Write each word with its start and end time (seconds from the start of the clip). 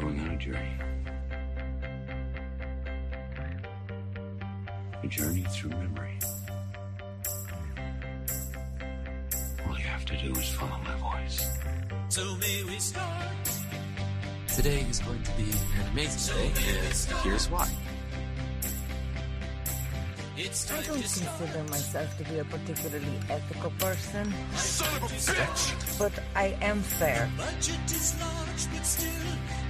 going 0.00 0.20
on 0.20 0.30
a 0.30 0.36
journey. 0.36 0.76
A 5.02 5.06
journey 5.06 5.44
through 5.50 5.70
memory. 5.70 6.18
All 9.66 9.78
you 9.78 9.84
have 9.84 10.04
to 10.04 10.16
do 10.18 10.32
is 10.32 10.48
follow 10.50 10.78
my 10.84 10.96
voice. 10.96 11.48
So 12.10 12.36
may 12.36 12.64
we 12.64 12.78
start? 12.78 13.08
Today 14.54 14.84
is 14.90 14.98
going 15.00 15.22
to 15.22 15.32
be 15.32 15.44
an 15.44 15.88
amazing 15.92 16.34
day, 16.36 16.46
and 16.48 17.18
here's 17.22 17.48
why. 17.48 17.70
It's 20.46 20.70
I 20.70 20.80
don't 20.82 21.02
to 21.02 21.08
start. 21.08 21.38
consider 21.38 21.64
myself 21.70 22.18
to 22.18 22.24
be 22.24 22.38
a 22.38 22.44
particularly 22.44 23.18
ethical 23.28 23.70
person, 23.80 24.32
Son 24.54 25.02
of 25.02 25.10
a 25.10 25.14
bitch! 25.16 25.98
but 25.98 26.12
I 26.36 26.56
am 26.62 26.82
fair. 26.82 27.28
Budget 27.36 27.82
is 27.90 28.14
large, 28.20 28.62
but 28.72 28.86
still, 28.86 29.10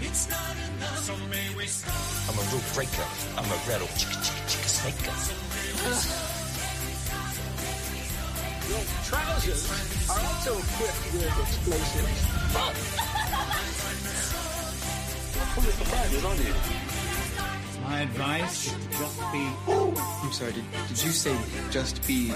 it's 0.03 0.29
not 0.29 0.55
enough. 0.69 0.99
So 0.99 1.17
may 1.33 1.49
we 1.57 1.65
start? 1.65 1.97
I'm 2.29 2.37
a 2.37 2.45
rule 2.53 2.67
breaker. 2.75 3.09
I'm 3.39 3.49
a 3.49 3.59
rattle 3.65 3.89
chicka 3.97 4.21
chicka 4.21 4.45
chicka 4.53 4.69
snaker. 4.69 5.17
Your 8.69 8.85
trousers 9.09 9.63
are 10.13 10.21
also 10.29 10.53
equipped 10.61 11.05
with 11.17 11.41
explosives. 11.41 12.21
Full 15.57 15.65
of 15.65 15.75
surprises, 15.81 16.25
aren't 16.25 16.41
you? 16.45 16.86
My 17.97 18.03
advice 18.03 18.67
is 18.67 18.73
to 18.73 18.91
just 18.99 19.33
be. 19.33 19.49
I'm 19.67 20.31
sorry, 20.31 20.53
did, 20.53 20.65
did 20.89 21.03
you 21.03 21.11
say 21.13 21.35
just 21.71 22.07
be 22.07 22.31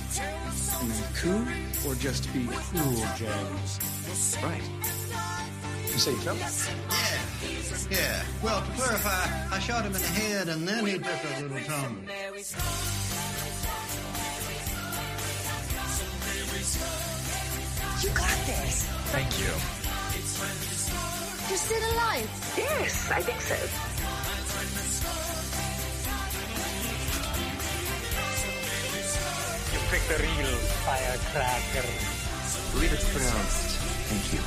cool 1.20 1.44
or 1.86 1.94
just 1.96 2.32
be 2.32 2.48
cool, 2.72 3.04
James? 3.18 4.38
Right. 4.42 4.62
You 5.84 5.98
say 5.98 6.14
Phil? 6.14 6.34
Yeah. 6.34 6.48
Yeah. 7.90 8.22
Well, 8.42 8.62
to 8.62 8.72
clarify, 8.72 9.54
I 9.54 9.58
shot 9.58 9.84
him 9.84 9.94
in 9.94 10.00
the 10.00 10.08
head 10.08 10.48
and 10.48 10.66
then 10.66 10.86
he 10.86 10.96
took 10.96 11.04
a 11.04 11.42
little 11.42 11.60
tumble. 11.68 12.10
You 18.00 18.08
got 18.16 18.38
this. 18.48 18.84
Thank 19.12 19.38
you. 19.38 19.52
You're 21.50 21.58
still 21.58 21.92
alive. 21.92 22.54
Yes, 22.56 23.10
I 23.10 23.20
think 23.20 23.42
so. 23.42 23.89
The 30.10 30.16
real 30.16 30.56
firecracker. 30.84 31.86
Believe 32.72 32.92
it's 32.92 33.08
pronounced 33.12 33.76
thank 34.08 34.32
you. 34.32 34.40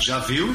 Já 0.00 0.20
viu? 0.20 0.54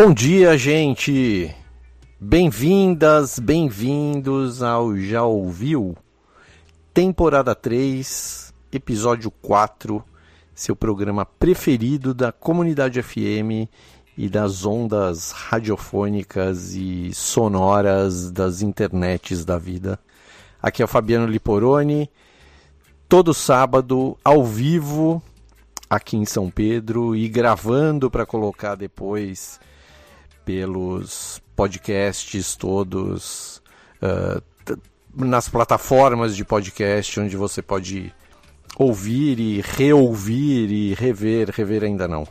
Bom 0.00 0.14
dia, 0.14 0.56
gente! 0.56 1.52
Bem-vindas, 2.20 3.40
bem-vindos 3.40 4.62
ao 4.62 4.96
Já 4.96 5.24
Ouviu? 5.24 5.96
Temporada 6.94 7.52
3, 7.52 8.54
episódio 8.70 9.28
4, 9.42 10.00
seu 10.54 10.76
programa 10.76 11.26
preferido 11.26 12.14
da 12.14 12.30
comunidade 12.30 13.02
FM 13.02 13.66
e 14.16 14.28
das 14.28 14.64
ondas 14.64 15.32
radiofônicas 15.32 16.76
e 16.76 17.12
sonoras 17.12 18.30
das 18.30 18.62
internets 18.62 19.44
da 19.44 19.58
vida. 19.58 19.98
Aqui 20.62 20.80
é 20.80 20.84
o 20.84 20.88
Fabiano 20.88 21.26
Liporoni, 21.26 22.08
todo 23.08 23.34
sábado, 23.34 24.16
ao 24.24 24.44
vivo, 24.44 25.20
aqui 25.90 26.16
em 26.16 26.24
São 26.24 26.48
Pedro 26.48 27.16
e 27.16 27.28
gravando 27.28 28.08
para 28.08 28.24
colocar 28.24 28.76
depois 28.76 29.58
pelos 30.48 31.42
podcasts 31.54 32.56
todos, 32.56 33.60
uh, 34.00 34.42
nas 35.14 35.46
plataformas 35.46 36.34
de 36.34 36.42
podcast 36.42 37.20
onde 37.20 37.36
você 37.36 37.60
pode 37.60 38.10
ouvir 38.74 39.38
e 39.38 39.60
reouvir 39.60 40.70
e 40.70 40.94
rever, 40.94 41.50
rever 41.50 41.84
ainda 41.84 42.08
não. 42.08 42.26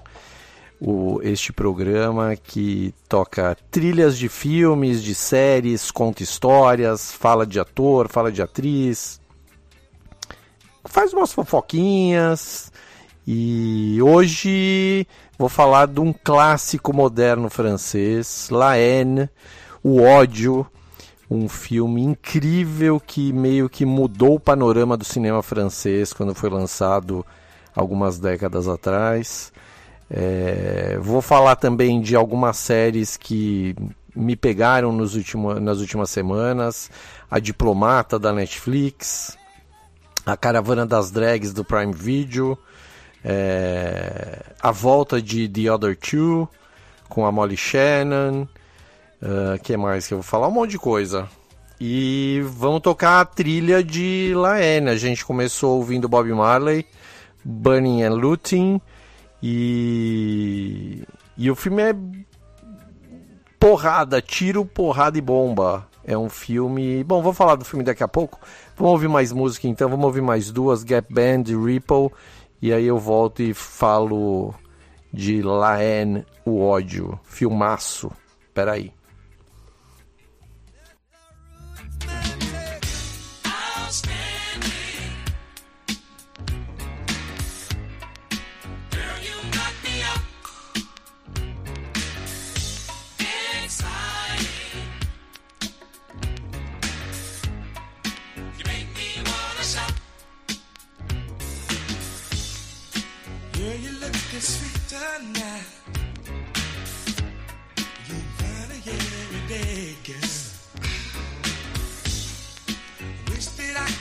O, 0.82 1.20
este 1.22 1.54
programa 1.54 2.36
que 2.36 2.92
toca 3.08 3.56
trilhas 3.70 4.18
de 4.18 4.28
filmes, 4.28 5.04
de 5.04 5.14
séries, 5.14 5.92
conta 5.92 6.24
histórias, 6.24 7.12
fala 7.12 7.46
de 7.46 7.60
ator, 7.60 8.10
fala 8.10 8.32
de 8.32 8.42
atriz, 8.42 9.22
faz 10.86 11.14
umas 11.14 11.32
fofoquinhas. 11.32 12.72
E 13.30 14.00
hoje 14.02 15.06
vou 15.38 15.50
falar 15.50 15.88
de 15.88 16.00
um 16.00 16.12
clássico 16.12 16.94
moderno 16.94 17.50
francês, 17.50 18.50
La 18.50 18.72
Haine, 18.72 19.30
O 19.84 20.02
Ódio, 20.02 20.66
um 21.30 21.48
filme 21.48 22.02
incrível 22.02 23.00
que 23.00 23.32
meio 23.34 23.70
que 23.70 23.86
mudou 23.86 24.36
o 24.36 24.40
panorama 24.40 24.98
do 24.98 25.06
cinema 25.06 25.44
francês 25.44 26.14
quando 26.14 26.34
foi 26.34 26.50
lançado 26.50 27.26
algumas 27.76 28.18
décadas 28.18 28.68
atrás. 28.68 29.52
É, 30.10 30.98
vou 31.02 31.22
falar 31.22 31.58
também 31.58 32.02
de 32.02 32.16
algumas 32.16 32.58
séries 32.58 33.18
que 33.18 33.76
me 34.16 34.36
pegaram 34.36 34.92
nos 34.92 35.16
último, 35.16 35.60
nas 35.60 35.80
últimas 35.80 36.10
semanas: 36.10 36.90
A 37.30 37.40
Diplomata 37.40 38.18
da 38.18 38.32
Netflix, 38.32 39.38
A 40.26 40.38
Caravana 40.38 40.86
das 40.86 41.12
Drags 41.12 41.54
do 41.54 41.64
Prime 41.64 41.94
Video, 41.94 42.58
é, 43.24 44.40
A 44.62 44.72
Volta 44.72 45.22
de 45.22 45.48
The 45.48 45.72
Other 45.72 45.96
Two 45.96 46.50
com 47.10 47.26
a 47.26 47.32
Molly 47.32 47.58
Shannon. 47.58 48.48
Uh, 49.22 49.60
que 49.64 49.76
mais 49.76 50.08
que 50.08 50.14
eu 50.14 50.20
vou 50.20 50.24
falar? 50.24 50.48
Um 50.48 50.52
monte 50.52 50.72
de 50.72 50.80
coisa. 50.80 51.28
E 51.80 52.42
vamos 52.46 52.82
tocar 52.82 53.22
a 53.22 53.26
trilha 53.26 53.84
de 53.84 54.34
Laene. 54.36 54.90
A 54.90 54.96
gente 54.96 55.26
começou 55.26 55.78
ouvindo 55.78 56.10
Bob 56.10 56.32
Marley, 56.32 56.86
Burning 57.44 58.04
and 58.04 58.14
Looting. 58.14 58.82
E, 59.42 61.04
e 61.38 61.52
o 61.52 61.56
filme 61.56 61.84
é 61.84 61.96
porrada, 63.60 64.22
tiro, 64.22 64.66
porrada 64.66 65.18
e 65.18 65.22
bomba. 65.22 65.88
É 66.04 66.18
um 66.18 66.30
filme. 66.30 67.04
Bom, 67.04 67.22
vou 67.22 67.34
falar 67.34 67.56
do 67.56 67.66
filme 67.66 67.84
daqui 67.84 68.04
a 68.04 68.08
pouco. 68.08 68.40
Vamos 68.76 68.94
ouvir 68.94 69.10
mais 69.10 69.32
música 69.32 69.68
então. 69.68 69.90
Vamos 69.90 70.06
ouvir 70.06 70.22
mais 70.22 70.52
duas: 70.52 70.84
Gap 70.84 71.14
Band 71.14 71.44
Ripple. 71.64 72.12
E 72.62 72.74
aí 72.74 72.86
eu 72.86 72.98
volto 72.98 73.42
e 73.42 73.54
falo 73.54 74.54
de 75.14 75.42
Laene, 75.42 76.26
o 76.46 76.62
ódio. 76.62 77.20
Filmaço. 77.24 78.12
Peraí. 78.54 78.97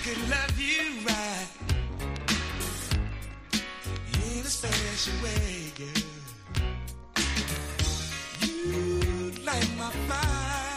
could 0.07 0.31
love 0.31 0.61
you 0.61 1.01
right 1.05 1.49
in 4.31 4.47
a 4.47 4.49
special 4.49 5.15
way, 5.21 5.73
girl. 5.77 5.89
You 8.41 9.33
light 9.45 9.69
my 9.77 9.91
fire. 10.07 10.76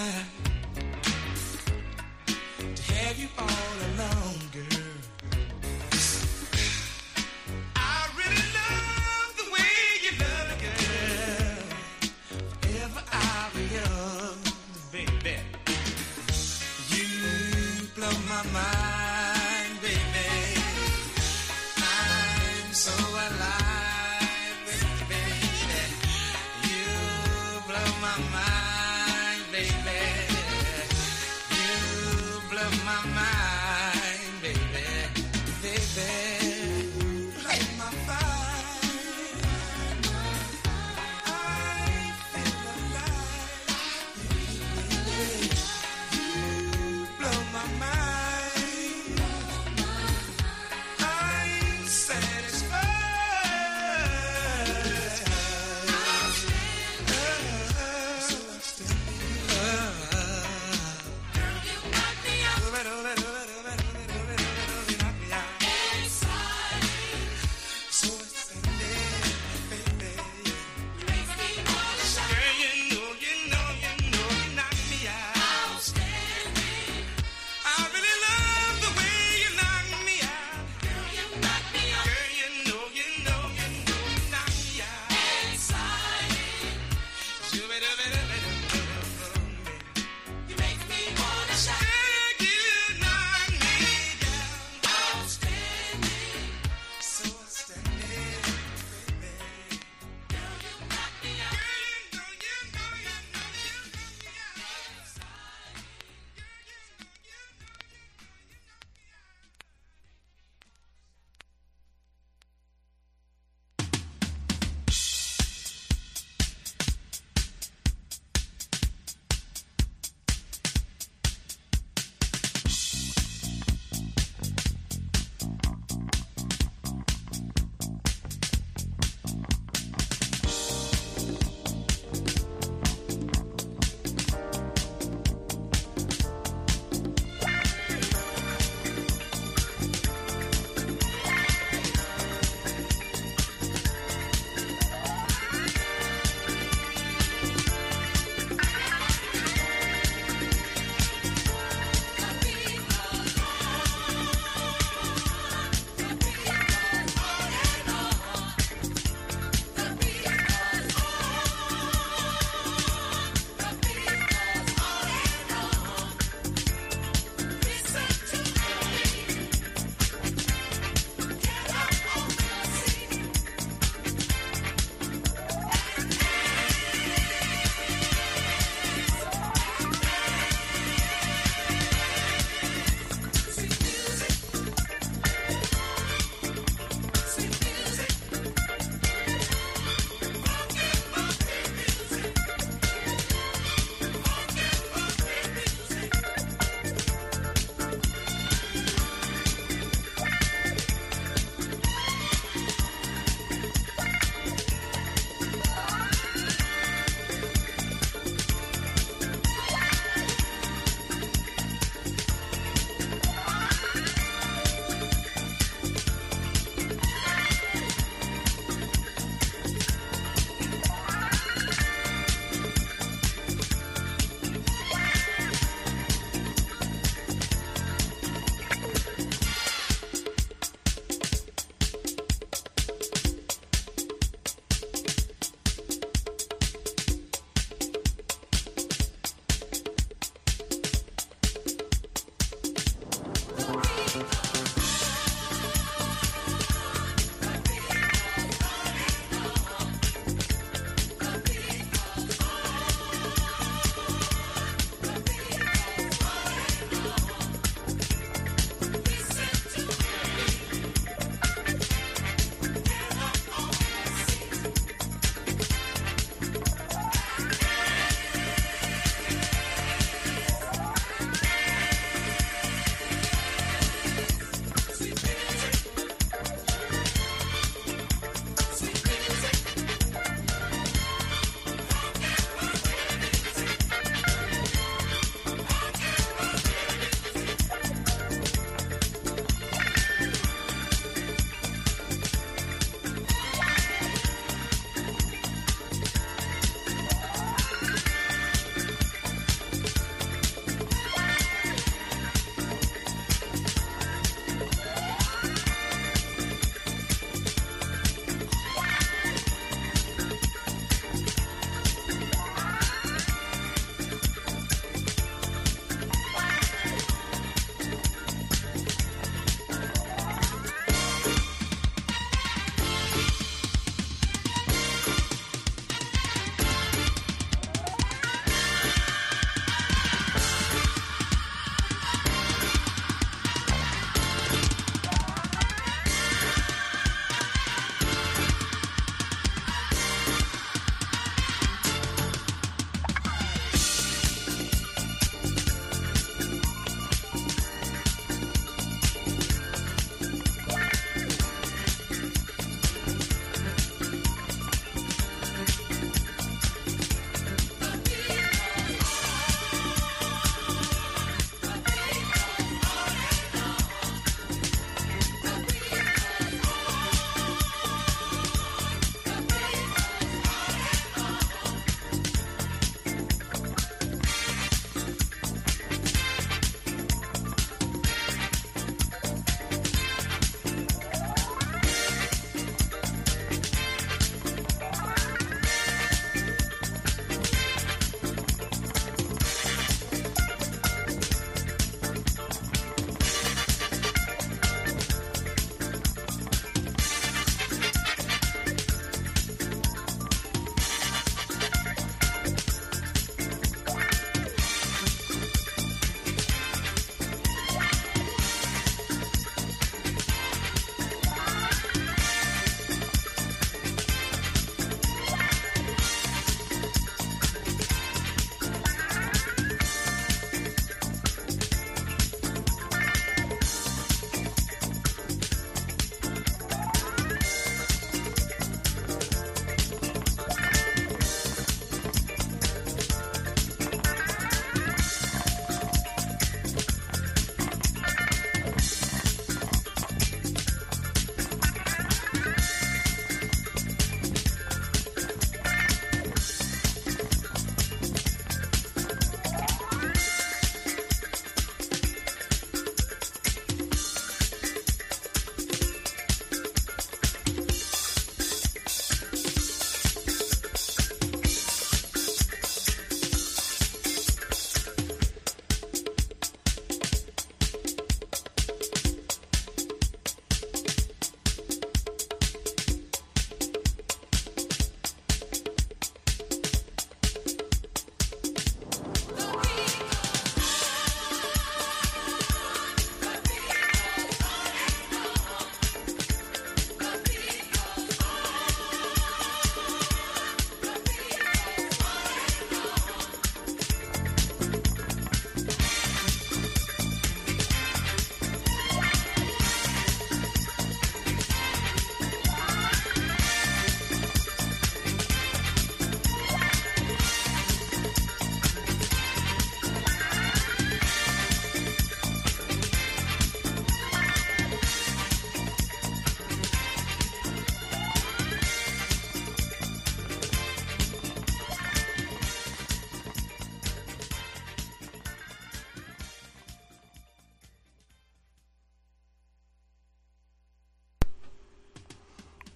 yeah. 0.00 0.39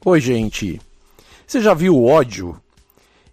Oi, 0.06 0.20
gente. 0.20 0.78
Você 1.46 1.62
já 1.62 1.72
viu 1.72 1.96
o 1.96 2.04
Ódio? 2.04 2.60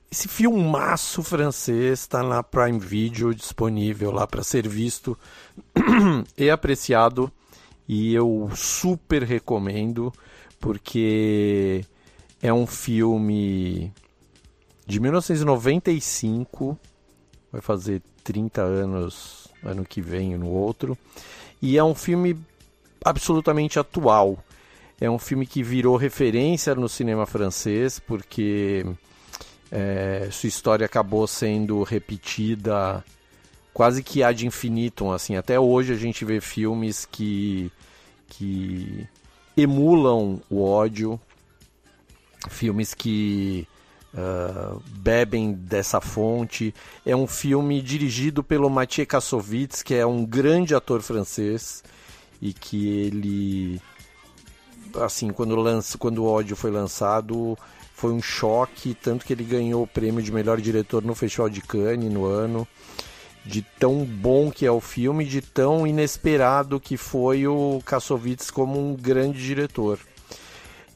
Esse 0.10 0.30
filmaço 0.30 1.22
francês 1.22 2.00
está 2.00 2.24
na 2.24 2.42
Prime 2.42 2.80
Video 2.80 3.36
disponível 3.36 4.10
lá 4.10 4.26
para 4.26 4.42
ser 4.42 4.70
visto 4.70 5.20
e 6.38 6.50
apreciado 6.50 7.30
e 7.86 8.14
eu 8.14 8.50
super 8.56 9.22
recomendo 9.22 10.14
porque 10.62 11.84
é 12.42 12.54
um 12.54 12.66
filme 12.66 13.92
de 14.88 14.98
1995, 15.02 16.80
vai 17.52 17.60
fazer 17.60 18.02
30 18.24 18.62
anos 18.62 19.50
ano 19.62 19.84
que 19.84 20.02
vem 20.02 20.38
no 20.38 20.48
outro, 20.48 20.98
e 21.62 21.78
é 21.78 21.84
um 21.84 21.94
filme 21.94 22.40
absolutamente 23.04 23.78
atual. 23.78 24.42
É 25.02 25.10
um 25.10 25.18
filme 25.18 25.48
que 25.48 25.64
virou 25.64 25.98
referência 25.98 26.76
no 26.76 26.88
cinema 26.88 27.26
francês 27.26 27.98
porque 27.98 28.86
é, 29.72 30.30
sua 30.32 30.48
história 30.48 30.86
acabou 30.86 31.26
sendo 31.26 31.82
repetida 31.82 33.04
quase 33.74 34.04
que 34.04 34.22
ad 34.22 34.46
infinitum, 34.46 35.12
assim. 35.12 35.36
Até 35.36 35.60
hoje 35.60 35.92
a 35.92 35.98
gente 35.98 36.24
vê 36.24 36.40
filmes 36.40 37.04
que, 37.04 37.72
que 38.28 39.08
emulam 39.58 40.40
o 40.48 40.64
ódio, 40.64 41.20
filmes 42.48 42.94
que 42.94 43.68
uh, 44.14 44.80
bebem 44.88 45.54
dessa 45.54 46.00
fonte. 46.00 46.76
É 47.04 47.16
um 47.16 47.26
filme 47.26 47.82
dirigido 47.82 48.44
pelo 48.44 48.70
Mathieu 48.70 49.08
Kassovitz, 49.08 49.82
que 49.82 49.96
é 49.96 50.06
um 50.06 50.24
grande 50.24 50.76
ator 50.76 51.02
francês 51.02 51.84
e 52.40 52.54
que 52.54 52.88
ele 52.88 53.82
assim 55.00 55.32
quando 55.32 55.56
lança 55.56 55.98
quando 55.98 56.24
o 56.24 56.28
ódio 56.28 56.56
foi 56.56 56.72
lançado 56.72 57.58
foi 57.94 58.12
um 58.12 58.22
choque 58.22 58.94
tanto 58.94 59.26
que 59.26 59.34
ele 59.34 59.44
ganhou 59.44 59.84
o 59.84 59.88
prêmio 59.88 60.24
de 60.24 60.32
melhor 60.32 60.60
diretor 60.60 61.04
no 61.04 61.16
Festival 61.16 61.50
de 61.50 61.62
Cannes 61.62 62.12
no 62.12 62.26
ano 62.26 62.68
de 63.46 63.62
tão 63.62 64.06
bom 64.06 64.52
que 64.52 64.66
é 64.66 64.72
o 64.72 64.80
filme, 64.80 65.26
de 65.26 65.42
tão 65.42 65.86
inesperado 65.86 66.80
que 66.80 66.96
foi 66.96 67.48
o 67.48 67.82
Kassovitz 67.86 68.52
como 68.52 68.80
um 68.80 68.96
grande 68.96 69.42
diretor. 69.44 70.00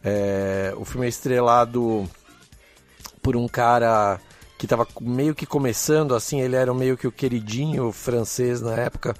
É, 0.04 0.74
o 0.78 0.86
filme 0.86 1.08
é 1.08 1.10
estrelado 1.10 2.08
por 3.22 3.36
um 3.36 3.48
cara 3.48 4.20
que 4.58 4.66
estava 4.66 4.88
meio 5.02 5.34
que 5.34 5.46
começando, 5.46 6.14
assim, 6.16 6.40
ele 6.40 6.56
era 6.56 6.74
meio 6.74 6.96
que 6.96 7.08
o 7.08 7.12
queridinho 7.12 7.92
francês 7.92 8.62
na 8.62 8.76
época, 8.76 9.16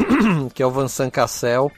que 0.54 0.62
é 0.62 0.66
o 0.66 0.70
Vincent 0.70 1.10
Cassel, 1.10 1.72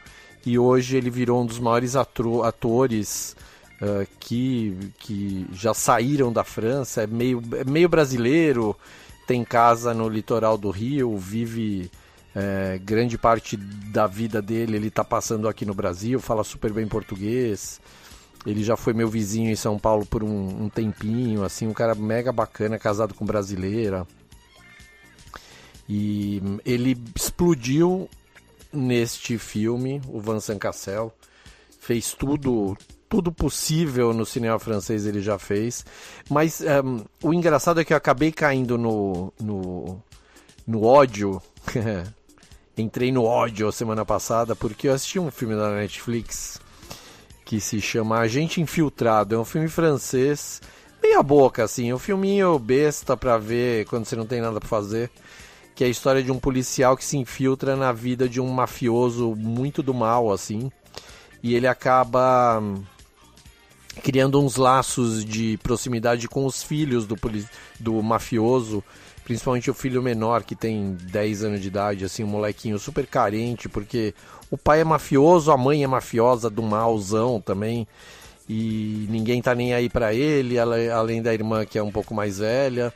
e 0.48 0.58
hoje 0.58 0.96
ele 0.96 1.10
virou 1.10 1.42
um 1.42 1.46
dos 1.46 1.58
maiores 1.58 1.94
atores 1.94 3.36
uh, 3.82 4.08
que, 4.18 4.74
que 4.98 5.46
já 5.52 5.74
saíram 5.74 6.32
da 6.32 6.42
França, 6.42 7.02
é 7.02 7.06
meio, 7.06 7.42
é 7.52 7.64
meio 7.64 7.86
brasileiro, 7.86 8.74
tem 9.26 9.44
casa 9.44 9.92
no 9.92 10.08
litoral 10.08 10.56
do 10.56 10.70
Rio, 10.70 11.18
vive 11.18 11.90
é, 12.34 12.80
grande 12.82 13.18
parte 13.18 13.58
da 13.58 14.06
vida 14.06 14.40
dele, 14.40 14.76
ele 14.76 14.88
está 14.88 15.04
passando 15.04 15.46
aqui 15.46 15.66
no 15.66 15.74
Brasil, 15.74 16.18
fala 16.18 16.42
super 16.42 16.72
bem 16.72 16.88
português. 16.88 17.78
Ele 18.46 18.64
já 18.64 18.74
foi 18.74 18.94
meu 18.94 19.08
vizinho 19.08 19.50
em 19.50 19.56
São 19.56 19.78
Paulo 19.78 20.06
por 20.06 20.24
um, 20.24 20.64
um 20.64 20.68
tempinho, 20.70 21.44
assim, 21.44 21.66
um 21.66 21.74
cara 21.74 21.94
mega 21.94 22.32
bacana, 22.32 22.78
casado 22.78 23.12
com 23.12 23.26
brasileira. 23.26 24.06
E 25.86 26.40
ele 26.64 26.96
explodiu 27.14 28.08
neste 28.72 29.38
filme, 29.38 30.00
o 30.08 30.20
Vincent 30.20 30.58
Cassel. 30.58 31.12
Fez 31.80 32.12
tudo 32.12 32.76
tudo 33.08 33.32
possível 33.32 34.12
no 34.12 34.26
cinema 34.26 34.58
francês 34.58 35.06
ele 35.06 35.22
já 35.22 35.38
fez. 35.38 35.84
Mas 36.28 36.60
um, 36.60 36.66
ehm, 36.66 37.04
o 37.22 37.32
engraçado 37.32 37.80
é 37.80 37.84
que 37.84 37.92
eu 37.92 37.96
acabei 37.96 38.30
caindo 38.30 38.76
no, 38.76 39.32
no, 39.40 40.02
no 40.66 40.84
ódio. 40.84 41.40
Entrei 42.76 43.10
no 43.10 43.24
ódio 43.24 43.72
semana 43.72 44.04
passada 44.04 44.54
porque 44.54 44.88
eu 44.88 44.92
assisti 44.92 45.18
um 45.18 45.30
filme 45.30 45.56
da 45.56 45.70
Netflix 45.70 46.60
que 47.44 47.60
se 47.60 47.80
chama 47.80 48.18
Agente 48.18 48.60
Infiltrado. 48.60 49.34
É 49.34 49.38
um 49.38 49.44
filme 49.44 49.68
francês, 49.68 50.60
meia 51.02 51.22
boca 51.22 51.64
assim, 51.64 51.92
um 51.92 51.98
filminho 51.98 52.58
besta 52.58 53.16
pra 53.16 53.38
ver 53.38 53.86
quando 53.86 54.04
você 54.04 54.14
não 54.14 54.26
tem 54.26 54.40
nada 54.40 54.60
pra 54.60 54.68
fazer. 54.68 55.10
Que 55.78 55.84
é 55.84 55.86
a 55.86 55.90
história 55.90 56.24
de 56.24 56.32
um 56.32 56.40
policial 56.40 56.96
que 56.96 57.04
se 57.04 57.16
infiltra 57.16 57.76
na 57.76 57.92
vida 57.92 58.28
de 58.28 58.40
um 58.40 58.48
mafioso 58.48 59.36
muito 59.36 59.80
do 59.80 59.94
mal, 59.94 60.32
assim. 60.32 60.72
E 61.40 61.54
ele 61.54 61.68
acaba 61.68 62.60
criando 64.02 64.42
uns 64.42 64.56
laços 64.56 65.24
de 65.24 65.56
proximidade 65.62 66.26
com 66.26 66.44
os 66.44 66.64
filhos 66.64 67.06
do, 67.06 67.16
do 67.78 68.02
mafioso, 68.02 68.82
principalmente 69.22 69.70
o 69.70 69.74
filho 69.74 70.02
menor 70.02 70.42
que 70.42 70.56
tem 70.56 70.96
10 71.00 71.44
anos 71.44 71.60
de 71.60 71.68
idade, 71.68 72.04
assim, 72.04 72.24
um 72.24 72.28
molequinho 72.28 72.76
super 72.80 73.06
carente, 73.06 73.68
porque 73.68 74.12
o 74.50 74.58
pai 74.58 74.80
é 74.80 74.84
mafioso, 74.84 75.52
a 75.52 75.56
mãe 75.56 75.84
é 75.84 75.86
mafiosa 75.86 76.50
do 76.50 76.60
malzão 76.60 77.40
também, 77.40 77.86
e 78.48 79.06
ninguém 79.08 79.40
tá 79.40 79.54
nem 79.54 79.74
aí 79.74 79.88
para 79.88 80.12
ele, 80.12 80.58
além 80.58 81.22
da 81.22 81.32
irmã 81.32 81.64
que 81.64 81.78
é 81.78 81.82
um 81.84 81.92
pouco 81.92 82.12
mais 82.12 82.40
velha. 82.40 82.92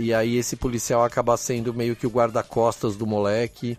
E 0.00 0.14
aí 0.14 0.36
esse 0.36 0.56
policial 0.56 1.04
acaba 1.04 1.36
sendo 1.36 1.74
meio 1.74 1.96
que 1.96 2.06
o 2.06 2.10
guarda-costas 2.10 2.96
do 2.96 3.06
moleque, 3.06 3.76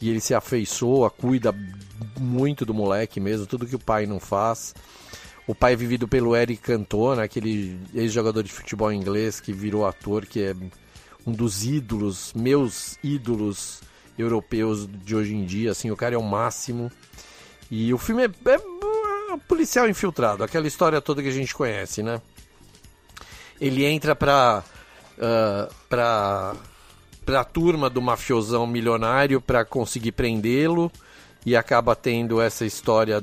e 0.00 0.08
ele 0.08 0.20
se 0.20 0.34
afeiçoa, 0.34 1.10
cuida 1.10 1.54
muito 2.18 2.64
do 2.64 2.72
moleque 2.72 3.20
mesmo, 3.20 3.46
tudo 3.46 3.66
que 3.66 3.76
o 3.76 3.78
pai 3.78 4.06
não 4.06 4.18
faz. 4.18 4.74
O 5.46 5.54
pai 5.54 5.72
é 5.72 5.76
vivido 5.76 6.06
pelo 6.06 6.34
Eric 6.36 6.62
Cantona, 6.62 7.24
aquele 7.24 7.78
ex-jogador 7.94 8.42
de 8.42 8.52
futebol 8.52 8.92
inglês 8.92 9.40
que 9.40 9.52
virou 9.52 9.86
ator, 9.86 10.24
que 10.24 10.42
é 10.42 10.54
um 11.26 11.32
dos 11.32 11.64
ídolos, 11.64 12.32
meus 12.34 12.98
ídolos 13.02 13.80
europeus 14.16 14.86
de 14.86 15.14
hoje 15.14 15.34
em 15.34 15.44
dia. 15.44 15.72
Assim, 15.72 15.90
o 15.90 15.96
cara 15.96 16.14
é 16.14 16.18
o 16.18 16.22
máximo. 16.22 16.90
E 17.70 17.92
o 17.92 17.98
filme 17.98 18.24
é, 18.24 18.26
é, 18.26 18.54
é 18.54 19.36
policial 19.48 19.88
infiltrado, 19.88 20.42
aquela 20.42 20.66
história 20.66 21.00
toda 21.00 21.22
que 21.22 21.28
a 21.28 21.32
gente 21.32 21.54
conhece, 21.54 22.02
né? 22.02 22.20
Ele 23.60 23.84
entra 23.84 24.16
pra, 24.16 24.64
uh, 25.20 25.72
pra, 25.88 26.54
pra 27.24 27.44
turma 27.44 27.88
do 27.88 28.02
mafiosão 28.02 28.66
milionário 28.66 29.40
para 29.40 29.64
conseguir 29.64 30.12
prendê-lo 30.12 30.90
e 31.46 31.54
acaba 31.54 31.94
tendo 31.94 32.40
essa 32.40 32.64
história 32.64 33.22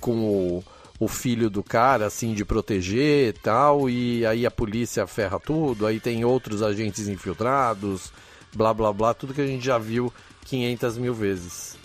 com 0.00 0.58
o 0.58 0.64
o 0.98 1.08
filho 1.08 1.50
do 1.50 1.62
cara, 1.62 2.06
assim, 2.06 2.34
de 2.34 2.44
proteger 2.44 3.28
e 3.28 3.32
tal, 3.32 3.90
e 3.90 4.24
aí 4.24 4.46
a 4.46 4.50
polícia 4.50 5.06
ferra 5.06 5.40
tudo, 5.40 5.86
aí 5.86 5.98
tem 5.98 6.24
outros 6.24 6.62
agentes 6.62 7.08
infiltrados, 7.08 8.12
blá 8.54 8.72
blá 8.72 8.92
blá, 8.92 9.12
tudo 9.12 9.34
que 9.34 9.40
a 9.40 9.46
gente 9.46 9.64
já 9.64 9.76
viu 9.76 10.12
500 10.44 10.98
mil 10.98 11.14
vezes. 11.14 11.76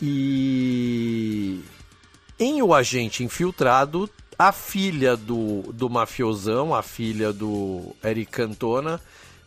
E 0.00 1.62
em 2.38 2.60
O 2.62 2.74
Agente 2.74 3.22
Infiltrado, 3.22 4.10
a 4.38 4.52
filha 4.52 5.16
do, 5.16 5.62
do 5.72 5.88
mafiosão, 5.88 6.74
a 6.74 6.82
filha 6.82 7.32
do 7.32 7.94
Eric 8.04 8.30
Cantona, 8.30 9.00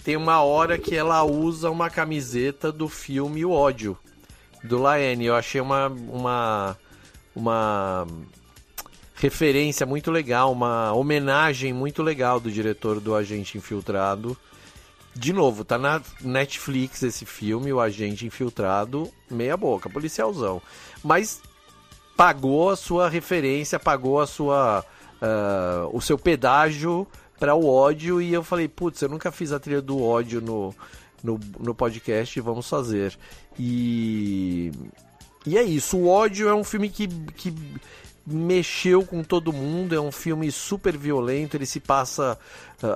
tem 0.04 0.15
uma 0.15 0.41
hora 0.41 0.78
que 0.78 0.95
ela 0.95 1.23
usa 1.23 1.69
uma 1.69 1.89
camiseta 1.89 2.71
do 2.71 2.88
filme 2.88 3.43
O 3.43 3.52
Ódio, 3.52 3.97
do 4.63 4.80
Laene. 4.80 5.26
Eu 5.26 5.36
achei 5.36 5.60
uma, 5.60 5.88
uma 5.88 6.78
uma 7.38 8.08
referência 9.15 9.86
muito 9.86 10.10
legal, 10.10 10.52
uma 10.52 10.91
homenagem 10.93 11.71
muito 11.71 12.02
legal 12.02 12.39
do 12.39 12.52
diretor 12.52 13.00
do 13.00 13.15
Agente 13.15 13.58
Infiltrado. 13.58 14.36
De 15.15 15.32
novo, 15.34 15.63
tá 15.63 15.78
na 15.78 16.02
Netflix 16.21 17.02
esse 17.04 17.26
filme, 17.26 17.71
O 17.71 17.80
Agente 17.80 18.26
Infiltrado, 18.26 19.12
meia 19.30 19.56
boca, 19.56 19.89
policialzão. 19.89 20.62
Mas 21.04 21.41
pagou 22.17 22.71
a 22.71 22.75
sua 22.75 23.08
referência, 23.08 23.80
pagou 23.80 24.19
a 24.19 24.25
sua 24.25 24.84
uh, 25.21 25.95
o 25.95 26.01
seu 26.01 26.17
pedágio 26.17 27.08
para 27.39 27.53
o 27.53 27.69
ódio 27.69 28.19
e 28.19 28.34
eu 28.34 28.43
falei, 28.43 28.67
putz, 28.67 29.01
eu 29.01 29.10
nunca 29.10 29.32
fiz 29.32 29.51
a 29.51 29.60
trilha 29.60 29.82
do 29.82 30.03
ódio 30.03 30.41
no, 30.41 30.73
no, 31.23 31.39
no 31.60 31.75
podcast, 31.75 32.41
vamos 32.41 32.67
fazer. 32.67 33.15
E 33.58 34.71
e 35.45 35.58
é 35.58 35.63
isso, 35.63 35.97
o 35.97 36.10
ódio 36.10 36.49
é 36.49 36.53
um 36.53 36.63
filme 36.63 36.89
que, 36.89 37.08
que 37.08 37.53
mexeu 38.25 39.06
com 39.06 39.23
todo 39.23 39.53
mundo, 39.53 39.95
é 39.95 40.01
um 40.01 40.12
filme 40.12 40.51
super 40.51 40.97
violento, 40.97 41.56
ele 41.56 41.65
se 41.65 41.80
passa, 41.80 42.38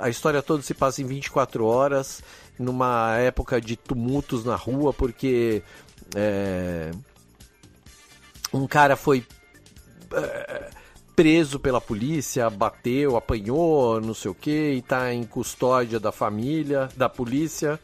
a 0.01 0.09
história 0.09 0.41
toda 0.41 0.61
se 0.61 0.73
passa 0.73 1.01
em 1.01 1.05
24 1.05 1.63
horas, 1.63 2.21
numa 2.59 3.15
época 3.15 3.61
de 3.61 3.77
tumultos 3.77 4.43
na 4.43 4.55
rua, 4.57 4.91
porque 4.91 5.63
é, 6.13 6.91
um 8.53 8.67
cara 8.67 8.95
foi 8.95 9.25
é, 10.13 10.69
preso 11.15 11.59
pela 11.59 11.79
polícia, 11.79 12.49
bateu, 12.49 13.15
apanhou, 13.15 14.01
não 14.01 14.13
sei 14.13 14.31
o 14.31 14.35
que, 14.35 14.73
e 14.73 14.81
tá 14.81 15.13
em 15.13 15.23
custódia 15.23 15.99
da 15.99 16.11
família, 16.11 16.89
da 16.95 17.07
polícia. 17.07 17.79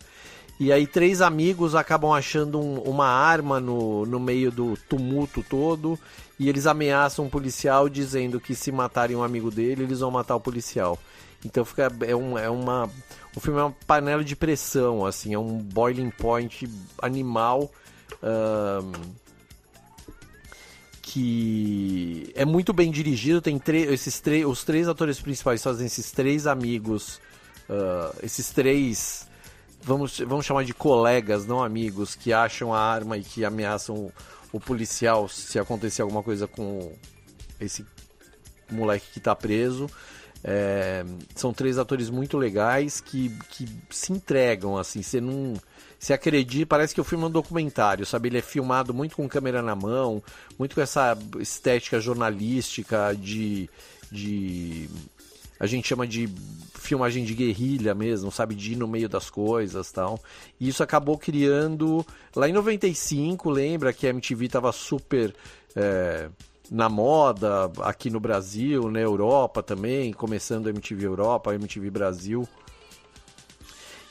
E 0.60 0.71
aí 0.71 0.88
três 0.88 1.21
amigos 1.21 1.75
acabam 1.75 2.12
achando 2.12 2.60
um, 2.60 2.80
uma 2.80 3.08
arma 3.08 3.60
no, 3.60 4.06
no 4.06 4.19
meio 4.19 4.51
do 4.51 4.75
tumulto 4.89 5.43
todo 5.47 5.99
e 6.39 6.49
eles 6.49 6.65
ameaçam 6.65 7.25
um 7.25 7.30
policial 7.30 7.88
dizendo 7.88 8.39
que 8.39 8.56
se 8.56 8.71
matarem 8.71 9.15
um 9.15 9.23
amigo 9.23 9.51
dele, 9.51 9.84
eles 9.84 9.99
vão 9.99 10.10
matar 10.10 10.36
o 10.36 10.39
policial. 10.39 10.97
Então 11.45 11.63
fica 11.63 11.91
é, 12.01 12.15
um, 12.15 12.38
é 12.38 12.49
uma 12.49 12.89
o 13.36 13.39
filme 13.39 13.60
é 13.60 13.63
uma 13.63 13.75
panela 13.86 14.23
de 14.23 14.36
pressão, 14.36 15.06
assim, 15.06 15.36
é 15.36 15.38
um 15.38 15.60
boiling 15.60 16.10
point 16.10 16.67
animal. 17.03 17.71
Um, 18.23 19.27
que 21.17 22.32
é 22.36 22.45
muito 22.45 22.71
bem 22.71 22.91
dirigido. 22.91 23.41
Tem 23.41 23.60
esses 23.89 24.21
os 24.45 24.63
três 24.63 24.88
atores 24.88 25.19
principais 25.19 25.63
fazem 25.63 25.88
esses 25.88 26.12
três 26.12 26.45
amigos, 26.45 27.19
uh, 27.67 28.15
esses 28.21 28.51
três, 28.51 29.27
vamos, 29.82 30.19
vamos 30.19 30.45
chamar 30.45 30.63
de 30.63 30.75
colegas, 30.75 31.47
não 31.47 31.63
amigos, 31.63 32.13
que 32.13 32.32
acham 32.32 32.71
a 32.71 32.80
arma 32.80 33.17
e 33.17 33.23
que 33.23 33.43
ameaçam 33.43 33.95
o, 33.95 34.12
o 34.53 34.60
policial 34.60 35.27
se 35.27 35.58
acontecer 35.58 36.03
alguma 36.03 36.21
coisa 36.21 36.47
com 36.47 36.93
esse 37.60 37.84
moleque 38.69 39.08
que 39.13 39.17
está 39.17 39.36
preso. 39.36 39.89
É, 40.43 41.03
são 41.36 41.51
três 41.51 41.80
atores 41.80 42.12
muito 42.12 42.38
legais 42.38 43.01
que, 43.01 43.36
que 43.49 43.67
se 43.89 44.13
entregam, 44.13 44.77
assim, 44.77 45.01
você 45.01 45.19
não. 45.19 45.56
Se 45.99 46.13
acredita, 46.13 46.67
parece 46.67 46.93
que 46.93 47.01
o 47.01 47.03
filme 47.03 47.23
é 47.23 47.27
um 47.27 47.31
documentário, 47.31 48.05
sabe? 48.05 48.29
Ele 48.29 48.38
é 48.38 48.41
filmado 48.41 48.93
muito 48.93 49.15
com 49.15 49.27
câmera 49.27 49.62
na 49.62 49.75
mão, 49.75 50.21
muito 50.57 50.75
com 50.75 50.81
essa 50.81 51.17
estética 51.39 51.99
jornalística 51.99 53.15
de. 53.15 53.69
de 54.12 54.89
a 55.60 55.65
gente 55.65 55.88
chama 55.88 56.05
de 56.05 56.29
filmagem 56.75 57.25
de 57.25 57.33
guerrilha 57.33 57.95
mesmo, 57.95 58.31
sabe? 58.31 58.53
De 58.53 58.73
ir 58.73 58.75
no 58.75 58.88
meio 58.88 59.10
das 59.10 59.29
coisas 59.29 59.91
tal. 59.91 60.19
E 60.60 60.67
isso 60.67 60.83
acabou 60.83 61.17
criando. 61.17 62.05
Lá 62.36 62.47
em 62.47 62.53
95, 62.53 63.49
lembra 63.49 63.91
que 63.91 64.05
a 64.05 64.12
MTV 64.12 64.45
estava 64.45 64.71
super. 64.71 65.33
É, 65.75 66.29
na 66.69 66.89
moda 66.89 67.71
aqui 67.81 68.10
no 68.10 68.19
Brasil, 68.19 68.91
na 68.91 68.99
Europa 68.99 69.63
também, 69.63 70.12
começando 70.12 70.67
a 70.67 70.69
MTV 70.69 71.05
Europa, 71.05 71.51
a 71.51 71.55
MTV 71.55 71.89
Brasil. 71.89 72.47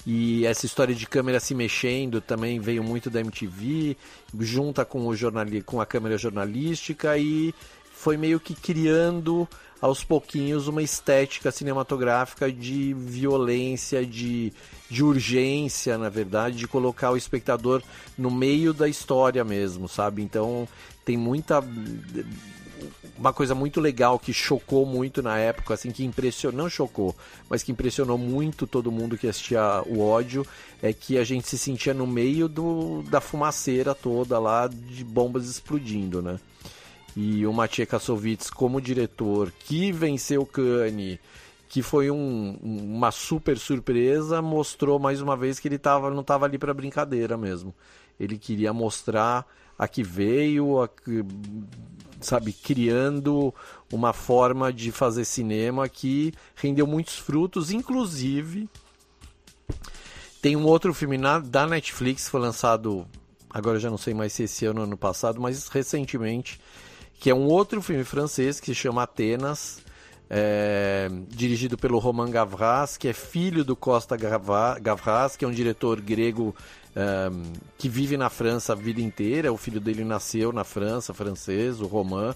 E 0.07 0.47
essa 0.47 0.65
história 0.65 0.95
de 0.95 1.05
câmera 1.05 1.41
se 1.41 1.53
mexendo 1.53 2.21
também 2.21 2.61
veio 2.61 2.85
muito 2.85 3.11
da 3.11 3.21
MTV, 3.21 3.97
junta 4.39 4.85
com, 4.85 5.05
o 5.05 5.17
jornal, 5.17 5.45
com 5.65 5.81
a 5.81 5.87
câmera 5.87 6.17
jornalística 6.17 7.19
e 7.19 7.53
foi 7.93 8.17
meio 8.17 8.39
que 8.39 8.55
criando 8.55 9.49
aos 9.81 10.05
pouquinhos 10.05 10.69
uma 10.69 10.83
estética 10.83 11.51
cinematográfica 11.51 12.53
de 12.53 12.95
violência, 12.95 14.07
de, 14.07 14.53
de 14.89 15.03
urgência, 15.03 15.99
na 15.99 16.09
verdade, 16.09 16.57
de 16.57 16.69
colocar 16.69 17.11
o 17.11 17.17
espectador 17.17 17.83
no 18.17 18.31
meio 18.31 18.73
da 18.73 18.89
história 18.89 19.45
mesmo, 19.45 19.89
sabe? 19.89 20.23
Então 20.23 20.69
tem 21.05 21.17
muita 21.17 21.61
uma 23.19 23.33
coisa 23.33 23.55
muito 23.55 23.81
legal 23.81 24.19
que 24.19 24.33
chocou 24.33 24.85
muito 24.85 25.23
na 25.23 25.39
época, 25.39 25.75
assim, 25.75 25.91
que 25.91 26.05
impressionou, 26.05 26.63
não 26.65 26.69
chocou, 26.69 27.15
mas 27.49 27.63
que 27.63 27.73
impressionou 27.73 28.19
muito 28.19 28.67
todo 28.67 28.93
mundo 28.93 29.17
que 29.17 29.27
assistia 29.27 29.83
o 29.87 30.01
ódio, 30.01 30.47
é 30.83 30.93
que 30.93 31.19
a 31.19 31.25
gente 31.25 31.49
se 31.49 31.57
sentia 31.57 31.95
no 31.95 32.07
meio 32.07 32.49
do, 32.49 33.03
da 33.05 33.21
fumaceira 33.21 33.95
toda 33.95 34.39
lá 34.39 34.69
de 34.69 35.05
bombas 35.05 35.49
explodindo, 35.49 36.21
né? 36.21 36.39
E 37.17 37.47
o 37.47 37.53
Maciej 37.53 37.87
Kassovitz 37.87 38.51
como 38.51 38.81
diretor, 38.81 39.51
que 39.61 39.91
venceu 39.91 40.43
o 40.43 40.47
Cannes, 40.47 41.19
que 41.69 41.83
foi 41.83 42.11
um, 42.11 42.59
uma 42.63 43.11
super 43.11 43.59
surpresa, 43.59 44.43
mostrou 44.43 44.99
mais 44.99 45.23
uma 45.23 45.37
vez 45.37 45.59
que 45.59 45.67
ele 45.67 45.79
tava, 45.79 46.11
não 46.11 46.21
estava 46.21 46.45
ali 46.45 46.59
para 46.59 46.75
brincadeira 46.75 47.37
mesmo. 47.37 47.75
Ele 48.21 48.37
queria 48.37 48.73
mostrar 48.73 49.47
a 49.79 49.89
que 49.89 50.03
veio, 50.03 50.81
a 50.81 50.89
que, 50.89 51.25
sabe, 52.21 52.53
criando 52.53 53.55
uma 53.93 54.13
forma 54.13 54.73
de 54.73 54.91
fazer 54.91 55.25
cinema 55.25 55.89
que 55.89 56.33
rendeu 56.55 56.87
muitos 56.87 57.19
frutos, 57.19 57.71
inclusive 57.71 58.69
tem 60.41 60.55
um 60.55 60.65
outro 60.65 60.95
filme 60.95 61.19
na, 61.19 61.39
da 61.39 61.67
Netflix, 61.67 62.29
foi 62.29 62.41
lançado, 62.41 63.07
agora 63.51 63.81
já 63.81 63.91
não 63.91 63.99
sei 63.99 64.15
mais 64.15 64.33
se 64.33 64.45
esse 64.45 64.65
ano 64.65 64.81
ou 64.81 64.87
ano 64.87 64.97
passado, 64.97 65.41
mas 65.41 65.69
recentemente, 65.69 66.61
que 67.19 67.31
é 67.31 67.35
um 67.35 67.47
outro 67.47 67.83
filme 67.83 68.05
francês 68.05 68.61
que 68.61 68.67
se 68.67 68.75
chama 68.75 69.03
Atenas, 69.03 69.85
é, 70.29 71.09
dirigido 71.29 71.77
pelo 71.79 71.99
Roman 71.99 72.31
Gavras, 72.31 72.97
que 72.97 73.09
é 73.09 73.13
filho 73.13 73.65
do 73.65 73.75
Costa 73.75 74.17
Gavras, 74.17 75.37
que 75.37 75.45
é 75.45 75.49
um 75.49 75.53
diretor 75.53 76.01
grego 76.01 76.55
um, 76.97 77.53
que 77.77 77.89
vive 77.89 78.17
na 78.17 78.31
França 78.31 78.73
a 78.73 78.77
vida 78.77 79.01
inteira. 79.01 79.53
O 79.53 79.57
filho 79.57 79.81
dele 79.81 80.05
nasceu 80.05 80.53
na 80.53 80.65
França, 80.65 81.13
francês, 81.13 81.81
o 81.81 81.87
Roman. 81.87 82.35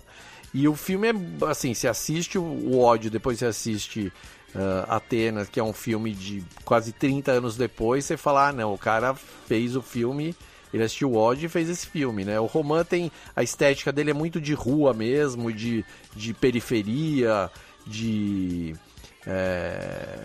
E 0.53 0.69
o 0.69 0.75
filme 0.75 1.09
é 1.09 1.15
assim: 1.49 1.73
se 1.75 1.89
assiste 1.89 2.39
o 2.39 2.79
ódio, 2.79 3.11
depois 3.11 3.39
você 3.39 3.47
assiste 3.47 4.13
uh, 4.55 4.85
Atenas, 4.89 5.49
que 5.49 5.61
é 5.61 5.65
um 5.65 5.73
filme 5.73 6.13
de 6.13 6.43
quase 6.65 6.93
30 6.93 7.33
anos 7.33 7.57
depois, 7.57 8.05
você 8.05 8.17
fala: 8.17 8.49
ah, 8.49 8.53
não, 8.53 8.75
o 8.75 8.79
cara 8.79 9.15
fez 9.15 9.77
o 9.77 9.83
filme. 9.83 10.35
Ele 10.73 10.85
assistiu 10.85 11.11
o 11.11 11.17
ódio 11.17 11.47
e 11.47 11.49
fez 11.49 11.69
esse 11.69 11.85
filme, 11.85 12.25
né? 12.25 12.39
O 12.39 12.47
Roman 12.47 12.85
tem. 12.85 13.11
A 13.35 13.43
estética 13.43 13.91
dele 13.91 14.11
é 14.11 14.15
muito 14.15 14.41
de 14.41 14.55
rua 14.55 14.95
mesmo, 14.95 15.53
de, 15.53 15.85
de 16.15 16.33
periferia, 16.33 17.51
de 17.85 18.77
é, 19.27 20.19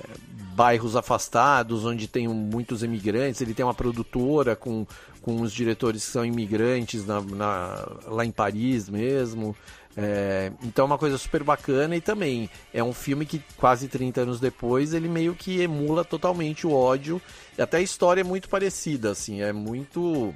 bairros 0.56 0.96
afastados, 0.96 1.86
onde 1.86 2.08
tem 2.08 2.28
muitos 2.28 2.84
imigrantes. 2.84 3.42
Ele 3.42 3.54
tem 3.54 3.66
uma 3.66 3.74
produtora 3.74 4.56
com, 4.56 4.86
com 5.22 5.42
os 5.42 5.52
diretores 5.52 6.06
que 6.06 6.12
são 6.12 6.26
imigrantes 6.26 7.06
na, 7.06 7.22
na, 7.22 7.88
lá 8.08 8.26
em 8.26 8.32
Paris 8.32 8.90
mesmo. 8.90 9.56
É, 9.98 10.52
então 10.62 10.84
é 10.84 10.86
uma 10.88 10.98
coisa 10.98 11.18
super 11.18 11.42
bacana 11.42 11.96
e 11.96 12.02
também 12.02 12.50
é 12.74 12.84
um 12.84 12.92
filme 12.92 13.26
que 13.26 13.42
quase 13.56 13.88
30 13.88 14.22
anos 14.22 14.40
depois 14.42 14.94
ele 14.94 15.08
meio 15.08 15.34
que 15.34 15.62
emula 15.62 16.04
totalmente 16.04 16.68
o 16.68 16.74
ódio. 16.74 17.22
Até 17.58 17.78
a 17.78 17.82
história 17.82 18.22
é 18.22 18.24
muito 18.24 18.50
parecida, 18.50 19.12
assim, 19.12 19.42
é 19.42 19.54
muito 19.54 20.34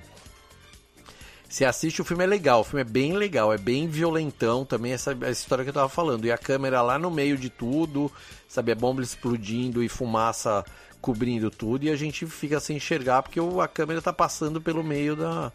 você 1.49 1.65
assiste 1.65 1.99
o 1.99 2.05
filme 2.05 2.23
é 2.23 2.27
legal, 2.27 2.61
o 2.61 2.63
filme 2.63 2.81
é 2.81 2.85
bem 2.85 3.13
legal, 3.13 3.51
é 3.51 3.57
bem 3.57 3.87
violentão 3.87 4.63
também, 4.63 4.91
essa, 4.91 5.11
essa 5.13 5.31
história 5.31 5.63
que 5.63 5.71
eu 5.71 5.73
tava 5.73 5.89
falando. 5.89 6.25
E 6.25 6.31
a 6.31 6.37
câmera 6.37 6.81
lá 6.83 6.99
no 6.99 7.09
meio 7.09 7.37
de 7.37 7.49
tudo, 7.49 8.11
sabe, 8.47 8.71
a 8.71 8.75
bomba 8.75 9.01
explodindo 9.01 9.83
e 9.83 9.89
fumaça 9.89 10.63
cobrindo 11.01 11.49
tudo, 11.49 11.85
e 11.85 11.89
a 11.89 11.95
gente 11.95 12.25
fica 12.27 12.59
sem 12.59 12.77
enxergar 12.77 13.23
porque 13.23 13.39
a 13.39 13.67
câmera 13.67 14.01
tá 14.01 14.13
passando 14.13 14.61
pelo 14.61 14.83
meio 14.83 15.15
da, 15.15 15.51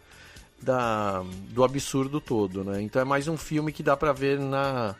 da, 0.61 1.23
do 1.49 1.63
absurdo 1.63 2.19
todo, 2.19 2.63
né? 2.63 2.81
Então 2.81 3.01
é 3.01 3.05
mais 3.05 3.27
um 3.27 3.37
filme 3.37 3.71
que 3.71 3.83
dá 3.83 3.95
pra 3.95 4.11
ver 4.11 4.37
na, 4.37 4.95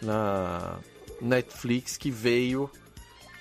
na 0.00 0.78
Netflix 1.20 1.96
que 1.96 2.10
veio 2.10 2.70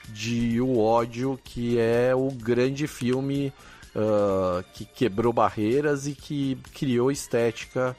de 0.10 0.60
O 0.60 0.80
Ódio, 0.80 1.40
que 1.44 1.80
é 1.80 2.14
o 2.14 2.32
grande 2.32 2.88
filme 2.88 3.54
uh, 3.98 4.64
que 4.74 4.86
quebrou 4.86 5.34
barreiras 5.34 6.08
e 6.08 6.14
que 6.14 6.56
criou 6.74 7.12
estética 7.12 7.98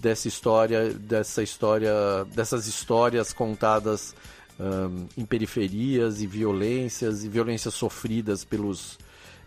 dessa 0.00 0.28
história, 0.28 0.92
dessa 0.94 1.42
história, 1.42 2.24
dessas 2.34 2.66
histórias 2.66 3.32
contadas 3.32 4.14
um, 4.58 5.08
em 5.16 5.26
periferias 5.26 6.22
e 6.22 6.26
violências 6.26 7.24
e 7.24 7.28
violências 7.28 7.74
sofridas 7.74 8.44
pelos 8.44 8.98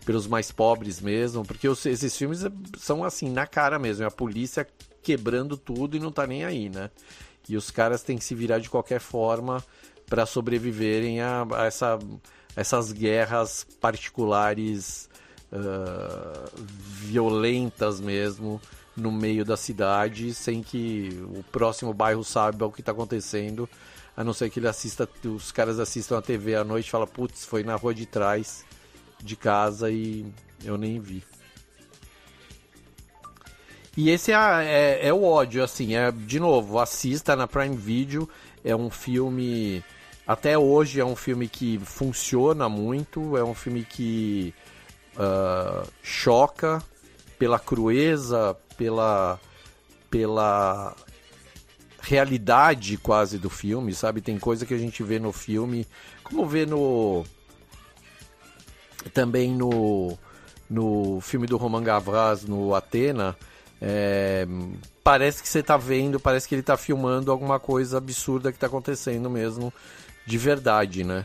pelos 0.04 0.26
mais 0.26 0.50
pobres 0.50 1.02
mesmo, 1.02 1.44
porque 1.44 1.68
os, 1.68 1.84
esses 1.84 2.16
filmes 2.16 2.40
são 2.78 3.04
assim 3.04 3.28
na 3.28 3.46
cara 3.46 3.78
mesmo, 3.78 4.04
é 4.04 4.06
a 4.06 4.10
polícia 4.10 4.66
quebrando 5.02 5.54
tudo 5.54 5.98
e 5.98 6.00
não 6.00 6.10
tá 6.10 6.26
nem 6.26 6.46
aí, 6.46 6.70
né? 6.70 6.90
E 7.46 7.58
os 7.58 7.70
caras 7.70 8.02
têm 8.02 8.16
que 8.16 8.24
se 8.24 8.34
virar 8.34 8.58
de 8.58 8.70
qualquer 8.70 9.00
forma 9.00 9.62
para 10.06 10.24
sobreviverem 10.24 11.20
a, 11.20 11.46
a 11.54 11.66
essa, 11.66 11.98
essas 12.56 12.90
guerras 12.90 13.66
particulares 13.82 15.10
uh, 15.52 16.50
violentas 16.64 18.00
mesmo 18.00 18.60
no 18.96 19.12
meio 19.12 19.44
da 19.44 19.56
cidade, 19.56 20.34
sem 20.34 20.62
que 20.62 21.20
o 21.36 21.42
próximo 21.44 21.94
bairro 21.94 22.24
saiba 22.24 22.66
o 22.66 22.72
que 22.72 22.80
está 22.80 22.92
acontecendo, 22.92 23.68
a 24.16 24.24
não 24.24 24.32
ser 24.32 24.50
que 24.50 24.58
ele 24.58 24.66
assista, 24.66 25.08
os 25.24 25.52
caras 25.52 25.78
assistam 25.78 26.18
a 26.18 26.22
TV 26.22 26.56
à 26.56 26.64
noite 26.64 26.88
e 26.88 26.90
falam, 26.90 27.06
putz, 27.06 27.44
foi 27.44 27.62
na 27.62 27.76
rua 27.76 27.94
de 27.94 28.04
trás 28.04 28.64
de 29.22 29.36
casa 29.36 29.90
e 29.90 30.26
eu 30.64 30.76
nem 30.76 30.98
vi. 30.98 31.22
E 33.96 34.10
esse 34.10 34.32
é, 34.32 34.36
é, 34.36 35.08
é, 35.08 35.12
o 35.12 35.24
ódio, 35.24 35.62
assim, 35.62 35.96
é 35.96 36.12
de 36.12 36.38
novo, 36.38 36.78
assista 36.78 37.34
na 37.34 37.48
Prime 37.48 37.76
Video, 37.76 38.28
é 38.64 38.74
um 38.74 38.90
filme, 38.90 39.82
até 40.26 40.56
hoje 40.56 41.00
é 41.00 41.04
um 41.04 41.16
filme 41.16 41.48
que 41.48 41.78
funciona 41.78 42.68
muito, 42.68 43.36
é 43.36 43.42
um 43.42 43.54
filme 43.54 43.84
que 43.84 44.54
uh, 45.18 45.86
choca 46.02 46.82
pela 47.38 47.58
crueza, 47.58 48.56
pela, 48.76 49.38
pela 50.10 50.96
realidade 52.00 52.96
quase 52.96 53.38
do 53.38 53.50
filme, 53.50 53.94
sabe? 53.94 54.20
Tem 54.20 54.38
coisa 54.38 54.64
que 54.64 54.74
a 54.74 54.78
gente 54.78 55.02
vê 55.02 55.18
no 55.18 55.32
filme, 55.32 55.86
como 56.22 56.46
vê 56.46 56.64
no 56.64 57.24
também 59.12 59.54
no 59.54 60.18
no 60.68 61.20
filme 61.22 61.46
do 61.46 61.56
Roman 61.56 61.82
Gavras, 61.82 62.44
no 62.44 62.74
Atena, 62.74 63.34
é, 63.80 64.46
parece 65.02 65.42
que 65.42 65.48
você 65.48 65.62
tá 65.62 65.76
vendo, 65.76 66.20
parece 66.20 66.46
que 66.46 66.54
ele 66.54 66.62
tá 66.62 66.76
filmando 66.76 67.32
alguma 67.32 67.58
coisa 67.58 67.96
absurda 67.98 68.52
que 68.52 68.58
tá 68.58 68.66
acontecendo 68.66 69.30
mesmo, 69.30 69.72
de 70.26 70.36
verdade, 70.36 71.04
né? 71.04 71.24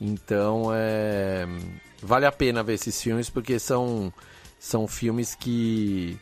Então, 0.00 0.68
é, 0.72 1.48
vale 2.02 2.26
a 2.26 2.32
pena 2.32 2.62
ver 2.62 2.74
esses 2.74 3.00
filmes, 3.00 3.30
porque 3.30 3.58
são, 3.58 4.12
são 4.58 4.86
filmes 4.86 5.34
que, 5.34 6.18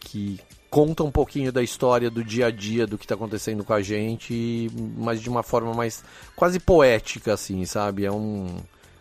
que 0.00 0.40
contam 0.70 1.06
um 1.06 1.10
pouquinho 1.10 1.52
da 1.52 1.62
história 1.62 2.10
do 2.10 2.22
dia 2.22 2.46
a 2.46 2.50
dia, 2.50 2.86
do 2.86 2.98
que 2.98 3.06
tá 3.06 3.14
acontecendo 3.14 3.64
com 3.64 3.72
a 3.72 3.80
gente, 3.80 4.70
mas 4.96 5.20
de 5.20 5.28
uma 5.28 5.42
forma 5.42 5.72
mais 5.72 6.04
quase 6.34 6.60
poética, 6.60 7.32
assim, 7.32 7.64
sabe? 7.64 8.04
É 8.04 8.12
um... 8.12 8.56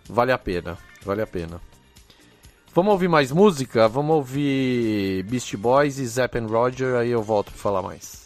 Vale 0.08 0.32
a 0.32 0.38
pena, 0.38 0.78
vale 1.04 1.22
a 1.22 1.28
pena. 1.28 1.60
Vamos 2.74 2.92
ouvir 2.92 3.08
mais 3.08 3.32
música? 3.32 3.88
Vamos 3.88 4.16
ouvir 4.16 5.24
Beast 5.24 5.56
Boys 5.56 5.98
e 5.98 6.06
Zapp 6.06 6.38
and 6.38 6.48
Roger, 6.48 6.96
aí 6.96 7.10
eu 7.10 7.24
volto 7.24 7.52
para 7.52 7.60
falar 7.60 7.82
mais. 7.82 8.25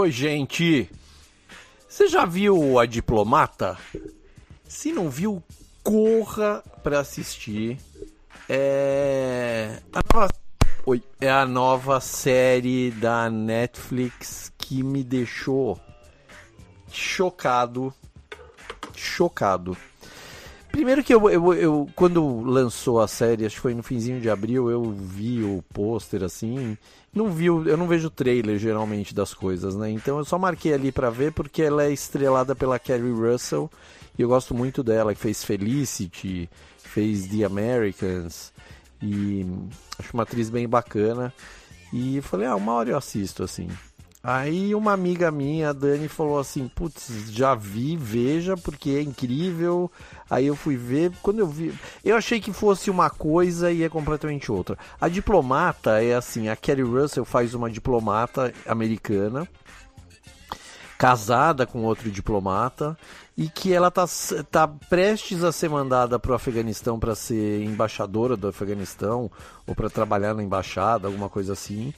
Oi, 0.00 0.12
gente. 0.12 0.88
Você 1.88 2.06
já 2.06 2.24
viu 2.24 2.78
a 2.78 2.86
Diplomata? 2.86 3.76
Se 4.62 4.92
não 4.92 5.10
viu, 5.10 5.42
corra 5.82 6.62
para 6.84 7.00
assistir. 7.00 7.80
É 8.48 9.82
a 9.92 10.00
nova... 10.14 10.28
Oi. 10.86 11.02
é 11.20 11.28
a 11.28 11.44
nova 11.44 11.98
série 11.98 12.92
da 12.92 13.28
Netflix 13.28 14.52
que 14.56 14.84
me 14.84 15.02
deixou 15.02 15.80
chocado. 16.92 17.92
Chocado. 18.94 19.76
Primeiro 20.78 21.02
que 21.02 21.12
eu, 21.12 21.28
eu, 21.28 21.54
eu, 21.54 21.90
quando 21.96 22.40
lançou 22.42 23.00
a 23.00 23.08
série, 23.08 23.44
acho 23.44 23.56
que 23.56 23.62
foi 23.62 23.74
no 23.74 23.82
finzinho 23.82 24.20
de 24.20 24.30
abril, 24.30 24.70
eu 24.70 24.92
vi 24.92 25.42
o 25.42 25.60
pôster 25.74 26.22
assim, 26.22 26.78
não 27.12 27.32
vi, 27.32 27.46
eu 27.46 27.76
não 27.76 27.88
vejo 27.88 28.08
trailer 28.08 28.60
geralmente 28.60 29.12
das 29.12 29.34
coisas, 29.34 29.74
né? 29.74 29.90
Então 29.90 30.18
eu 30.18 30.24
só 30.24 30.38
marquei 30.38 30.72
ali 30.72 30.92
para 30.92 31.10
ver 31.10 31.32
porque 31.32 31.62
ela 31.62 31.82
é 31.82 31.90
estrelada 31.90 32.54
pela 32.54 32.78
Carrie 32.78 33.10
Russell 33.10 33.68
e 34.16 34.22
eu 34.22 34.28
gosto 34.28 34.54
muito 34.54 34.84
dela, 34.84 35.12
que 35.12 35.20
fez 35.20 35.42
Felicity, 35.42 36.48
fez 36.76 37.26
The 37.26 37.42
Americans 37.42 38.52
e 39.02 39.44
acho 39.98 40.14
uma 40.14 40.22
atriz 40.22 40.48
bem 40.48 40.68
bacana. 40.68 41.34
E 41.92 42.20
falei, 42.20 42.46
ah, 42.46 42.54
uma 42.54 42.74
hora 42.74 42.90
eu 42.90 42.96
assisto 42.96 43.42
assim. 43.42 43.68
Aí 44.22 44.74
uma 44.74 44.92
amiga 44.92 45.30
minha, 45.30 45.70
a 45.70 45.72
Dani, 45.72 46.08
falou 46.08 46.38
assim: 46.38 46.66
Putz, 46.68 47.30
já 47.30 47.54
vi, 47.54 47.96
veja, 47.96 48.56
porque 48.56 48.90
é 48.90 49.02
incrível. 49.02 49.90
Aí 50.28 50.46
eu 50.46 50.56
fui 50.56 50.76
ver, 50.76 51.12
quando 51.22 51.38
eu 51.38 51.46
vi. 51.46 51.72
Eu 52.04 52.16
achei 52.16 52.40
que 52.40 52.52
fosse 52.52 52.90
uma 52.90 53.08
coisa 53.08 53.70
e 53.70 53.84
é 53.84 53.88
completamente 53.88 54.50
outra. 54.50 54.76
A 55.00 55.08
diplomata 55.08 56.02
é 56.02 56.14
assim: 56.14 56.48
a 56.48 56.56
Kerry 56.56 56.82
Russell 56.82 57.24
faz 57.24 57.54
uma 57.54 57.70
diplomata 57.70 58.52
americana, 58.66 59.46
casada 60.98 61.64
com 61.64 61.84
outro 61.84 62.10
diplomata, 62.10 62.98
e 63.36 63.48
que 63.48 63.72
ela 63.72 63.88
tá, 63.88 64.04
tá 64.50 64.66
prestes 64.66 65.44
a 65.44 65.52
ser 65.52 65.70
mandada 65.70 66.18
para 66.18 66.32
o 66.32 66.34
Afeganistão 66.34 66.98
para 66.98 67.14
ser 67.14 67.62
embaixadora 67.62 68.36
do 68.36 68.48
Afeganistão, 68.48 69.30
ou 69.64 69.76
para 69.76 69.88
trabalhar 69.88 70.34
na 70.34 70.42
embaixada, 70.42 71.06
alguma 71.06 71.28
coisa 71.28 71.52
assim 71.52 71.94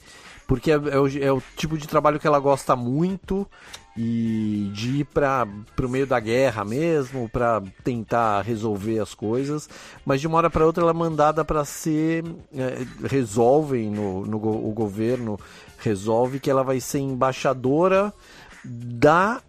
porque 0.51 0.69
é, 0.69 0.73
é, 0.73 0.99
o, 0.99 1.07
é, 1.07 1.31
o, 1.31 1.41
tipo 1.55 1.77
de 1.77 1.87
trabalho 1.87 2.19
que 2.19 2.27
ela 2.27 2.37
gosta 2.37 2.75
muito 2.75 3.47
e 3.95 4.69
de 4.73 4.97
ir 4.97 5.05
para 5.05 5.47
o 5.81 5.87
meio 5.87 6.05
da 6.05 6.19
guerra 6.19 6.65
mesmo, 6.65 7.29
para 7.29 7.63
tentar 7.85 8.41
resolver 8.41 8.99
as 8.99 9.13
coisas, 9.13 9.69
mas 10.05 10.19
de 10.19 10.27
uma 10.27 10.37
hora 10.37 10.49
para 10.49 10.65
outra 10.65 10.83
ela 10.83 10.91
é 10.91 10.93
mandada 10.93 11.45
para 11.45 11.63
ser. 11.63 12.25
É, 12.53 12.85
resolvem 13.07 13.89
no, 13.89 14.25
no 14.25 14.37
o 14.37 14.73
governo, 14.73 15.39
resolve 15.77 16.37
que 16.37 16.51
ela 16.51 16.63
vai 16.63 16.81
ser 16.81 16.99
embaixadora 16.99 18.13
da 18.65 19.41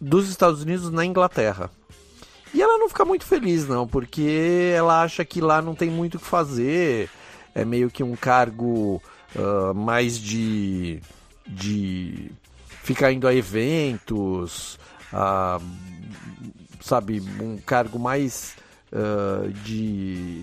dos 0.00 0.28
Estados 0.28 0.62
Unidos 0.62 0.88
na 0.92 1.04
Inglaterra. 1.04 1.68
E 2.54 2.62
ela 2.62 2.78
não 2.78 2.88
fica 2.88 3.04
muito 3.04 3.24
feliz, 3.24 3.66
não, 3.66 3.88
porque 3.88 4.72
ela 4.72 5.02
acha 5.02 5.24
que 5.24 5.40
lá 5.40 5.60
não 5.60 5.74
tem 5.74 5.90
muito 5.90 6.14
o 6.14 6.20
que 6.20 6.26
fazer, 6.26 7.10
é 7.52 7.64
meio 7.64 7.90
que 7.90 8.04
um 8.04 8.14
cargo 8.14 9.02
uh, 9.36 9.74
mais 9.74 10.18
de, 10.18 11.00
de 11.46 12.30
ficar 12.82 13.12
indo 13.12 13.26
a 13.28 13.34
eventos, 13.34 14.78
uh, 15.12 15.62
sabe, 16.80 17.22
um 17.40 17.56
cargo 17.58 17.98
mais 17.98 18.56
uh, 18.92 19.50
de, 19.64 20.42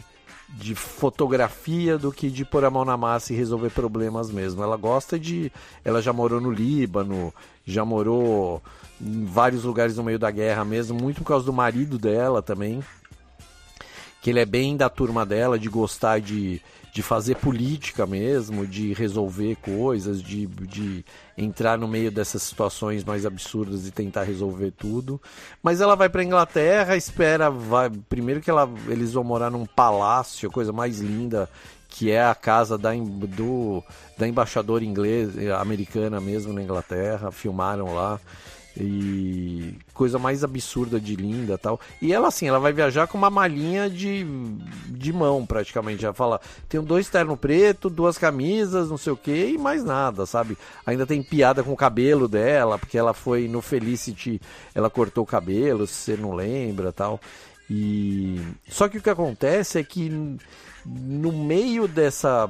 de 0.49 0.75
fotografia 0.75 1.97
do 1.97 2.11
que 2.11 2.29
de 2.29 2.45
pôr 2.45 2.63
a 2.63 2.69
mão 2.69 2.85
na 2.85 2.95
massa 2.95 3.33
e 3.33 3.35
resolver 3.35 3.69
problemas 3.71 4.31
mesmo. 4.31 4.63
Ela 4.63 4.77
gosta 4.77 5.19
de. 5.19 5.51
Ela 5.83 6.01
já 6.01 6.13
morou 6.13 6.39
no 6.39 6.51
Líbano, 6.51 7.33
já 7.65 7.83
morou 7.83 8.61
em 9.01 9.25
vários 9.25 9.63
lugares 9.63 9.97
no 9.97 10.03
meio 10.03 10.19
da 10.19 10.31
guerra 10.31 10.63
mesmo, 10.63 10.99
muito 10.99 11.17
por 11.17 11.27
causa 11.27 11.45
do 11.45 11.53
marido 11.53 11.97
dela 11.97 12.41
também. 12.41 12.83
Que 14.21 14.31
ele 14.31 14.39
é 14.39 14.45
bem 14.45 14.75
da 14.75 14.89
turma 14.89 15.25
dela, 15.25 15.59
de 15.59 15.69
gostar 15.69 16.19
de, 16.19 16.61
de 16.97 17.03
fazer 17.03 17.35
política 17.35 18.07
mesmo, 18.07 18.65
de 18.65 18.91
resolver 18.91 19.55
coisas, 19.57 20.19
de, 20.19 20.47
de 20.47 21.05
entrar 21.37 21.77
no 21.77 21.87
meio 21.87 22.11
dessas 22.11 22.41
situações 22.41 23.03
mais 23.03 23.23
absurdas 23.23 23.85
e 23.85 23.91
tentar 23.91 24.23
resolver 24.23 24.71
tudo. 24.71 25.21
Mas 25.61 25.79
ela 25.79 25.95
vai 25.95 26.09
para 26.09 26.23
Inglaterra, 26.23 26.97
espera, 26.97 27.51
vai, 27.51 27.91
primeiro 28.09 28.41
que 28.41 28.49
ela, 28.49 28.67
eles 28.87 29.13
vão 29.13 29.23
morar 29.23 29.51
num 29.51 29.63
palácio, 29.63 30.49
coisa 30.49 30.73
mais 30.73 30.97
linda, 30.97 31.47
que 31.87 32.09
é 32.09 32.25
a 32.25 32.33
casa 32.33 32.79
da, 32.79 32.93
do, 32.95 33.83
da 34.17 34.27
embaixadora 34.27 34.83
inglesa, 34.83 35.55
americana 35.59 36.19
mesmo 36.19 36.51
na 36.51 36.63
Inglaterra, 36.63 37.31
filmaram 37.31 37.93
lá 37.93 38.19
e 38.79 39.75
coisa 39.93 40.19
mais 40.19 40.43
absurda 40.43 40.99
de 40.99 41.15
linda 41.15 41.57
tal. 41.57 41.79
E 42.01 42.13
ela 42.13 42.27
assim, 42.27 42.47
ela 42.47 42.59
vai 42.59 42.71
viajar 42.71 43.07
com 43.07 43.17
uma 43.17 43.29
malinha 43.29 43.89
de, 43.89 44.25
de 44.87 45.11
mão 45.11 45.45
praticamente. 45.45 46.05
Ela 46.05 46.13
fala, 46.13 46.39
tem 46.69 46.81
dois 46.81 47.09
terno 47.09 47.35
preto, 47.35 47.89
duas 47.89 48.17
camisas, 48.17 48.89
não 48.89 48.97
sei 48.97 49.13
o 49.13 49.17
que 49.17 49.47
e 49.47 49.57
mais 49.57 49.83
nada, 49.83 50.25
sabe? 50.25 50.57
Ainda 50.85 51.05
tem 51.05 51.23
piada 51.23 51.63
com 51.63 51.71
o 51.71 51.77
cabelo 51.77 52.27
dela, 52.27 52.77
porque 52.77 52.97
ela 52.97 53.13
foi 53.13 53.47
no 53.47 53.61
Felicity, 53.61 54.41
ela 54.73 54.89
cortou 54.89 55.23
o 55.23 55.27
cabelo, 55.27 55.87
se 55.87 55.93
você 55.93 56.17
não 56.17 56.33
lembra 56.33 56.91
tal. 56.91 57.19
E 57.69 58.39
só 58.69 58.87
que 58.87 58.97
o 58.97 59.01
que 59.01 59.09
acontece 59.09 59.77
é 59.77 59.83
que 59.83 60.37
no 60.87 61.31
meio 61.31 61.87
dessa 61.87 62.49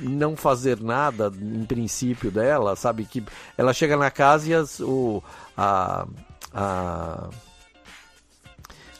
não 0.00 0.36
fazer 0.36 0.80
nada 0.80 1.30
em 1.40 1.64
princípio 1.64 2.30
dela, 2.30 2.76
sabe 2.76 3.04
que 3.04 3.22
ela 3.56 3.72
chega 3.72 3.96
na 3.96 4.10
casa 4.10 4.48
e 4.48 4.54
as, 4.54 4.80
o 4.80 5.22
a, 5.56 6.06
a 6.52 7.28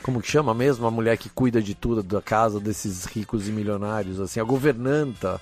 como 0.03 0.21
que 0.21 0.29
chama 0.29 0.53
mesmo? 0.53 0.87
A 0.87 0.91
mulher 0.91 1.17
que 1.17 1.29
cuida 1.29 1.63
de 1.63 1.75
tudo 1.75 2.03
da 2.03 2.21
casa 2.21 2.59
desses 2.59 3.05
ricos 3.05 3.49
e 3.49 3.53
milionários 3.53 4.21
assim 4.21 4.41
a 4.41 4.45
governanta 4.45 5.41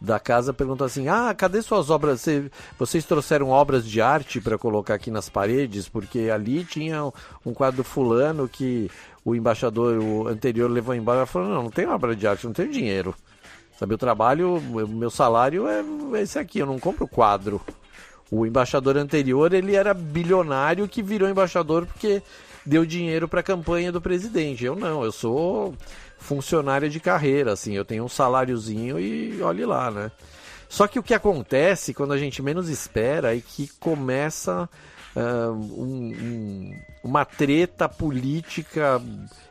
da 0.00 0.20
casa 0.20 0.52
pergunta 0.52 0.84
assim 0.84 1.08
ah 1.08 1.34
cadê 1.34 1.60
suas 1.62 1.90
obras? 1.90 2.24
Vocês 2.78 3.04
trouxeram 3.04 3.48
obras 3.48 3.84
de 3.86 4.00
arte 4.00 4.40
para 4.40 4.58
colocar 4.58 4.94
aqui 4.94 5.10
nas 5.10 5.28
paredes? 5.28 5.88
Porque 5.88 6.30
ali 6.32 6.64
tinha 6.64 7.12
um 7.44 7.52
quadro 7.52 7.82
fulano 7.82 8.48
que 8.48 8.90
o 9.26 9.34
embaixador 9.34 9.98
o 10.02 10.26
anterior 10.26 10.70
levou 10.70 10.94
embora 10.94 11.18
ela 11.18 11.26
falou 11.26 11.48
não 11.48 11.64
não 11.64 11.70
tem 11.70 11.86
obra 11.86 12.16
de 12.16 12.26
arte 12.26 12.46
não 12.46 12.54
tenho 12.54 12.72
dinheiro 12.72 13.14
sabe 13.78 13.92
o 13.92 13.98
trabalho 13.98 14.54
o 14.56 14.88
meu 14.88 15.10
salário 15.10 15.66
é 15.68 15.84
esse 16.22 16.38
aqui 16.38 16.60
eu 16.60 16.66
não 16.66 16.78
compro 16.78 17.06
quadro 17.06 17.60
o 18.30 18.44
embaixador 18.44 18.96
anterior, 18.96 19.52
ele 19.52 19.74
era 19.74 19.94
bilionário 19.94 20.88
que 20.88 21.02
virou 21.02 21.28
embaixador 21.28 21.86
porque 21.86 22.22
deu 22.64 22.84
dinheiro 22.84 23.28
para 23.28 23.40
a 23.40 23.44
campanha 23.44 23.92
do 23.92 24.00
presidente. 24.00 24.64
Eu 24.64 24.74
não, 24.74 25.04
eu 25.04 25.12
sou 25.12 25.74
funcionário 26.18 26.90
de 26.90 26.98
carreira, 26.98 27.52
assim, 27.52 27.74
eu 27.74 27.84
tenho 27.84 28.04
um 28.04 28.08
saláriozinho 28.08 28.98
e 28.98 29.40
olhe 29.42 29.64
lá, 29.64 29.90
né? 29.90 30.10
Só 30.68 30.88
que 30.88 30.98
o 30.98 31.02
que 31.02 31.14
acontece 31.14 31.94
quando 31.94 32.12
a 32.12 32.18
gente 32.18 32.42
menos 32.42 32.68
espera 32.68 33.36
é 33.36 33.40
que 33.40 33.68
começa 33.78 34.68
uh, 35.16 35.52
um, 35.52 36.12
um, 36.12 36.74
uma 37.02 37.24
treta 37.24 37.88
política 37.88 39.00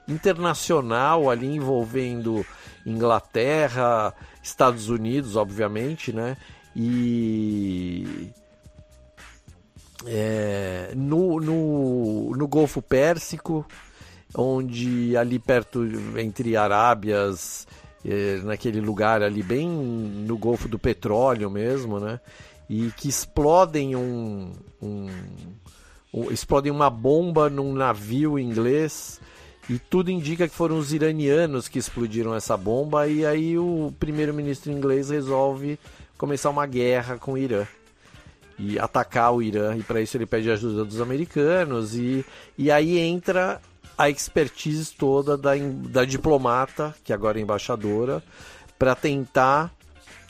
internacional 0.07 1.29
ali 1.29 1.47
envolvendo 1.47 2.45
Inglaterra, 2.85 4.13
Estados 4.43 4.89
Unidos, 4.89 5.35
obviamente, 5.35 6.13
né? 6.13 6.37
E 6.75 8.31
é, 10.05 10.91
no, 10.95 11.39
no, 11.39 12.35
no 12.35 12.47
Golfo 12.47 12.81
Pérsico, 12.81 13.65
onde 14.37 15.17
ali 15.17 15.39
perto 15.39 15.83
entre 16.17 16.55
Arábias, 16.55 17.65
é, 18.05 18.37
naquele 18.43 18.79
lugar 18.79 19.23
ali 19.23 19.41
bem 19.41 19.67
no 19.67 20.37
Golfo 20.37 20.67
do 20.67 20.77
Petróleo 20.77 21.49
mesmo, 21.49 21.99
né? 21.99 22.19
E 22.69 22.91
que 22.97 23.07
explodem 23.07 23.95
um, 23.95 24.51
um, 24.81 25.07
um 26.13 26.31
explodem 26.31 26.71
uma 26.71 26.89
bomba 26.89 27.49
num 27.49 27.73
navio 27.73 28.39
inglês 28.39 29.19
e 29.69 29.79
tudo 29.79 30.11
indica 30.11 30.47
que 30.47 30.55
foram 30.55 30.77
os 30.77 30.93
iranianos 30.93 31.67
que 31.67 31.79
explodiram 31.79 32.33
essa 32.35 32.55
bomba 32.55 33.07
e 33.07 33.25
aí 33.25 33.57
o 33.57 33.93
primeiro-ministro 33.99 34.71
inglês 34.71 35.09
resolve 35.09 35.79
começar 36.17 36.49
uma 36.49 36.65
guerra 36.65 37.17
com 37.17 37.33
o 37.33 37.37
Irã 37.37 37.65
e 38.57 38.79
atacar 38.79 39.33
o 39.33 39.41
Irã. 39.41 39.75
E 39.75 39.83
para 39.83 40.01
isso 40.01 40.17
ele 40.17 40.25
pede 40.25 40.49
ajuda 40.49 40.85
dos 40.85 41.01
americanos. 41.01 41.95
E, 41.95 42.25
e 42.57 42.71
aí 42.71 42.97
entra 42.97 43.61
a 43.97 44.09
expertise 44.09 44.93
toda 44.93 45.37
da, 45.37 45.51
da 45.89 46.05
diplomata, 46.05 46.95
que 47.03 47.13
agora 47.13 47.39
é 47.39 47.41
embaixadora, 47.41 48.23
para 48.77 48.95
tentar 48.95 49.73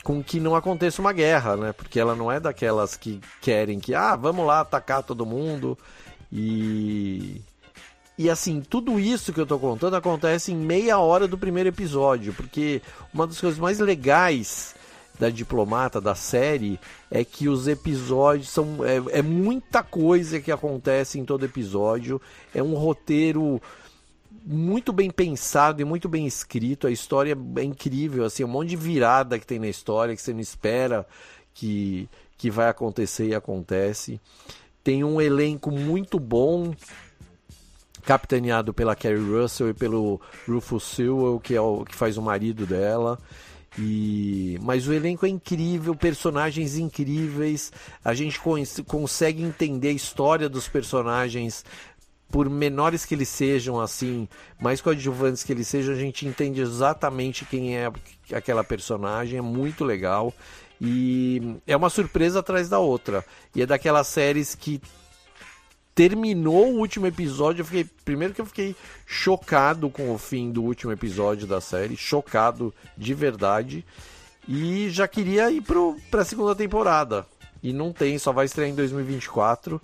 com 0.06 0.22
que 0.22 0.38
não 0.38 0.54
aconteça 0.54 1.02
uma 1.02 1.12
guerra, 1.12 1.56
né? 1.56 1.72
Porque 1.72 1.98
ela 1.98 2.14
não 2.14 2.30
é 2.30 2.38
daquelas 2.38 2.94
que 2.94 3.20
querem 3.40 3.80
que, 3.80 3.92
ah, 3.92 4.14
vamos 4.14 4.46
lá 4.46 4.60
atacar 4.60 5.02
todo 5.02 5.26
mundo. 5.26 5.76
E. 6.32 7.40
E 8.16 8.30
assim, 8.30 8.60
tudo 8.60 9.00
isso 9.00 9.32
que 9.32 9.40
eu 9.40 9.46
tô 9.46 9.58
contando 9.58 9.96
acontece 9.96 10.52
em 10.52 10.56
meia 10.56 10.96
hora 11.00 11.26
do 11.26 11.36
primeiro 11.36 11.70
episódio, 11.70 12.32
porque 12.34 12.80
uma 13.12 13.26
das 13.26 13.40
coisas 13.40 13.58
mais 13.58 13.80
legais 13.80 14.76
da 15.18 15.28
Diplomata, 15.28 16.00
da 16.00 16.14
série, 16.14 16.78
é 17.10 17.24
que 17.24 17.48
os 17.48 17.66
episódios 17.66 18.48
são. 18.48 18.84
É, 18.84 19.18
é 19.18 19.22
muita 19.22 19.82
coisa 19.82 20.38
que 20.38 20.52
acontece 20.52 21.18
em 21.18 21.24
todo 21.24 21.44
episódio. 21.44 22.22
É 22.54 22.62
um 22.62 22.74
roteiro 22.74 23.60
muito 24.46 24.92
bem 24.92 25.10
pensado 25.10 25.82
e 25.82 25.84
muito 25.84 26.08
bem 26.08 26.24
escrito. 26.24 26.86
A 26.86 26.90
história 26.90 27.36
é 27.56 27.62
incrível, 27.64 28.24
assim, 28.24 28.44
um 28.44 28.48
monte 28.48 28.68
de 28.70 28.76
virada 28.76 29.38
que 29.38 29.46
tem 29.46 29.58
na 29.58 29.66
história 29.66 30.14
que 30.14 30.22
você 30.22 30.32
não 30.32 30.40
espera 30.40 31.04
que, 31.52 32.08
que 32.38 32.48
vai 32.48 32.68
acontecer 32.68 33.26
e 33.26 33.34
acontece. 33.34 34.20
Tem 34.84 35.02
um 35.02 35.20
elenco 35.20 35.72
muito 35.72 36.20
bom, 36.20 36.72
capitaneado 38.04 38.72
pela 38.72 38.94
Carrie 38.94 39.18
Russell 39.18 39.70
e 39.70 39.74
pelo 39.74 40.20
Rufus 40.46 40.84
Sewell, 40.84 41.40
que 41.40 41.56
é 41.56 41.60
o 41.60 41.84
que 41.84 41.94
faz 41.94 42.16
o 42.16 42.22
marido 42.22 42.64
dela. 42.64 43.18
E 43.76 44.58
mas 44.62 44.86
o 44.86 44.92
elenco 44.92 45.26
é 45.26 45.28
incrível, 45.28 45.94
personagens 45.94 46.78
incríveis. 46.78 47.72
A 48.04 48.14
gente 48.14 48.40
consegue 48.86 49.42
entender 49.42 49.88
a 49.88 49.92
história 49.92 50.48
dos 50.48 50.68
personagens 50.68 51.64
por 52.30 52.50
menores 52.50 53.04
que 53.04 53.14
eles 53.14 53.28
sejam, 53.28 53.80
assim, 53.80 54.28
mais 54.60 54.80
coadjuvantes 54.80 55.44
que 55.44 55.52
eles 55.52 55.68
sejam, 55.68 55.94
a 55.94 55.98
gente 55.98 56.26
entende 56.26 56.60
exatamente 56.60 57.44
quem 57.44 57.76
é 57.76 57.90
aquela 58.32 58.64
personagem, 58.64 59.38
é 59.38 59.42
muito 59.42 59.84
legal. 59.84 60.34
E 60.80 61.56
é 61.66 61.76
uma 61.76 61.88
surpresa 61.88 62.40
atrás 62.40 62.68
da 62.68 62.78
outra. 62.78 63.24
E 63.54 63.62
é 63.62 63.66
daquelas 63.66 64.06
séries 64.08 64.54
que 64.54 64.80
terminou 65.94 66.74
o 66.74 66.78
último 66.78 67.06
episódio, 67.06 67.62
eu 67.62 67.64
fiquei. 67.64 67.86
Primeiro 68.04 68.34
que 68.34 68.40
eu 68.40 68.46
fiquei 68.46 68.76
chocado 69.06 69.88
com 69.88 70.12
o 70.12 70.18
fim 70.18 70.52
do 70.52 70.62
último 70.62 70.92
episódio 70.92 71.46
da 71.46 71.60
série, 71.60 71.96
chocado 71.96 72.74
de 72.96 73.14
verdade. 73.14 73.84
E 74.46 74.90
já 74.90 75.08
queria 75.08 75.50
ir 75.50 75.62
para 75.62 76.20
a 76.20 76.24
segunda 76.24 76.54
temporada. 76.54 77.26
E 77.62 77.72
não 77.72 77.92
tem, 77.92 78.18
só 78.18 78.30
vai 78.30 78.44
estrear 78.44 78.68
em 78.68 78.74
2024. 78.74 79.80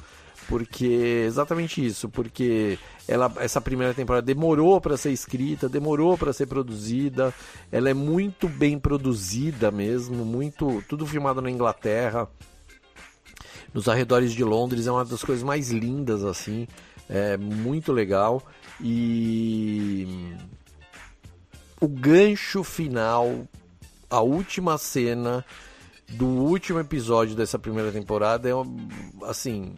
Porque 0.49 1.25
exatamente 1.27 1.85
isso, 1.85 2.09
porque 2.09 2.79
ela, 3.07 3.33
essa 3.39 3.61
primeira 3.61 3.95
temporada 3.95 4.25
demorou 4.25 4.81
para 4.81 4.97
ser 4.97 5.11
escrita, 5.11 5.69
demorou 5.69 6.17
para 6.17 6.33
ser 6.33 6.47
produzida, 6.47 7.33
ela 7.71 7.89
é 7.89 7.95
muito 7.95 8.49
bem 8.49 8.79
produzida 8.79 9.71
mesmo, 9.71 10.25
muito 10.25 10.83
tudo 10.89 11.07
filmado 11.07 11.41
na 11.41 11.51
Inglaterra, 11.51 12.29
nos 13.73 13.89
arredores 13.89 14.33
de 14.33 14.45
Londres, 14.45 14.87
é 14.87 14.93
uma 14.93 15.05
das 15.05 15.23
coisas 15.23 15.43
mais 15.43 15.71
lindas 15.71 16.25
assim, 16.25 16.67
é 17.09 17.37
muito 17.37 17.93
legal 17.93 18.43
e 18.81 20.35
o 21.81 21.89
gancho 21.89 22.63
final, 22.63 23.47
a 24.11 24.21
última 24.21 24.77
cena 24.77 25.45
do 26.11 26.27
último 26.27 26.79
episódio 26.79 27.35
dessa 27.35 27.59
primeira 27.59 27.91
temporada 27.91 28.49
é 28.49 28.53
assim 29.25 29.75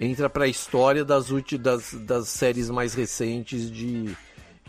entra 0.00 0.30
para 0.30 0.44
a 0.44 0.48
história 0.48 1.04
das, 1.04 1.28
das, 1.58 1.94
das 1.94 2.28
séries 2.28 2.70
mais 2.70 2.94
recentes 2.94 3.70
de, 3.70 4.16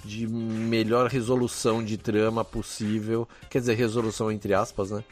de 0.03 0.27
melhor 0.27 1.09
resolução 1.09 1.83
de 1.83 1.97
trama 1.97 2.43
possível. 2.43 3.27
Quer 3.49 3.59
dizer, 3.59 3.75
resolução 3.75 4.31
entre 4.31 4.53
aspas, 4.53 4.91
né? 4.91 5.03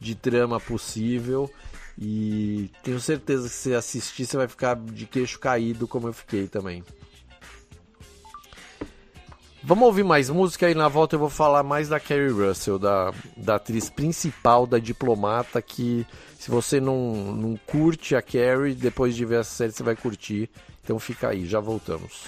De 0.00 0.14
trama 0.14 0.58
possível. 0.58 1.50
E 1.98 2.70
tenho 2.82 2.98
certeza 2.98 3.48
que 3.48 3.54
se 3.54 3.74
assistir 3.74 4.26
você 4.26 4.36
vai 4.36 4.48
ficar 4.48 4.76
de 4.76 5.06
queixo 5.06 5.38
caído, 5.38 5.86
como 5.86 6.08
eu 6.08 6.12
fiquei 6.12 6.48
também. 6.48 6.82
Vamos 9.64 9.84
ouvir 9.84 10.02
mais 10.02 10.28
música 10.28 10.68
e 10.68 10.74
na 10.74 10.88
volta 10.88 11.14
eu 11.14 11.20
vou 11.20 11.30
falar 11.30 11.62
mais 11.62 11.88
da 11.88 12.00
Carrie 12.00 12.30
Russell, 12.30 12.80
da, 12.80 13.12
da 13.36 13.54
atriz 13.54 13.88
principal, 13.88 14.66
da 14.66 14.80
diplomata, 14.80 15.62
que 15.62 16.04
se 16.42 16.50
você 16.50 16.80
não, 16.80 17.36
não 17.36 17.56
curte 17.56 18.16
a 18.16 18.20
Carrie, 18.20 18.74
depois 18.74 19.14
de 19.14 19.24
ver 19.24 19.38
essa 19.38 19.54
série 19.54 19.70
você 19.70 19.84
vai 19.84 19.94
curtir. 19.94 20.50
Então 20.82 20.98
fica 20.98 21.28
aí, 21.28 21.46
já 21.46 21.60
voltamos. 21.60 22.24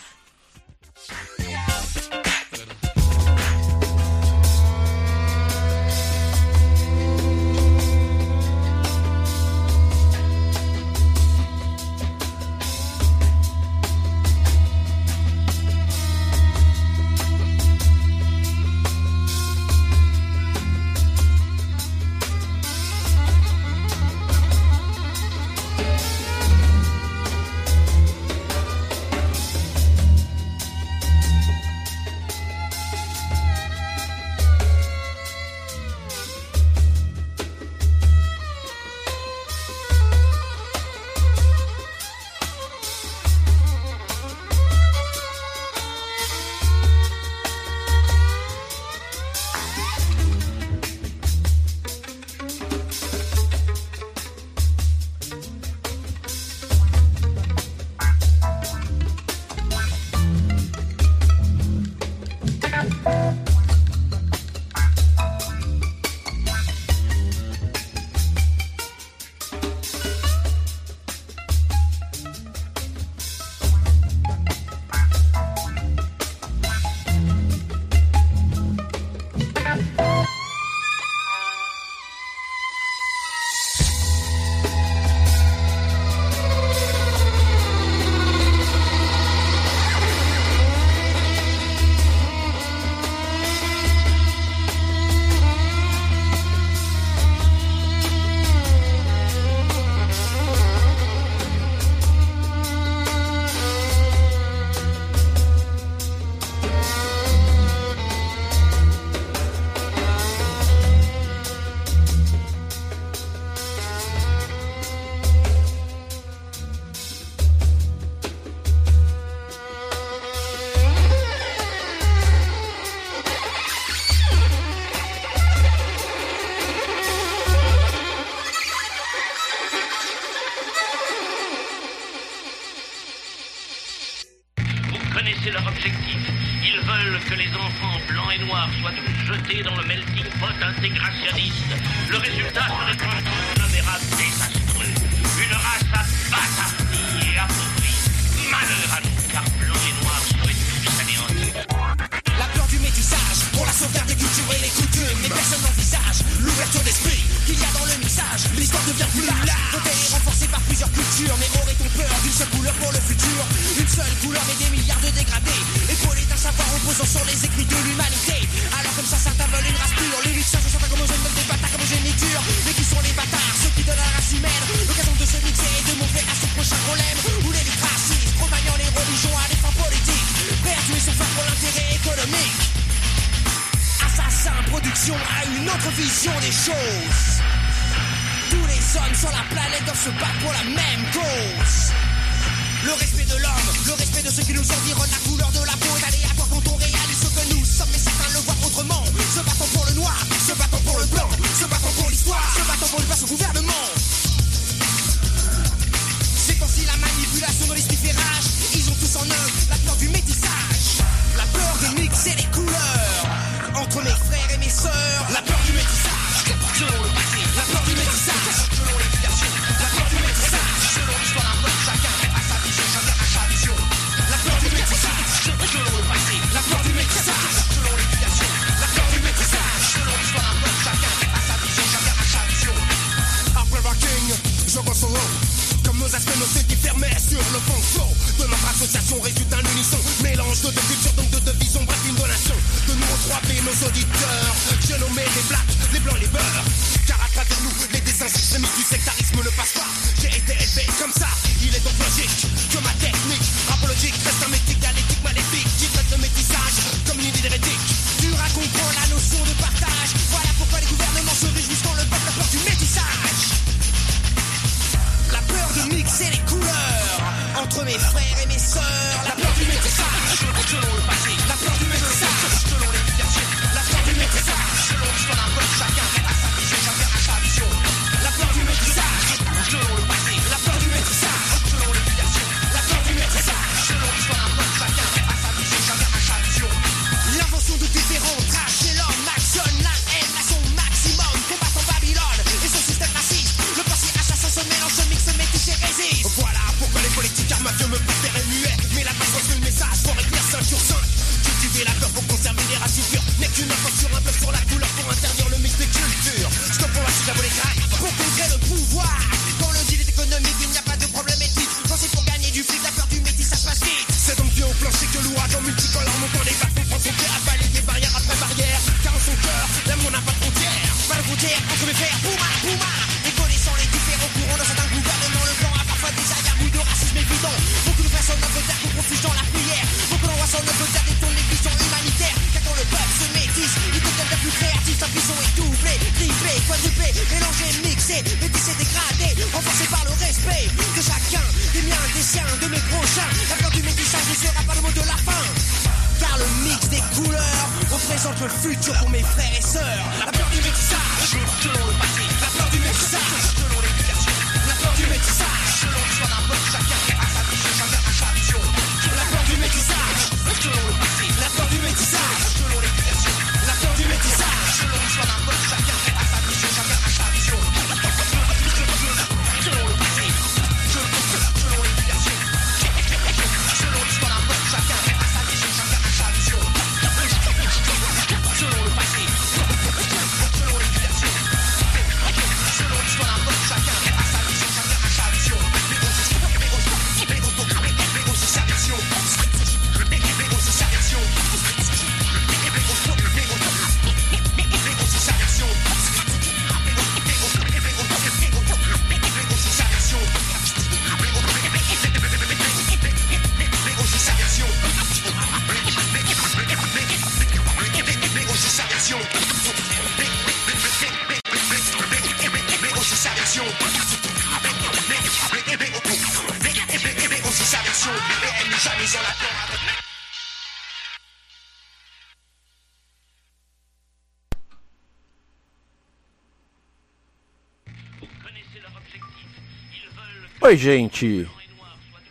Oi, 430.60 430.76
gente. 430.76 431.48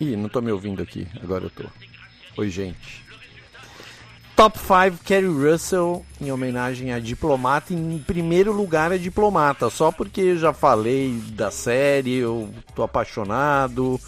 Ih, 0.01 0.17
não 0.17 0.28
tô 0.28 0.41
me 0.41 0.51
ouvindo 0.51 0.82
aqui. 0.82 1.07
Agora 1.21 1.45
eu 1.45 1.49
tô. 1.49 1.63
Oi, 2.36 2.49
gente. 2.49 3.03
Top 4.36 4.57
5 4.57 5.03
Kerry 5.05 5.27
Russell 5.27 6.03
em 6.19 6.31
homenagem 6.31 6.91
a 6.91 6.99
Diplomata. 6.99 7.71
Em 7.73 7.99
primeiro 7.99 8.51
lugar 8.51 8.91
é 8.91 8.97
Diplomata, 8.97 9.69
só 9.69 9.91
porque 9.91 10.21
eu 10.21 10.38
já 10.38 10.51
falei 10.51 11.21
da 11.29 11.51
série, 11.51 12.15
eu 12.15 12.49
tô 12.73 12.81
apaixonado 12.81 13.99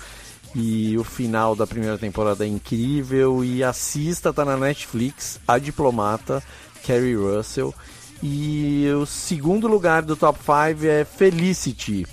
e 0.56 0.98
o 0.98 1.04
final 1.04 1.56
da 1.56 1.68
primeira 1.68 1.98
temporada 1.98 2.44
é 2.44 2.48
incrível 2.48 3.44
e 3.44 3.64
assista, 3.64 4.34
tá 4.34 4.44
na 4.44 4.58
Netflix, 4.58 5.40
A 5.48 5.60
Diplomata, 5.60 6.42
Kerry 6.84 7.16
Russell. 7.16 7.74
E 8.24 8.88
o 9.00 9.06
segundo 9.06 9.68
lugar 9.68 10.02
do 10.02 10.16
Top 10.16 10.40
5 10.40 10.86
é 10.86 11.06
Felicity. 11.06 12.08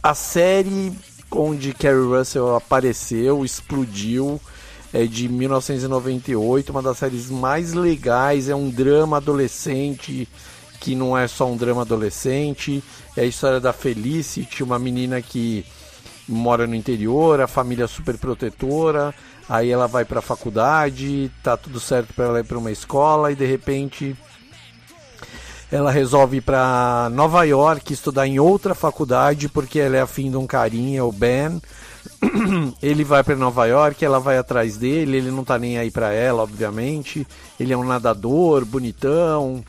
A 0.00 0.14
série 0.14 0.92
onde 1.32 1.74
Kerry 1.74 2.04
Russell 2.04 2.54
apareceu, 2.54 3.44
explodiu 3.44 4.40
é 4.92 5.04
de 5.04 5.28
1998, 5.28 6.70
uma 6.70 6.82
das 6.82 6.98
séries 6.98 7.30
mais 7.30 7.72
legais, 7.72 8.48
é 8.48 8.54
um 8.54 8.68
drama 8.68 9.18
adolescente 9.18 10.28
que 10.80 10.94
não 10.94 11.16
é 11.16 11.28
só 11.28 11.46
um 11.46 11.56
drama 11.56 11.82
adolescente, 11.82 12.82
é 13.16 13.20
a 13.20 13.26
história 13.26 13.60
da 13.60 13.72
Felicity, 13.72 14.62
uma 14.62 14.78
menina 14.78 15.20
que 15.20 15.64
mora 16.26 16.66
no 16.66 16.74
interior, 16.74 17.40
a 17.40 17.46
família 17.46 17.86
super 17.86 18.16
protetora, 18.16 19.14
aí 19.48 19.70
ela 19.70 19.86
vai 19.86 20.04
para 20.04 20.20
a 20.20 20.22
faculdade, 20.22 21.30
tá 21.42 21.56
tudo 21.56 21.78
certo 21.78 22.14
para 22.14 22.26
ela 22.26 22.40
ir 22.40 22.44
para 22.44 22.58
uma 22.58 22.70
escola 22.70 23.30
e 23.30 23.36
de 23.36 23.44
repente 23.44 24.16
ela 25.70 25.90
resolve 25.90 26.38
ir 26.38 26.40
para 26.40 27.08
Nova 27.12 27.44
York 27.44 27.92
estudar 27.92 28.26
em 28.26 28.40
outra 28.40 28.74
faculdade 28.74 29.48
porque 29.48 29.78
ela 29.78 29.96
é 29.96 30.00
afim 30.00 30.30
de 30.30 30.36
um 30.36 30.46
carinha, 30.46 31.04
o 31.04 31.12
Ben, 31.12 31.60
ele 32.82 33.02
vai 33.02 33.24
para 33.24 33.36
Nova 33.36 33.66
York, 33.66 34.04
ela 34.04 34.20
vai 34.20 34.36
atrás 34.36 34.76
dele, 34.76 35.16
ele 35.16 35.30
não 35.30 35.44
tá 35.44 35.58
nem 35.58 35.78
aí 35.78 35.90
para 35.90 36.12
ela, 36.12 36.42
obviamente. 36.42 37.26
Ele 37.58 37.72
é 37.72 37.76
um 37.76 37.84
nadador, 37.84 38.64
bonitão. 38.64 39.64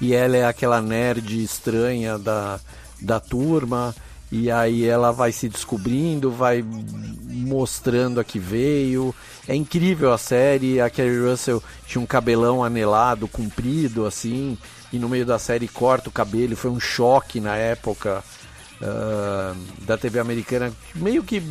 E 0.00 0.14
ela 0.14 0.36
é 0.36 0.44
aquela 0.44 0.80
nerd 0.80 1.42
estranha 1.42 2.18
da, 2.18 2.60
da 3.00 3.20
turma. 3.20 3.94
E 4.30 4.50
aí 4.50 4.86
ela 4.86 5.12
vai 5.12 5.30
se 5.30 5.48
descobrindo, 5.48 6.30
vai 6.30 6.64
mostrando 6.64 8.18
a 8.18 8.24
que 8.24 8.38
veio. 8.38 9.14
É 9.46 9.54
incrível 9.54 10.12
a 10.12 10.18
série. 10.18 10.80
A 10.80 10.88
Kerry 10.88 11.20
Russell 11.20 11.62
tinha 11.86 12.00
um 12.00 12.06
cabelão 12.06 12.64
anelado, 12.64 13.28
comprido, 13.28 14.06
assim. 14.06 14.56
E 14.92 14.98
no 14.98 15.08
meio 15.08 15.26
da 15.26 15.38
série 15.38 15.68
corta 15.68 16.08
o 16.08 16.12
cabelo. 16.12 16.56
Foi 16.56 16.70
um 16.70 16.80
choque 16.80 17.40
na 17.40 17.56
época 17.56 18.24
uh, 18.82 19.56
da 19.84 19.96
TV 19.96 20.18
americana. 20.18 20.72
Meio 20.94 21.22
que 21.22 21.42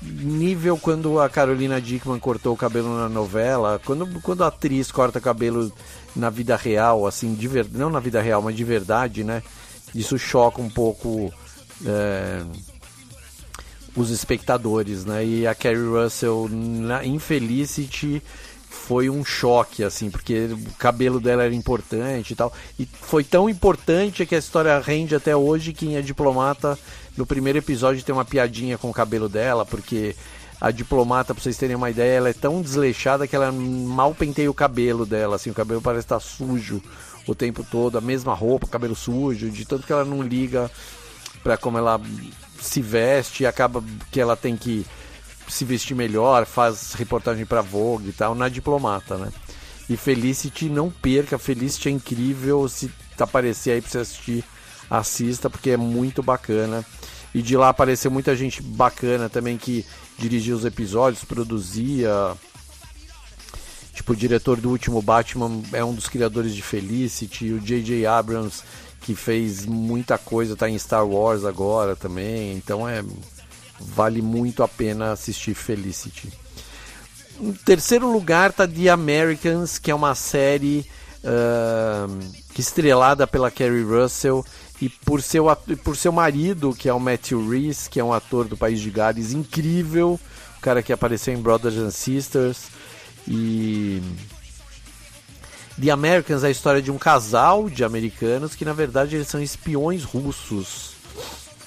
nível 0.00 0.78
quando 0.78 1.20
a 1.20 1.28
Carolina 1.28 1.80
Dickman 1.80 2.18
cortou 2.18 2.54
o 2.54 2.56
cabelo 2.56 2.96
na 2.96 3.08
novela. 3.08 3.80
Quando, 3.84 4.20
quando 4.20 4.44
a 4.44 4.48
atriz 4.48 4.90
corta 4.92 5.20
cabelo 5.20 5.72
na 6.14 6.30
vida 6.30 6.56
real, 6.56 7.06
assim, 7.06 7.34
de 7.34 7.48
ver... 7.48 7.66
não 7.70 7.90
na 7.90 8.00
vida 8.00 8.20
real, 8.20 8.40
mas 8.40 8.56
de 8.56 8.64
verdade, 8.64 9.24
né? 9.24 9.42
Isso 9.94 10.18
choca 10.18 10.60
um 10.60 10.70
pouco 10.70 11.32
é, 11.84 12.42
os 13.96 14.10
espectadores, 14.10 15.04
né? 15.04 15.24
E 15.24 15.46
a 15.46 15.54
Carrie 15.54 15.88
Russell 15.88 16.48
na 16.50 17.04
Infelicity 17.04 18.22
foi 18.88 19.10
um 19.10 19.22
choque, 19.22 19.84
assim, 19.84 20.10
porque 20.10 20.46
o 20.46 20.72
cabelo 20.78 21.20
dela 21.20 21.44
era 21.44 21.54
importante 21.54 22.32
e 22.32 22.34
tal. 22.34 22.50
E 22.78 22.86
foi 22.86 23.22
tão 23.22 23.46
importante 23.46 24.24
que 24.24 24.34
a 24.34 24.38
história 24.38 24.80
rende 24.80 25.14
até 25.14 25.36
hoje 25.36 25.74
que 25.74 25.94
a 25.94 26.00
diplomata, 26.00 26.78
no 27.14 27.26
primeiro 27.26 27.58
episódio, 27.58 28.02
tem 28.02 28.14
uma 28.14 28.24
piadinha 28.24 28.78
com 28.78 28.88
o 28.88 28.94
cabelo 28.94 29.28
dela, 29.28 29.66
porque 29.66 30.16
a 30.58 30.70
diplomata, 30.70 31.34
pra 31.34 31.42
vocês 31.42 31.58
terem 31.58 31.76
uma 31.76 31.90
ideia, 31.90 32.16
ela 32.16 32.30
é 32.30 32.32
tão 32.32 32.62
desleixada 32.62 33.28
que 33.28 33.36
ela 33.36 33.52
mal 33.52 34.14
penteia 34.14 34.50
o 34.50 34.54
cabelo 34.54 35.04
dela, 35.04 35.36
assim, 35.36 35.50
o 35.50 35.54
cabelo 35.54 35.82
parece 35.82 36.06
estar 36.06 36.18
sujo 36.18 36.82
o 37.26 37.34
tempo 37.34 37.62
todo, 37.70 37.98
a 37.98 38.00
mesma 38.00 38.32
roupa, 38.32 38.66
cabelo 38.66 38.96
sujo, 38.96 39.50
de 39.50 39.66
tanto 39.66 39.86
que 39.86 39.92
ela 39.92 40.04
não 40.06 40.22
liga 40.22 40.70
para 41.42 41.58
como 41.58 41.76
ela 41.76 42.00
se 42.58 42.80
veste, 42.80 43.44
acaba 43.44 43.84
que 44.10 44.18
ela 44.18 44.34
tem 44.34 44.56
que 44.56 44.86
se 45.48 45.64
vestir 45.64 45.94
melhor, 45.94 46.46
faz 46.46 46.92
reportagem 46.94 47.46
para 47.46 47.62
Vogue 47.62 48.08
e 48.08 48.12
tal, 48.12 48.34
na 48.34 48.48
diplomata, 48.48 49.16
né? 49.16 49.32
E 49.88 49.96
Felicity 49.96 50.68
não 50.68 50.90
perca, 50.90 51.38
Felicity 51.38 51.88
é 51.88 51.92
incrível, 51.92 52.68
se 52.68 52.90
aparecer 53.18 53.72
aí 53.72 53.80
para 53.80 53.90
você 53.90 53.98
assistir, 53.98 54.44
assista 54.90 55.48
porque 55.48 55.70
é 55.70 55.76
muito 55.76 56.22
bacana. 56.22 56.84
E 57.34 57.42
de 57.42 57.56
lá 57.56 57.70
apareceu 57.70 58.10
muita 58.10 58.34
gente 58.36 58.62
bacana 58.62 59.28
também 59.28 59.56
que 59.56 59.84
dirigia 60.18 60.54
os 60.54 60.64
episódios, 60.64 61.24
produzia. 61.24 62.10
Tipo, 63.94 64.12
o 64.12 64.16
diretor 64.16 64.60
do 64.60 64.70
último 64.70 65.02
Batman 65.02 65.62
é 65.72 65.84
um 65.84 65.94
dos 65.94 66.08
criadores 66.08 66.54
de 66.54 66.62
Felicity, 66.62 67.52
o 67.52 67.60
J.J. 67.60 68.06
Abrams 68.06 68.62
que 69.00 69.14
fez 69.14 69.64
muita 69.64 70.18
coisa, 70.18 70.56
tá 70.56 70.68
em 70.68 70.78
Star 70.78 71.06
Wars 71.06 71.44
agora 71.44 71.96
também, 71.96 72.52
então 72.54 72.88
é 72.88 73.02
vale 73.80 74.22
muito 74.22 74.62
a 74.62 74.68
pena 74.68 75.12
assistir 75.12 75.54
Felicity. 75.54 76.32
Em 77.40 77.52
terceiro 77.52 78.10
lugar 78.10 78.52
tá 78.52 78.66
The 78.66 78.88
Americans, 78.88 79.78
que 79.78 79.90
é 79.90 79.94
uma 79.94 80.14
série 80.14 80.84
uh, 81.22 82.18
estrelada 82.58 83.26
pela 83.26 83.50
Kerry 83.50 83.82
Russell 83.82 84.44
e 84.80 84.88
por 84.88 85.22
seu, 85.22 85.46
por 85.84 85.96
seu 85.96 86.12
marido, 86.12 86.74
que 86.74 86.88
é 86.88 86.92
o 86.92 87.00
Matthew 87.00 87.48
Reese, 87.48 87.88
que 87.88 88.00
é 88.00 88.04
um 88.04 88.12
ator 88.12 88.46
do 88.46 88.56
País 88.56 88.80
de 88.80 88.90
Gales 88.90 89.32
incrível, 89.32 90.18
o 90.56 90.60
cara 90.60 90.82
que 90.82 90.92
apareceu 90.92 91.32
em 91.32 91.40
Brothers 91.40 91.76
and 91.76 91.90
Sisters 91.90 92.66
e 93.26 94.02
The 95.80 95.90
Americans 95.90 96.42
é 96.42 96.48
a 96.48 96.50
história 96.50 96.82
de 96.82 96.90
um 96.90 96.98
casal 96.98 97.70
de 97.70 97.84
americanos 97.84 98.56
que 98.56 98.64
na 98.64 98.72
verdade 98.72 99.14
eles 99.14 99.28
são 99.28 99.40
espiões 99.40 100.02
russos. 100.02 100.97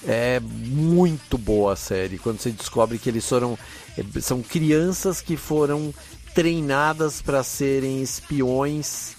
É 0.06 0.40
muito 0.40 1.38
boa 1.38 1.74
a 1.74 1.76
série 1.76 2.18
quando 2.18 2.40
você 2.40 2.50
descobre 2.50 2.98
que 2.98 3.08
eles 3.08 3.28
foram 3.28 3.56
é, 3.96 4.20
são 4.20 4.42
crianças 4.42 5.20
que 5.20 5.36
foram 5.36 5.94
treinadas 6.34 7.22
para 7.22 7.42
serem 7.44 8.02
espiões 8.02 9.14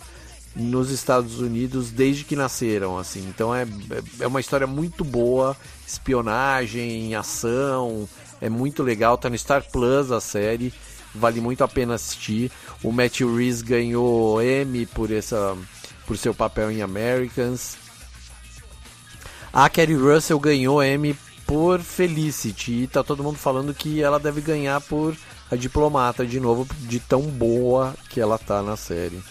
nos 0.55 0.91
Estados 0.91 1.39
Unidos 1.39 1.89
desde 1.89 2.23
que 2.25 2.36
nasceram, 2.36 2.97
assim. 2.97 3.25
Então 3.29 3.55
é, 3.55 3.65
é 4.19 4.27
uma 4.27 4.39
história 4.39 4.67
muito 4.67 5.03
boa, 5.03 5.55
espionagem, 5.88 7.15
ação, 7.15 8.07
é 8.41 8.49
muito 8.49 8.84
legal, 8.84 9.17
tá 9.17 9.29
no 9.29 9.38
Star 9.38 9.63
Plus 9.71 10.11
a 10.11 10.19
série 10.19 10.73
vale 11.13 11.39
muito 11.39 11.63
a 11.63 11.67
pena 11.67 11.95
assistir. 11.95 12.51
O 12.84 12.91
Matthew 12.91 13.36
Reese 13.36 13.63
ganhou 13.63 14.41
Emmy 14.41 14.86
por 14.86 15.11
essa 15.11 15.55
por 16.05 16.17
seu 16.17 16.34
papel 16.34 16.71
em 16.71 16.81
Americans. 16.81 17.77
A 19.54 19.70
Kerry 19.70 19.95
Russell 19.95 20.39
ganhou 20.39 20.84
Emmy 20.84 21.16
por 21.45 21.80
Felicity 21.80 22.72
e 22.72 22.88
tá 22.88 23.04
todo 23.04 23.24
mundo 23.24 23.38
falando 23.38 23.74
que 23.74 24.01
ela 24.01 24.20
deve 24.20 24.41
ganhar 24.41 24.82
por 24.82 25.16
a 25.51 25.56
diplomata 25.56 26.26
de 26.26 26.39
novo 26.39 26.68
de 26.80 26.99
tão 26.99 27.22
boa 27.22 27.93
que 28.10 28.20
ela 28.20 28.39
tá 28.39 28.64
na 28.64 28.76
série. 28.76 29.22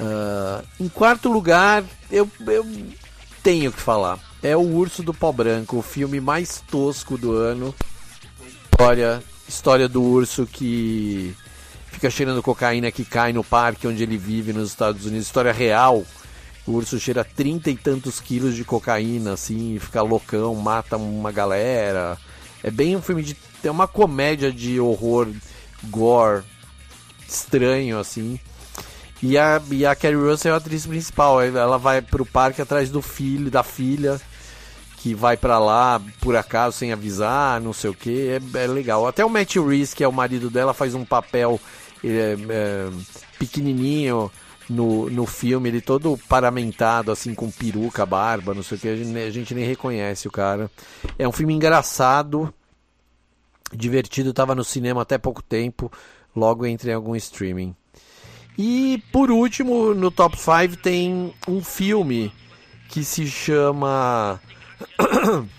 Uh, 0.00 0.64
em 0.80 0.88
quarto 0.88 1.30
lugar, 1.30 1.84
eu, 2.10 2.28
eu 2.48 2.66
tenho 3.42 3.70
que 3.70 3.80
falar. 3.80 4.18
É 4.42 4.56
o 4.56 4.60
Urso 4.60 5.02
do 5.02 5.14
Pó 5.14 5.30
Branco, 5.30 5.78
o 5.78 5.82
filme 5.82 6.20
mais 6.20 6.62
tosco 6.68 7.16
do 7.16 7.32
ano. 7.32 7.72
História 8.72 9.22
história 9.48 9.88
do 9.88 10.02
urso 10.02 10.46
que 10.46 11.34
fica 11.86 12.10
cheirando 12.10 12.42
cocaína 12.42 12.92
que 12.92 13.04
cai 13.04 13.32
no 13.32 13.42
parque 13.42 13.88
onde 13.88 14.02
ele 14.02 14.18
vive 14.18 14.52
nos 14.52 14.68
Estados 14.68 15.06
Unidos. 15.06 15.26
História 15.26 15.52
real. 15.52 16.04
O 16.68 16.72
urso 16.72 17.00
cheira 17.00 17.24
trinta 17.24 17.70
e 17.70 17.76
tantos 17.76 18.20
quilos 18.20 18.54
de 18.54 18.62
cocaína, 18.62 19.32
assim, 19.32 19.78
fica 19.80 20.02
loucão, 20.02 20.54
mata 20.54 20.98
uma 20.98 21.32
galera. 21.32 22.18
É 22.62 22.70
bem 22.70 22.94
um 22.94 23.00
filme 23.00 23.22
de. 23.22 23.34
É 23.64 23.70
uma 23.70 23.88
comédia 23.88 24.52
de 24.52 24.78
horror, 24.78 25.28
gore, 25.84 26.44
estranho, 27.26 27.98
assim. 27.98 28.38
E 29.22 29.38
a, 29.38 29.62
e 29.70 29.86
a 29.86 29.96
Carrie 29.96 30.16
Russell 30.16 30.52
é 30.52 30.54
a 30.54 30.58
atriz 30.58 30.84
principal. 30.84 31.40
Ela 31.40 31.78
vai 31.78 32.02
pro 32.02 32.26
parque 32.26 32.60
atrás 32.60 32.90
do 32.90 33.00
filho, 33.00 33.50
da 33.50 33.62
filha 33.62 34.20
que 34.98 35.14
vai 35.14 35.36
para 35.36 35.58
lá 35.58 36.00
por 36.20 36.36
acaso 36.36 36.76
sem 36.76 36.92
avisar, 36.92 37.60
não 37.60 37.72
sei 37.72 37.88
o 37.90 37.94
que, 37.94 38.28
é, 38.28 38.64
é, 38.64 38.66
legal. 38.66 39.06
Até 39.06 39.24
o 39.24 39.30
Matt 39.30 39.56
Reese, 39.56 39.94
que 39.94 40.04
é 40.04 40.08
o 40.08 40.12
marido 40.12 40.50
dela, 40.50 40.74
faz 40.74 40.94
um 40.94 41.04
papel 41.04 41.58
é, 42.04 42.36
é, 42.48 42.88
pequenininho 43.38 44.30
no, 44.68 45.08
no 45.10 45.26
filme, 45.26 45.68
ele 45.68 45.80
todo 45.80 46.18
paramentado, 46.28 47.10
assim, 47.10 47.34
com 47.34 47.50
peruca, 47.50 48.04
barba, 48.04 48.54
não 48.54 48.62
sei 48.62 48.76
o 48.76 48.80
que, 48.80 48.88
a 48.88 48.96
gente, 48.96 49.18
a 49.18 49.30
gente 49.30 49.54
nem 49.54 49.64
reconhece 49.64 50.28
o 50.28 50.30
cara. 50.30 50.70
É 51.18 51.26
um 51.26 51.32
filme 51.32 51.54
engraçado, 51.54 52.52
divertido, 53.72 54.32
tava 54.32 54.54
no 54.54 54.64
cinema 54.64 55.02
até 55.02 55.18
pouco 55.18 55.42
tempo, 55.42 55.90
logo 56.34 56.66
entre 56.66 56.90
em 56.90 56.94
algum 56.94 57.16
streaming. 57.16 57.74
E 58.56 59.02
por 59.12 59.30
último, 59.30 59.94
no 59.94 60.10
top 60.10 60.36
5 60.36 60.82
tem 60.82 61.32
um 61.46 61.62
filme 61.62 62.32
que 62.88 63.04
se 63.04 63.26
chama 63.26 64.40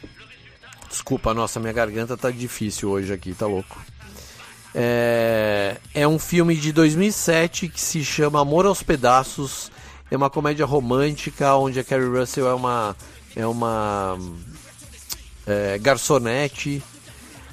Desculpa, 0.89 1.33
nossa, 1.33 1.59
minha 1.59 1.71
garganta 1.71 2.17
tá 2.17 2.31
difícil 2.31 2.89
hoje 2.89 3.13
aqui, 3.13 3.33
tá 3.33 3.45
louco. 3.45 3.79
É, 4.73 5.77
é 5.93 6.07
um 6.07 6.19
filme 6.19 6.55
de 6.55 6.71
2007 6.71 7.69
que 7.69 7.81
se 7.81 8.03
chama 8.03 8.39
Amor 8.39 8.65
aos 8.65 8.83
Pedaços. 8.83 9.71
É 10.11 10.17
uma 10.17 10.29
comédia 10.29 10.65
romântica 10.65 11.55
onde 11.55 11.79
a 11.79 11.83
Carrie 11.83 12.07
Russell 12.07 12.47
é 12.47 12.53
uma 12.53 12.95
é 13.35 13.45
uma 13.45 14.17
é, 15.45 15.77
garçonete. 15.79 16.83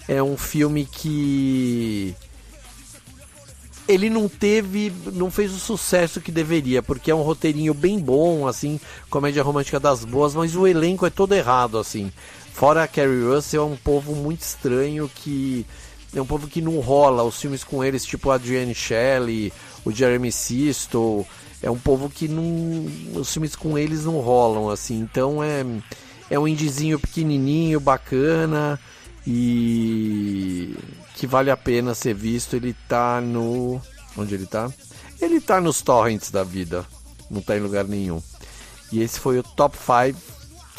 É 0.09 0.23
um 0.23 0.37
filme 0.37 0.87
que 0.87 2.15
ele 3.89 4.11
não 4.11 4.29
teve, 4.29 4.93
não 5.13 5.31
fez 5.31 5.53
o 5.53 5.59
sucesso 5.59 6.21
que 6.21 6.33
deveria, 6.33 6.83
porque 6.83 7.11
é 7.11 7.15
um 7.15 7.23
roteirinho 7.23 7.73
bem 7.73 7.99
bom, 7.99 8.47
assim, 8.47 8.81
comédia 9.09 9.43
romântica 9.43 9.79
das 9.79 10.05
boas, 10.05 10.35
mas 10.35 10.57
o 10.57 10.67
elenco 10.67 11.07
é 11.07 11.11
todo 11.11 11.35
errado, 11.35 11.79
assim. 11.79 12.13
Fora 12.53 12.83
a 12.83 12.89
Carrie 12.89 13.25
Russell, 13.25 13.63
é 13.63 13.67
um 13.67 13.77
povo 13.77 14.15
muito 14.15 14.41
estranho 14.41 15.11
que 15.15 15.67
é 16.17 16.23
um 16.23 16.25
povo 16.25 16.49
que 16.49 16.63
não 16.63 16.81
rola 16.81 17.23
os 17.23 17.39
filmes 17.39 17.63
com 17.63 17.85
eles, 17.85 18.03
tipo 18.03 18.31
a 18.31 18.37
Adrienne 18.37 18.75
Shelley, 18.75 19.53
o 19.85 19.93
Jeremy 19.93 20.33
Sisto. 20.33 21.27
É 21.63 21.71
um 21.71 21.79
povo 21.79 22.09
que 22.09 22.27
não. 22.27 22.87
Os 23.15 23.31
filmes 23.31 23.55
com 23.55 23.77
eles 23.77 24.07
não 24.07 24.19
rolam, 24.21 24.71
assim. 24.71 24.99
Então 24.99 25.45
é, 25.45 25.63
é 26.31 26.39
um 26.39 26.49
indizinho 26.49 26.99
pequenininho, 26.99 27.79
bacana 27.79 28.81
e 29.27 30.75
que 31.17 31.27
vale 31.27 31.51
a 31.51 31.57
pena 31.57 31.95
ser 31.95 32.15
visto. 32.15 32.57
Ele 32.57 32.75
tá 32.89 33.21
no. 33.21 33.79
Onde 34.17 34.35
ele 34.35 34.47
tá? 34.47 34.73
Ele 35.21 35.39
tá 35.39 35.61
nos 35.61 35.83
torrents 35.83 36.31
da 36.31 36.43
vida. 36.43 36.87
Não 37.31 37.43
tá 37.43 37.59
em 37.59 37.61
lugar 37.61 37.85
nenhum. 37.85 38.23
E 38.91 39.03
esse 39.03 39.21
foi 39.21 39.39
o 39.39 39.43
Top 39.43 39.77
5 39.77 40.19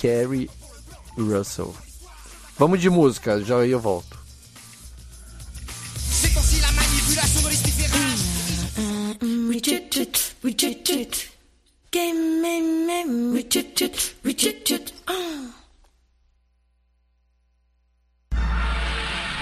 Carrie 0.01 0.49
Russell. 1.15 1.75
Vamos 2.57 2.81
de 2.81 2.89
música, 2.89 3.39
já 3.43 3.57
eu 3.57 3.79
volto. 3.79 4.16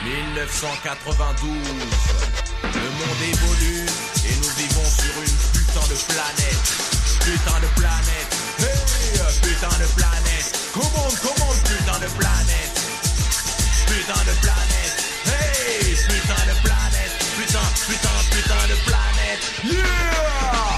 1992, 0.03 1.49
ah. 1.65 2.67
le 2.67 2.89
monde 2.99 3.21
évolue 3.31 3.85
et 4.25 4.35
nous 4.35 4.53
vivons 4.57 4.89
sur 4.91 5.15
une 5.21 5.37
putain 5.53 5.87
de 5.87 5.97
planète. 6.11 6.67
Putain 7.23 7.59
de 7.59 7.69
planète, 7.79 8.31
hey, 8.59 9.17
putain 9.41 9.75
de 9.79 9.87
planète, 9.95 10.47
comment, 10.73 11.09
comment, 11.23 11.55
putain 11.63 11.99
de 11.99 12.09
planète, 12.19 12.75
putain 13.87 14.21
de 14.25 14.33
planète, 14.41 14.95
hey, 15.25 15.95
putain 15.95 16.43
de 16.45 16.55
planète, 16.61 17.13
putain, 17.35 17.67
putain, 17.87 18.17
putain 18.29 18.63
de 18.67 18.75
planète, 18.85 19.43
yeah! 19.63 20.74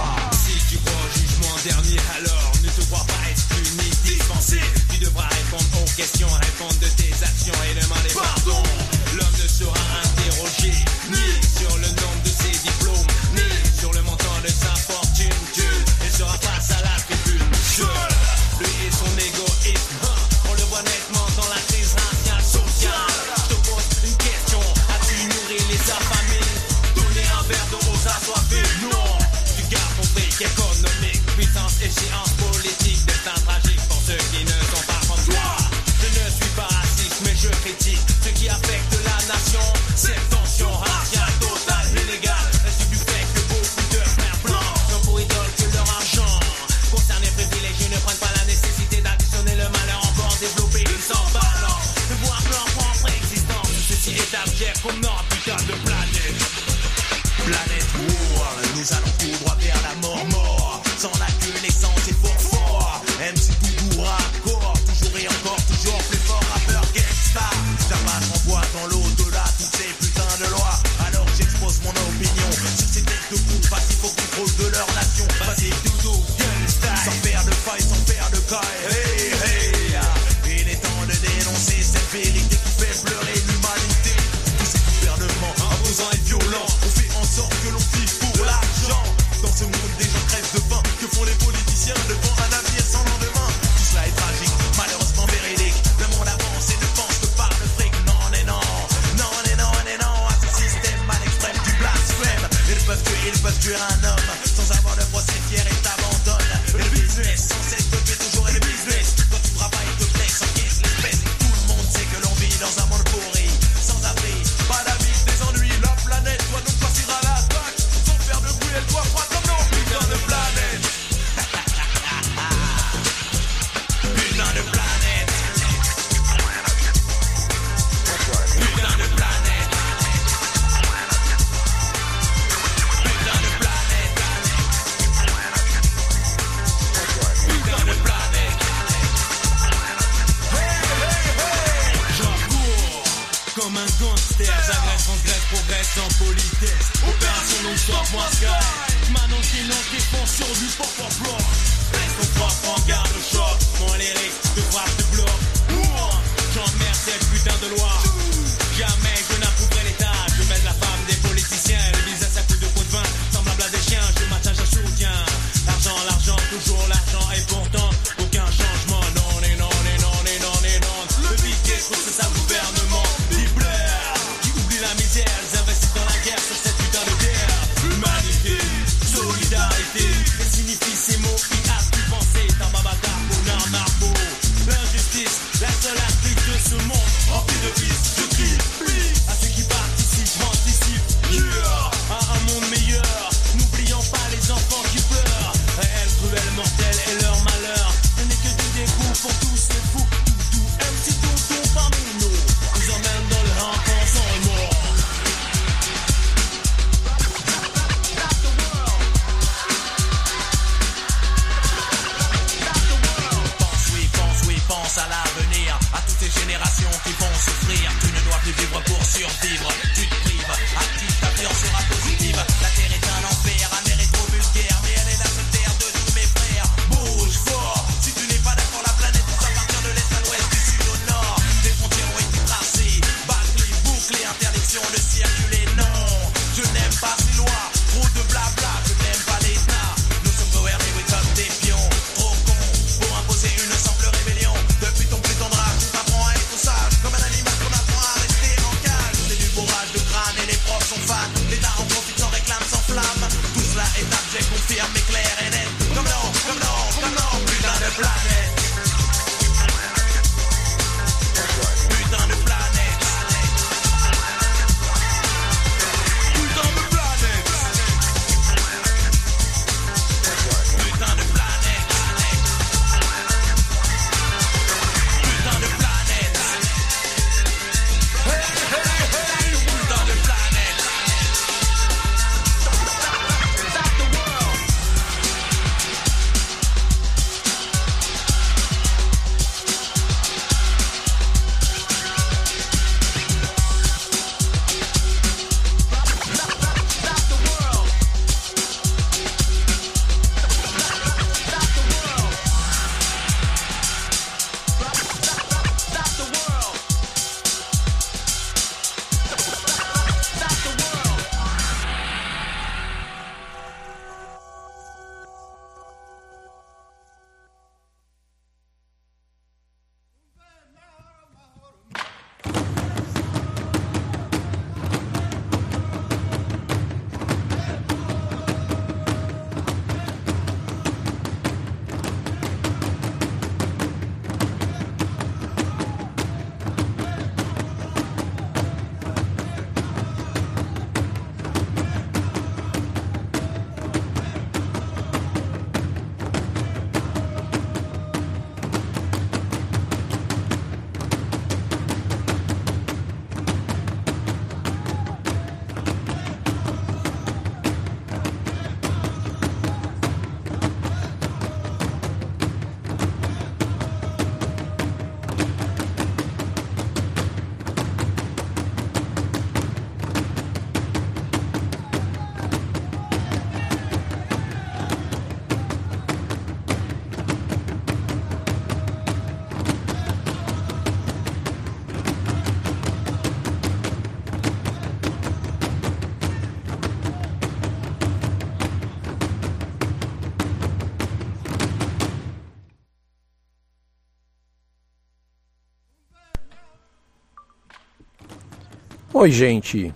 Oi, 399.20 399.32
gente. 399.32 399.92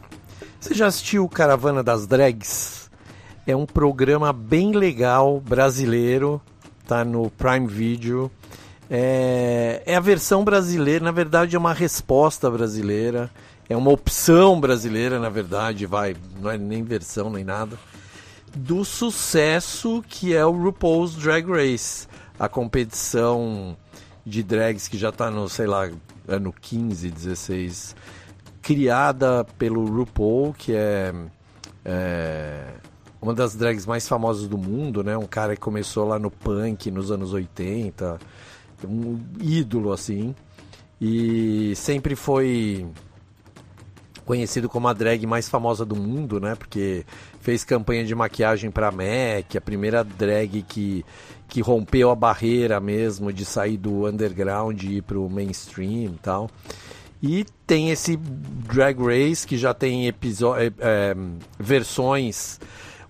Você 0.60 0.74
já 0.74 0.88
assistiu 0.88 1.30
Caravana 1.30 1.84
das 1.84 2.08
Drags? 2.08 2.90
É 3.46 3.56
um 3.56 3.68
programa 3.68 4.34
bem 4.34 4.72
legal 4.72 5.40
brasileiro, 5.40 6.42
tá 6.88 7.06
no 7.06 7.30
Prime 7.30 7.68
Video. 7.68 8.32
É, 8.90 9.84
é 9.86 9.96
a 9.96 10.00
versão 10.00 10.44
brasileira, 10.44 11.06
na 11.06 11.12
verdade 11.12 11.56
é 11.56 11.60
uma 11.60 11.72
resposta 11.72 12.50
brasileira, 12.50 13.30
é 13.70 13.78
uma 13.78 13.92
opção 13.92 14.60
brasileira, 14.60 15.20
na 15.20 15.30
verdade, 15.30 15.86
vai, 15.86 16.16
não 16.42 16.50
é 16.50 16.58
nem 16.58 16.84
versão 16.84 17.30
nem 17.30 17.44
nada, 17.44 17.78
do 18.56 18.84
sucesso 18.84 20.04
que 20.10 20.36
é 20.36 20.44
o 20.44 20.52
RuPaul's 20.52 21.14
Drag 21.14 21.48
Race, 21.48 22.08
a 22.40 22.50
competição 22.50 23.78
de 24.26 24.42
drags 24.42 24.88
que 24.88 24.98
já 24.98 25.10
está 25.10 25.30
no, 25.30 25.48
sei 25.48 25.68
lá, 25.68 25.92
ano 26.28 26.52
15, 26.60 27.12
16, 27.12 27.96
criada 28.72 29.46
pelo 29.58 29.86
RuPaul, 29.86 30.54
que 30.54 30.74
é, 30.74 31.14
é, 31.84 32.64
uma 33.22 33.34
das 33.34 33.54
drags 33.54 33.86
mais 33.86 34.08
famosas 34.08 34.48
do 34.48 34.58
mundo, 34.58 35.04
né? 35.04 35.18
Um 35.18 35.28
cara 35.28 35.56
que 35.56 35.62
começou 35.62 36.08
lá 36.08 36.18
no 36.18 36.32
punk 36.32 36.90
nos 36.90 37.12
anos 37.12 37.34
80, 37.34 38.18
um 38.88 39.20
ídolo 39.42 39.92
assim, 39.92 40.34
e 41.02 41.74
sempre 41.76 42.16
foi 42.16 42.88
conhecido 44.24 44.70
como 44.70 44.88
a 44.88 44.94
drag 44.94 45.28
mais 45.28 45.50
famosa 45.50 45.86
do 45.86 45.98
mundo, 45.98 46.40
né? 46.40 46.56
Porque 46.56 47.06
fez 47.42 47.66
campanha 47.66 48.06
de 48.06 48.16
maquiagem 48.16 48.72
para 48.72 48.90
MAC, 48.90 49.58
a 49.58 49.62
primeira 49.62 50.02
drag 50.02 50.62
que, 50.62 51.04
que 51.50 51.60
rompeu 51.60 52.10
a 52.10 52.16
barreira 52.16 52.80
mesmo 52.80 53.34
de 53.34 53.44
sair 53.44 53.76
do 53.76 54.08
underground 54.08 54.82
e 54.82 54.98
ir 54.98 55.02
pro 55.02 55.30
mainstream 55.30 56.14
e 56.14 56.20
tal. 56.22 56.50
E 57.22 57.46
tem 57.68 57.92
esse 57.92 58.18
Drag 58.18 58.98
Race 59.00 59.46
que 59.46 59.58
já 59.58 59.74
tem 59.74 60.10
é, 60.10 60.14
é, 60.80 61.16
versões 61.60 62.60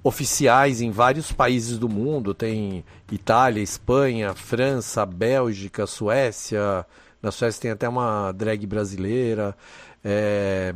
oficiais 0.03 0.81
em 0.81 0.91
vários 0.91 1.31
países 1.31 1.77
do 1.77 1.87
mundo. 1.87 2.33
Tem 2.33 2.83
Itália, 3.11 3.61
Espanha, 3.61 4.33
França, 4.33 5.05
Bélgica, 5.05 5.87
Suécia. 5.87 6.85
Na 7.21 7.31
Suécia 7.31 7.61
tem 7.61 7.71
até 7.71 7.87
uma 7.87 8.31
drag 8.33 8.65
brasileira. 8.65 9.55
É, 10.03 10.73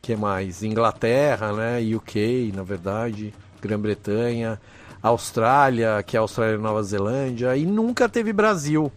que 0.00 0.14
mais? 0.14 0.62
Inglaterra, 0.62 1.52
né? 1.52 1.80
UK, 1.94 2.52
na 2.54 2.62
verdade. 2.62 3.34
Grã-Bretanha. 3.60 4.60
Austrália, 5.02 6.02
que 6.04 6.16
é 6.16 6.20
Austrália 6.20 6.54
e 6.54 6.58
Nova 6.58 6.82
Zelândia. 6.82 7.56
E 7.56 7.66
nunca 7.66 8.08
teve 8.08 8.32
Brasil 8.32 8.92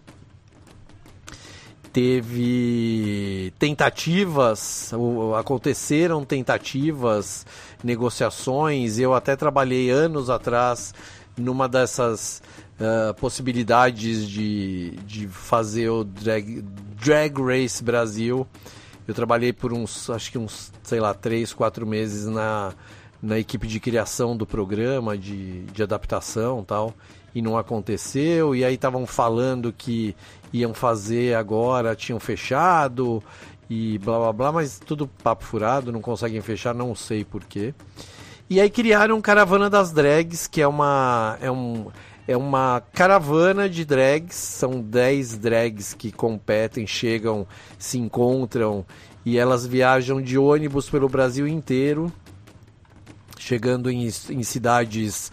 teve 1.92 3.54
tentativas, 3.58 4.92
aconteceram 5.38 6.24
tentativas, 6.24 7.46
negociações. 7.84 9.00
Eu 9.00 9.14
até 9.14 9.36
trabalhei 9.36 9.90
anos 9.90 10.30
atrás 10.30 10.94
numa 11.38 11.68
dessas 11.68 12.42
uh, 12.80 13.14
possibilidades 13.16 14.28
de, 14.28 14.92
de 15.06 15.28
fazer 15.28 15.90
o 15.90 16.04
drag, 16.04 16.62
drag 17.04 17.42
Race 17.42 17.84
Brasil. 17.84 18.48
Eu 19.08 19.14
trabalhei 19.14 19.52
por 19.52 19.74
uns, 19.74 20.10
acho 20.10 20.32
que 20.32 20.38
uns, 20.38 20.72
sei 20.84 21.00
lá, 21.00 21.14
três, 21.14 21.54
quatro 21.54 21.86
meses 21.88 22.28
na, 22.28 22.74
na 23.22 23.40
equipe 23.40 23.68
de 23.68 23.80
criação 23.80 24.38
do 24.38 24.46
programa, 24.46 25.18
de, 25.18 25.64
de 25.64 25.82
adaptação 25.82 26.64
tal 26.64 26.94
e 27.34 27.42
não 27.42 27.58
aconteceu. 27.58 28.56
E 28.56 28.64
aí 28.64 28.76
estavam 28.76 29.06
falando 29.06 29.74
que 29.74 30.16
iam 30.52 30.74
fazer 30.74 31.36
agora, 31.36 31.96
tinham 31.96 32.20
fechado 32.20 33.24
e 33.70 33.98
blá 34.00 34.18
blá 34.18 34.34
blá, 34.34 34.52
mas 34.52 34.80
tudo 34.80 35.08
papo 35.08 35.44
furado, 35.44 35.92
não 35.92 36.02
conseguem 36.02 36.42
fechar, 36.42 36.74
não 36.74 36.96
sei 36.96 37.24
porquê. 37.24 37.74
E 38.50 38.60
aí 38.60 38.70
criaram 38.70 39.22
Caravana 39.22 39.70
das 39.70 39.92
Drags, 39.92 40.48
que 40.48 40.62
é 40.62 40.68
uma 40.68 41.38
é 41.40 41.52
um 41.52 41.88
é 42.30 42.38
uma 42.38 42.84
caravana 42.94 43.68
de 43.68 43.84
drags, 43.84 44.36
são 44.36 44.80
10 44.80 45.40
drags 45.40 45.96
que 45.96 46.12
competem, 46.12 46.86
chegam, 46.86 47.48
se 47.80 47.98
encontram 47.98 48.86
e 49.26 49.36
elas 49.36 49.66
viajam 49.66 50.22
de 50.22 50.38
ônibus 50.38 50.88
pelo 50.88 51.10
Brasil 51.10 51.48
inteiro, 51.48 52.14
chegando 53.36 53.90
em, 53.90 54.06
em 54.06 54.44
cidades 54.44 55.32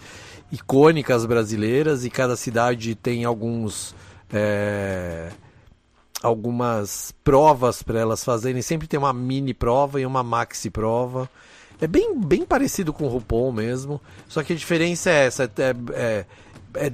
icônicas 0.50 1.26
brasileiras 1.26 2.06
e 2.06 2.08
cada 2.08 2.34
cidade 2.34 2.94
tem 2.94 3.26
alguns 3.26 3.94
é, 4.32 5.30
algumas 6.22 7.14
provas 7.22 7.82
para 7.82 7.98
elas 7.98 8.24
fazerem. 8.24 8.62
Sempre 8.62 8.88
tem 8.88 8.98
uma 8.98 9.12
mini 9.12 9.54
prova 9.54 10.00
e 10.00 10.06
uma 10.06 10.22
maxi 10.22 10.70
prova. 10.70 11.28
É 11.80 11.86
bem, 11.86 12.18
bem 12.18 12.44
parecido 12.44 12.92
com 12.92 13.04
o 13.04 13.08
RuPaul 13.08 13.52
mesmo. 13.52 14.00
Só 14.28 14.42
que 14.42 14.52
a 14.52 14.56
diferença 14.56 15.10
é 15.10 15.26
essa. 15.26 15.44
É, 15.44 15.74
é, 15.92 16.26
é 16.74 16.92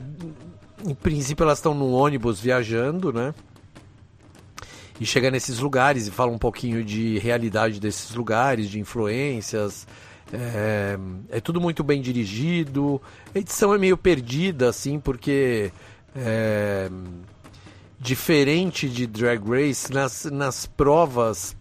em 0.85 0.95
princípio 0.95 1.45
elas 1.45 1.59
estão 1.59 1.75
no 1.75 1.93
ônibus 1.93 2.41
viajando, 2.41 3.13
né? 3.13 3.35
E 5.01 5.07
chega 5.07 5.31
nesses 5.31 5.59
lugares 5.59 6.07
e 6.07 6.11
fala 6.11 6.31
um 6.31 6.39
pouquinho 6.39 6.85
de 6.85 7.19
realidade 7.19 7.81
desses 7.81 8.15
lugares, 8.15 8.69
de 8.69 8.79
influências, 8.79 9.87
é, 10.33 10.99
é, 11.29 11.41
tudo 11.41 11.61
muito 11.61 11.85
bem 11.85 12.01
dirigido. 12.01 13.01
A 13.35 13.39
edição 13.39 13.75
é 13.75 13.79
meio 13.79 13.97
perdida, 13.97 14.69
assim, 14.69 14.99
porque. 14.99 15.71
É, 16.17 16.91
diferente 18.03 18.89
de 18.89 19.07
Drag 19.07 19.41
Race, 19.49 19.93
nas, 19.93 20.25
nas 20.25 20.67
provas, 20.67 21.57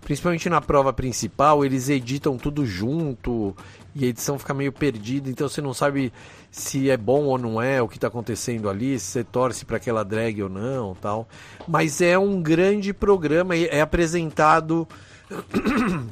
principalmente 0.00 0.48
na 0.48 0.60
prova 0.60 0.92
principal, 0.92 1.64
eles 1.64 1.88
editam 1.88 2.38
tudo 2.38 2.64
junto 2.64 3.54
e 3.92 4.04
a 4.04 4.08
edição 4.08 4.38
fica 4.38 4.54
meio 4.54 4.72
perdida, 4.72 5.28
então 5.28 5.48
você 5.48 5.60
não 5.60 5.74
sabe 5.74 6.12
se 6.52 6.88
é 6.88 6.96
bom 6.96 7.24
ou 7.24 7.36
não 7.36 7.60
é 7.60 7.82
o 7.82 7.88
que 7.88 7.96
está 7.96 8.06
acontecendo 8.06 8.70
ali, 8.70 8.96
se 8.96 9.06
você 9.06 9.24
torce 9.24 9.64
para 9.64 9.78
aquela 9.78 10.04
drag 10.04 10.40
ou 10.40 10.48
não, 10.48 10.94
tal. 10.94 11.28
Mas 11.66 12.00
é 12.00 12.16
um 12.16 12.40
grande 12.40 12.92
programa, 12.92 13.56
é 13.56 13.80
apresentado 13.80 14.86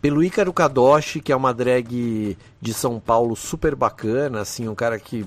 pelo 0.00 0.24
Ícaro 0.24 0.52
Kadoshi, 0.52 1.20
que 1.20 1.30
é 1.30 1.36
uma 1.36 1.52
drag 1.52 2.38
de 2.58 2.72
São 2.72 2.98
Paulo 2.98 3.36
super 3.36 3.74
bacana, 3.74 4.40
assim, 4.40 4.66
um 4.66 4.74
cara 4.74 4.98
que 4.98 5.26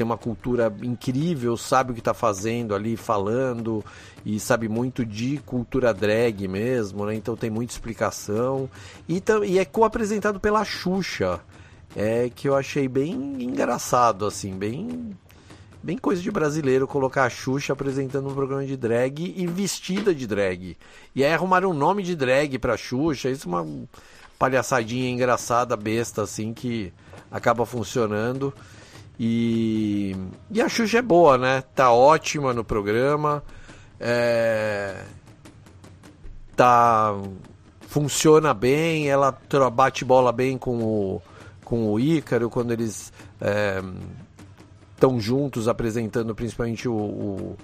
tem 0.00 0.04
uma 0.06 0.16
cultura 0.16 0.74
incrível, 0.82 1.58
sabe 1.58 1.90
o 1.90 1.94
que 1.94 2.00
está 2.00 2.14
fazendo 2.14 2.74
ali, 2.74 2.96
falando, 2.96 3.84
e 4.24 4.40
sabe 4.40 4.66
muito 4.66 5.04
de 5.04 5.36
cultura 5.44 5.92
drag 5.92 6.48
mesmo, 6.48 7.04
né? 7.04 7.14
Então 7.14 7.36
tem 7.36 7.50
muita 7.50 7.74
explicação. 7.74 8.66
E, 9.06 9.22
e 9.46 9.58
é 9.58 9.64
co-apresentado 9.66 10.40
pela 10.40 10.64
Xuxa, 10.64 11.38
é, 11.94 12.30
que 12.34 12.48
eu 12.48 12.56
achei 12.56 12.88
bem 12.88 13.12
engraçado, 13.42 14.24
assim, 14.24 14.56
bem 14.56 15.14
bem 15.82 15.98
coisa 15.98 16.22
de 16.22 16.30
brasileiro 16.30 16.86
colocar 16.86 17.24
a 17.24 17.30
Xuxa 17.30 17.74
apresentando 17.74 18.30
um 18.30 18.34
programa 18.34 18.64
de 18.64 18.78
drag 18.78 19.34
e 19.36 19.46
vestida 19.46 20.14
de 20.14 20.26
drag. 20.26 20.78
E 21.14 21.22
aí 21.22 21.34
arrumaram 21.34 21.72
um 21.72 21.74
nome 21.74 22.02
de 22.02 22.16
drag 22.16 22.58
pra 22.58 22.74
Xuxa, 22.74 23.28
isso 23.28 23.46
é 23.46 23.52
uma 23.52 23.86
palhaçadinha 24.38 25.10
engraçada, 25.10 25.76
besta, 25.76 26.22
assim, 26.22 26.54
que 26.54 26.90
acaba 27.30 27.66
funcionando. 27.66 28.54
E, 29.22 30.16
e 30.50 30.62
a 30.62 30.68
Xuxa 30.68 30.98
é 30.98 31.02
boa, 31.02 31.36
né? 31.36 31.62
Tá 31.74 31.92
ótima 31.92 32.54
no 32.54 32.64
programa. 32.64 33.44
É... 34.00 35.04
Tá. 36.56 37.14
Funciona 37.82 38.54
bem, 38.54 39.10
ela 39.10 39.36
bate 39.70 40.04
bola 40.04 40.32
bem 40.32 40.56
com 40.56 40.78
o, 40.82 41.22
com 41.64 41.92
o 41.92 42.00
Ícaro 42.00 42.48
quando 42.48 42.70
eles. 42.70 43.12
É 43.40 43.82
estão 45.00 45.18
juntos 45.18 45.66
apresentando 45.66 46.34
principalmente 46.34 46.86
o, 46.86 46.92
o, 46.92 47.56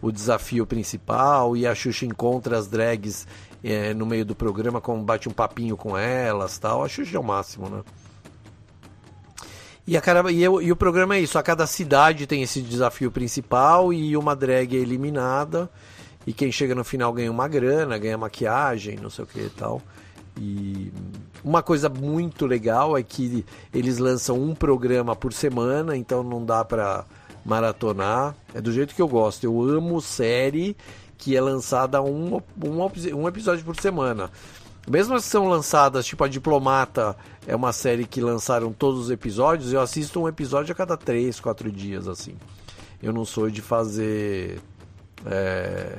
o, 0.00 0.12
desafio 0.12 0.64
principal 0.64 1.56
e 1.56 1.66
a 1.66 1.74
Xuxa 1.74 2.06
encontra 2.06 2.56
as 2.56 2.68
drags 2.68 3.26
é, 3.64 3.92
no 3.92 4.06
meio 4.06 4.24
do 4.24 4.34
programa, 4.34 4.80
como 4.80 5.02
bate 5.02 5.28
um 5.28 5.32
papinho 5.32 5.76
com 5.76 5.98
elas 5.98 6.56
tal. 6.56 6.84
A 6.84 6.88
Xuxa 6.88 7.16
é 7.16 7.20
o 7.20 7.24
máximo, 7.24 7.68
né? 7.68 7.82
E, 9.86 9.96
a 9.96 10.00
cara, 10.00 10.32
e, 10.32 10.42
e 10.42 10.72
o 10.72 10.76
programa 10.76 11.16
é 11.16 11.20
isso, 11.20 11.38
a 11.38 11.42
cada 11.42 11.66
cidade 11.66 12.26
tem 12.26 12.42
esse 12.42 12.62
desafio 12.62 13.10
principal 13.10 13.92
e 13.92 14.16
uma 14.16 14.34
drag 14.34 14.74
é 14.74 14.80
eliminada. 14.80 15.68
E 16.26 16.32
quem 16.32 16.50
chega 16.50 16.74
no 16.74 16.84
final 16.84 17.12
ganha 17.12 17.30
uma 17.30 17.46
grana, 17.46 17.98
ganha 17.98 18.16
maquiagem, 18.16 18.96
não 18.96 19.10
sei 19.10 19.24
o 19.24 19.26
que 19.26 19.40
e 19.40 19.50
tal. 19.50 19.82
E 20.40 20.90
uma 21.44 21.62
coisa 21.62 21.88
muito 21.88 22.46
legal 22.46 22.96
é 22.96 23.02
que 23.02 23.44
eles 23.72 23.98
lançam 23.98 24.40
um 24.40 24.54
programa 24.54 25.14
por 25.14 25.32
semana, 25.32 25.96
então 25.96 26.22
não 26.22 26.44
dá 26.44 26.64
para 26.64 27.04
maratonar. 27.44 28.34
É 28.54 28.60
do 28.60 28.72
jeito 28.72 28.94
que 28.94 29.02
eu 29.02 29.08
gosto. 29.08 29.44
Eu 29.44 29.62
amo 29.62 30.00
série 30.00 30.74
que 31.18 31.36
é 31.36 31.40
lançada 31.40 32.02
um, 32.02 32.36
um, 32.36 33.16
um 33.16 33.28
episódio 33.28 33.64
por 33.64 33.76
semana. 33.76 34.30
Mesmo 34.88 35.14
as 35.14 35.24
que 35.24 35.30
são 35.30 35.48
lançadas, 35.48 36.04
tipo 36.04 36.22
a 36.24 36.28
Diplomata, 36.28 37.16
é 37.46 37.56
uma 37.56 37.72
série 37.72 38.06
que 38.06 38.20
lançaram 38.20 38.72
todos 38.72 39.00
os 39.00 39.10
episódios, 39.10 39.72
eu 39.72 39.80
assisto 39.80 40.20
um 40.20 40.28
episódio 40.28 40.72
a 40.72 40.74
cada 40.74 40.96
três, 40.96 41.40
quatro 41.40 41.72
dias, 41.72 42.06
assim. 42.06 42.36
Eu 43.02 43.12
não 43.12 43.24
sou 43.24 43.50
de 43.50 43.62
fazer 43.62 44.60
é, 45.24 45.96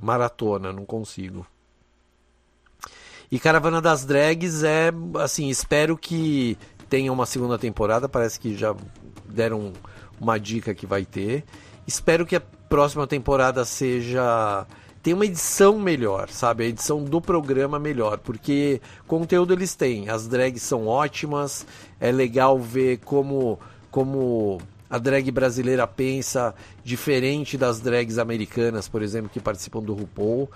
maratona, 0.00 0.72
não 0.72 0.84
consigo. 0.84 1.46
E 3.30 3.38
Caravana 3.38 3.80
das 3.80 4.04
Drags 4.04 4.62
é, 4.62 4.92
assim, 5.20 5.48
espero 5.48 5.96
que 5.96 6.58
tenha 6.88 7.12
uma 7.12 7.26
segunda 7.26 7.58
temporada. 7.58 8.08
Parece 8.08 8.38
que 8.38 8.56
já 8.56 8.74
deram 9.26 9.72
uma 10.20 10.38
dica 10.38 10.74
que 10.74 10.86
vai 10.86 11.04
ter. 11.04 11.44
Espero 11.86 12.24
que 12.24 12.36
a 12.36 12.40
próxima 12.40 13.06
temporada 13.06 13.64
seja 13.64 14.66
tem 15.04 15.12
uma 15.12 15.26
edição 15.26 15.78
melhor, 15.78 16.30
sabe? 16.30 16.64
A 16.64 16.66
edição 16.66 17.04
do 17.04 17.20
programa 17.20 17.78
melhor, 17.78 18.16
porque 18.16 18.80
conteúdo 19.06 19.52
eles 19.52 19.74
têm. 19.74 20.08
As 20.08 20.26
drags 20.26 20.62
são 20.62 20.86
ótimas, 20.86 21.66
é 22.00 22.10
legal 22.10 22.58
ver 22.58 23.00
como 23.04 23.58
como 23.90 24.58
a 24.88 24.96
drag 24.96 25.30
brasileira 25.30 25.86
pensa 25.86 26.54
diferente 26.82 27.58
das 27.58 27.80
drags 27.80 28.16
americanas, 28.16 28.88
por 28.88 29.02
exemplo, 29.02 29.28
que 29.28 29.40
participam 29.40 29.82
do 29.82 29.92
RuPaul. 29.92 30.48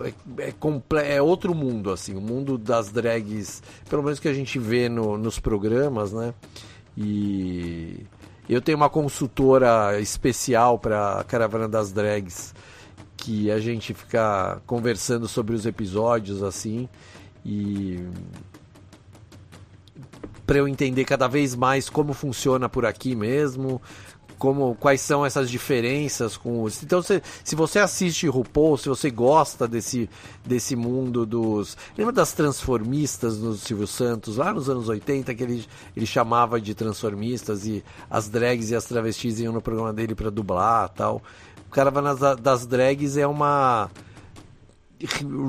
É, 0.00 0.14
é, 0.38 1.16
é, 1.16 1.22
outro 1.22 1.54
mundo, 1.54 1.90
assim, 1.90 2.14
o 2.14 2.20
mundo 2.20 2.56
das 2.56 2.90
drags, 2.90 3.62
pelo 3.90 4.02
menos 4.02 4.18
que 4.18 4.28
a 4.28 4.32
gente 4.32 4.58
vê 4.58 4.88
no, 4.88 5.18
nos 5.18 5.38
programas, 5.38 6.14
né? 6.14 6.32
E 6.96 8.06
eu 8.48 8.62
tenho 8.62 8.78
uma 8.78 8.88
consultora 8.88 10.00
especial 10.00 10.78
para 10.78 11.20
a 11.20 11.24
Caravana 11.24 11.68
das 11.68 11.92
Drags, 11.92 12.54
que 13.26 13.50
a 13.50 13.58
gente 13.58 13.92
fica 13.92 14.62
conversando 14.64 15.26
sobre 15.26 15.52
os 15.52 15.66
episódios, 15.66 16.44
assim, 16.44 16.88
e 17.44 18.06
para 20.46 20.58
eu 20.58 20.68
entender 20.68 21.04
cada 21.04 21.26
vez 21.26 21.56
mais 21.56 21.90
como 21.90 22.12
funciona 22.12 22.68
por 22.68 22.86
aqui 22.86 23.16
mesmo, 23.16 23.82
como 24.38 24.76
quais 24.76 25.00
são 25.00 25.26
essas 25.26 25.50
diferenças 25.50 26.36
com 26.36 26.62
os. 26.62 26.84
Então, 26.84 27.02
se, 27.02 27.20
se 27.42 27.56
você 27.56 27.80
assiste 27.80 28.28
RuPaul, 28.28 28.76
se 28.76 28.88
você 28.88 29.10
gosta 29.10 29.66
desse, 29.66 30.08
desse 30.44 30.76
mundo 30.76 31.26
dos. 31.26 31.76
Lembra 31.98 32.12
das 32.12 32.32
transformistas 32.32 33.38
no 33.38 33.54
Silvio 33.54 33.88
Santos, 33.88 34.36
lá 34.36 34.54
nos 34.54 34.70
anos 34.70 34.88
80, 34.88 35.34
que 35.34 35.42
ele, 35.42 35.66
ele 35.96 36.06
chamava 36.06 36.60
de 36.60 36.76
transformistas 36.76 37.66
e 37.66 37.82
as 38.08 38.28
drags 38.28 38.70
e 38.70 38.76
as 38.76 38.84
travestis 38.84 39.40
iam 39.40 39.52
no 39.52 39.60
programa 39.60 39.92
dele 39.92 40.14
para 40.14 40.30
dublar 40.30 40.90
tal. 40.90 41.20
Caravana 41.70 42.14
das 42.36 42.66
Drags 42.66 43.16
é 43.16 43.26
uma 43.26 43.90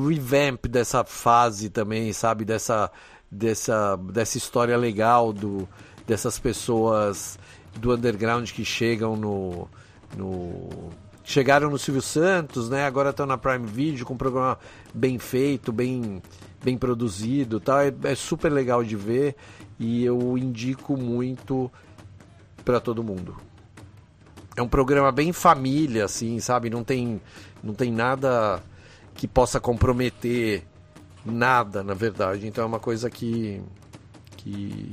revamp 0.07 0.65
dessa 0.67 1.03
fase 1.03 1.69
também, 1.69 2.11
sabe? 2.11 2.43
Dessa, 2.43 2.91
dessa, 3.31 3.95
dessa 3.97 4.37
história 4.37 4.75
legal 4.75 5.31
do, 5.31 5.67
dessas 6.05 6.37
pessoas 6.37 7.39
do 7.75 7.93
underground 7.93 8.49
que 8.51 8.65
chegam 8.65 9.15
no, 9.15 9.67
no 10.15 10.89
chegaram 11.23 11.69
no 11.69 11.77
Silvio 11.77 12.01
Santos, 12.01 12.69
né? 12.69 12.85
Agora 12.85 13.11
estão 13.11 13.25
na 13.25 13.37
Prime 13.37 13.65
Video 13.65 14.05
com 14.05 14.13
um 14.13 14.17
programa 14.17 14.57
bem 14.93 15.19
feito, 15.19 15.71
bem 15.71 16.21
bem 16.63 16.77
produzido, 16.77 17.59
tá? 17.59 17.85
É, 17.85 17.93
é 18.03 18.15
super 18.15 18.51
legal 18.51 18.83
de 18.83 18.95
ver 18.95 19.35
e 19.79 20.03
eu 20.03 20.37
indico 20.37 20.97
muito 20.97 21.71
para 22.65 22.79
todo 22.79 23.03
mundo. 23.03 23.46
É 24.57 24.61
um 24.61 24.67
programa 24.67 25.11
bem 25.11 25.31
família, 25.31 26.05
assim, 26.05 26.39
sabe? 26.39 26.67
Não 26.67 26.83
tem 26.83 27.21
não 27.63 27.75
tem 27.75 27.91
nada 27.91 28.59
que 29.13 29.27
possa 29.27 29.59
comprometer 29.59 30.63
nada, 31.23 31.83
na 31.83 31.93
verdade. 31.93 32.47
Então 32.47 32.63
é 32.63 32.67
uma 32.67 32.79
coisa 32.79 33.07
que 33.07 33.61
que 34.35 34.91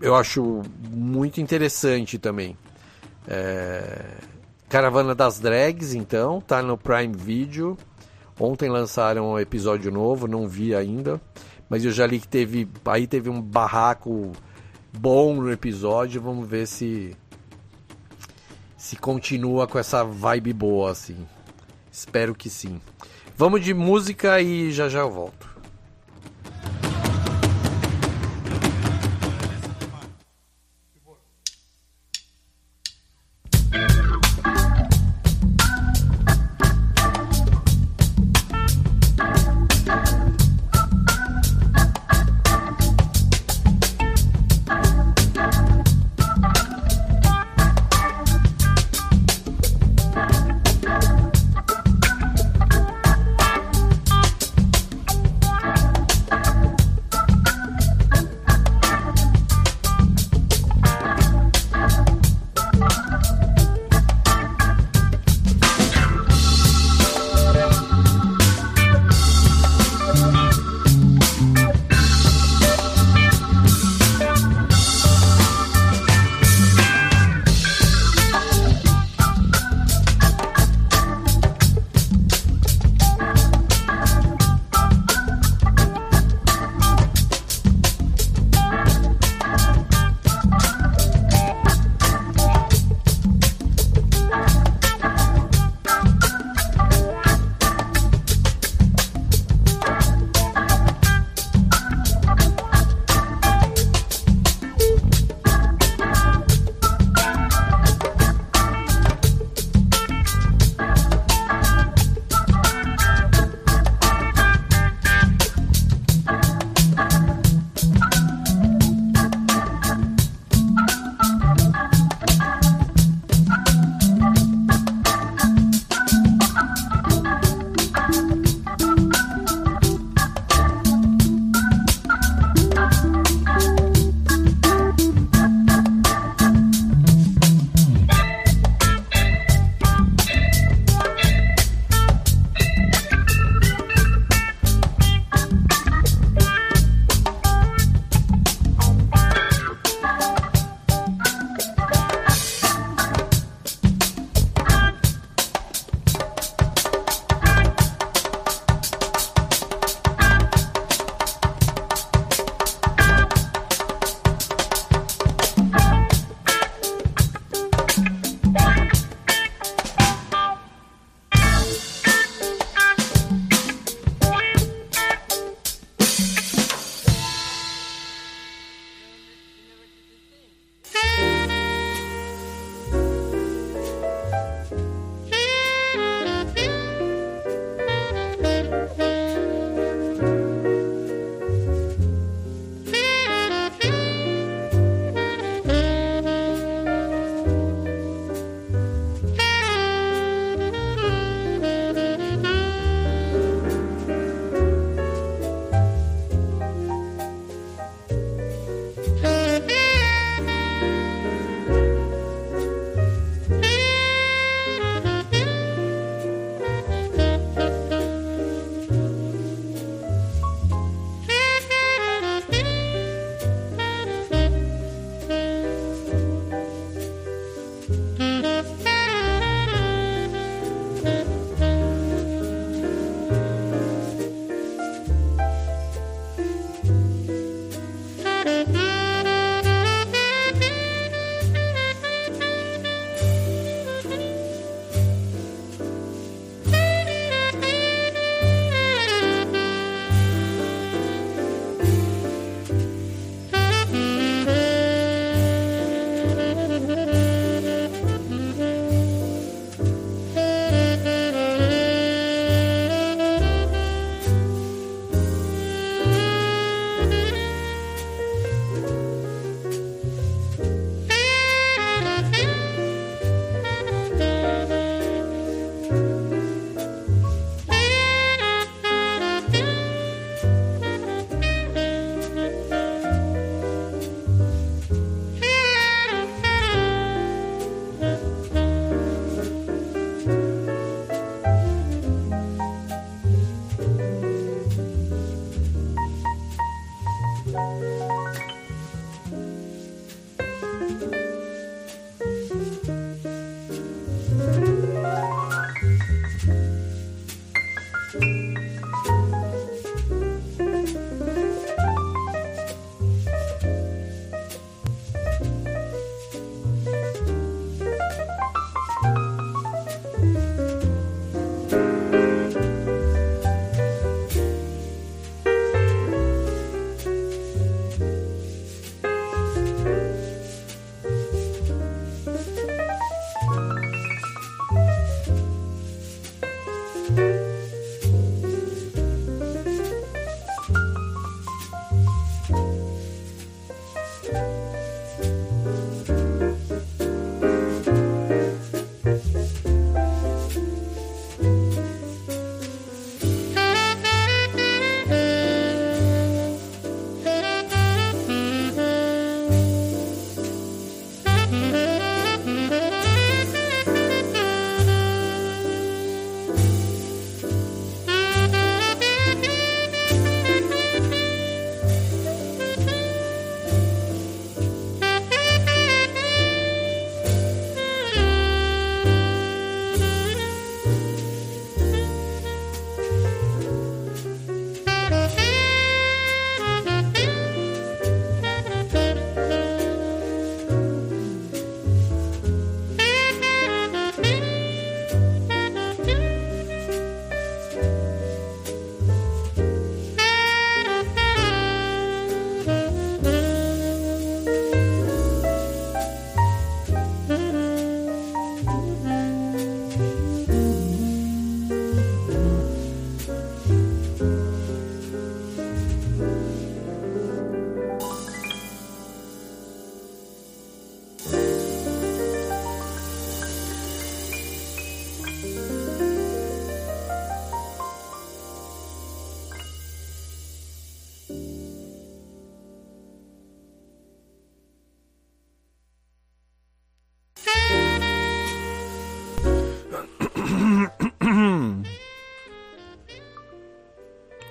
eu 0.00 0.16
acho 0.16 0.62
muito 0.90 1.42
interessante 1.42 2.18
também. 2.18 2.56
É... 3.28 4.02
Caravana 4.66 5.14
das 5.14 5.38
Drags, 5.38 5.92
então, 5.92 6.40
tá 6.40 6.62
no 6.62 6.78
Prime 6.78 7.14
Video. 7.14 7.76
Ontem 8.40 8.70
lançaram 8.70 9.32
um 9.32 9.38
episódio 9.38 9.92
novo, 9.92 10.26
não 10.26 10.48
vi 10.48 10.74
ainda, 10.74 11.20
mas 11.68 11.84
eu 11.84 11.92
já 11.92 12.06
li 12.06 12.18
que 12.18 12.26
teve, 12.26 12.66
aí 12.86 13.06
teve 13.06 13.28
um 13.28 13.42
barraco 13.42 14.32
bom 14.90 15.34
no 15.34 15.52
episódio. 15.52 16.22
Vamos 16.22 16.48
ver 16.48 16.66
se 16.66 17.14
se 18.82 18.96
continua 18.96 19.68
com 19.68 19.78
essa 19.78 20.02
vibe 20.02 20.52
boa 20.52 20.90
assim. 20.90 21.16
Espero 21.92 22.34
que 22.34 22.50
sim. 22.50 22.80
Vamos 23.36 23.64
de 23.64 23.72
música 23.72 24.40
e 24.40 24.72
já 24.72 24.88
já 24.88 24.98
eu 24.98 25.10
volto. 25.10 25.51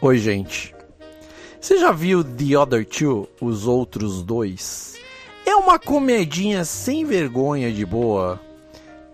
Oi, 0.04 0.18
gente. 0.18 0.74
Você 1.60 1.78
já 1.78 1.92
viu 1.92 2.24
The 2.24 2.58
Other 2.58 2.84
Two, 2.84 3.30
Os 3.40 3.68
Outros 3.68 4.24
Dois? 4.24 4.96
É 5.46 5.54
uma 5.54 5.78
comedinha 5.78 6.66
sem 6.66 7.06
vergonha 7.06 7.72
de 7.72 7.86
boa. 7.86 8.42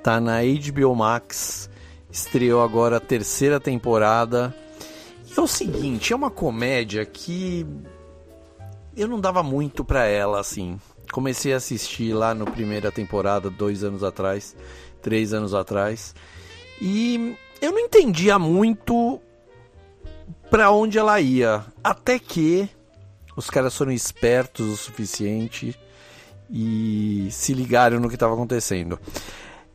Tá 0.01 0.21
na 0.21 0.37
HBO 0.41 0.95
Max. 0.95 1.69
Estreou 2.09 2.61
agora 2.61 2.95
a 2.95 3.01
terceira 3.01 3.59
temporada. 3.59 4.55
E 5.29 5.37
é 5.37 5.41
o 5.41 5.45
seguinte, 5.45 6.13
é 6.13 6.15
uma 6.15 6.31
comédia 6.31 7.05
que 7.05 7.67
eu 8.95 9.09
não 9.09 9.19
dava 9.19 9.43
muito 9.43 9.83
pra 9.83 10.05
ela, 10.05 10.39
assim. 10.39 10.79
Comecei 11.11 11.51
a 11.51 11.57
assistir 11.57 12.13
lá 12.13 12.33
no 12.33 12.45
primeira 12.45 12.93
temporada, 12.93 13.49
dois 13.49 13.83
anos 13.83 14.05
atrás, 14.05 14.55
três 15.01 15.33
anos 15.33 15.53
atrás. 15.53 16.15
E 16.81 17.35
eu 17.61 17.73
não 17.73 17.79
entendia 17.79 18.39
muito 18.39 19.19
para 20.49 20.71
onde 20.71 20.97
ela 20.97 21.19
ia. 21.19 21.65
Até 21.83 22.19
que 22.19 22.69
os 23.35 23.49
caras 23.49 23.75
foram 23.75 23.91
espertos 23.91 24.67
o 24.67 24.77
suficiente 24.77 25.77
e 26.49 27.27
se 27.31 27.53
ligaram 27.53 27.99
no 27.99 28.07
que 28.07 28.15
estava 28.15 28.33
acontecendo. 28.33 28.99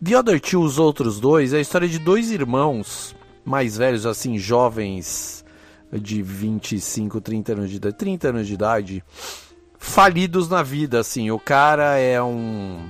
The 0.02 0.18
Other 0.18 0.40
Two, 0.40 0.62
os 0.62 0.78
outros 0.78 1.20
dois, 1.20 1.52
é 1.52 1.58
a 1.58 1.60
história 1.60 1.88
de 1.88 1.98
dois 1.98 2.30
irmãos 2.30 3.14
mais 3.44 3.76
velhos, 3.76 4.06
assim, 4.06 4.38
jovens 4.38 5.44
de 5.92 6.22
25, 6.22 7.20
30 7.20 7.52
anos 7.52 7.70
de 7.70 7.76
idade, 7.76 7.96
30 7.96 8.28
anos 8.28 8.46
de 8.46 8.54
idade, 8.54 9.04
falidos 9.78 10.48
na 10.48 10.62
vida, 10.62 10.98
assim. 10.98 11.30
O 11.30 11.38
cara 11.38 11.98
é 11.98 12.22
um 12.22 12.88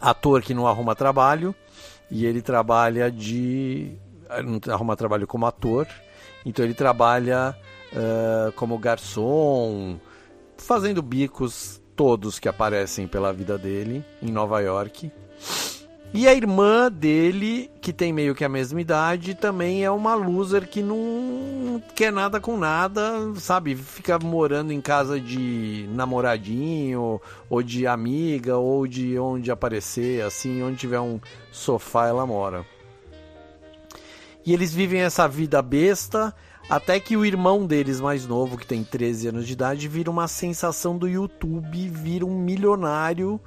ator 0.00 0.42
que 0.42 0.54
não 0.54 0.66
arruma 0.66 0.94
trabalho 0.94 1.54
e 2.10 2.26
ele 2.26 2.42
trabalha 2.42 3.10
de 3.10 3.96
não 4.44 4.60
arruma 4.72 4.96
trabalho 4.96 5.26
como 5.26 5.46
ator, 5.46 5.86
então 6.44 6.64
ele 6.64 6.74
trabalha 6.74 7.56
uh, 7.92 8.52
como 8.52 8.78
garçom, 8.78 9.98
fazendo 10.56 11.02
bicos 11.02 11.80
todos 11.94 12.38
que 12.38 12.48
aparecem 12.48 13.06
pela 13.06 13.32
vida 13.32 13.58
dele 13.58 14.04
em 14.20 14.30
Nova 14.30 14.60
York. 14.60 15.10
E 16.14 16.28
a 16.28 16.34
irmã 16.34 16.92
dele, 16.92 17.70
que 17.80 17.90
tem 17.90 18.12
meio 18.12 18.34
que 18.34 18.44
a 18.44 18.48
mesma 18.48 18.78
idade, 18.82 19.34
também 19.34 19.82
é 19.82 19.90
uma 19.90 20.14
loser 20.14 20.68
que 20.68 20.82
não 20.82 21.82
quer 21.94 22.12
nada 22.12 22.38
com 22.38 22.58
nada, 22.58 23.32
sabe? 23.36 23.74
Fica 23.74 24.18
morando 24.18 24.74
em 24.74 24.80
casa 24.80 25.18
de 25.18 25.88
namoradinho, 25.90 27.18
ou 27.48 27.62
de 27.62 27.86
amiga, 27.86 28.58
ou 28.58 28.86
de 28.86 29.18
onde 29.18 29.50
aparecer, 29.50 30.22
assim, 30.22 30.62
onde 30.62 30.76
tiver 30.76 31.00
um 31.00 31.18
sofá 31.50 32.08
ela 32.08 32.26
mora. 32.26 32.66
E 34.44 34.52
eles 34.52 34.74
vivem 34.74 35.00
essa 35.00 35.28
vida 35.28 35.62
besta, 35.62 36.34
até 36.68 36.98
que 36.98 37.16
o 37.16 37.24
irmão 37.24 37.66
deles 37.66 38.00
mais 38.00 38.26
novo, 38.26 38.56
que 38.56 38.66
tem 38.66 38.82
13 38.82 39.28
anos 39.28 39.46
de 39.46 39.52
idade, 39.52 39.88
vira 39.88 40.10
uma 40.10 40.26
sensação 40.26 40.96
do 40.96 41.08
YouTube, 41.08 41.88
vira 41.88 42.26
um 42.26 42.38
milionário 42.38 43.40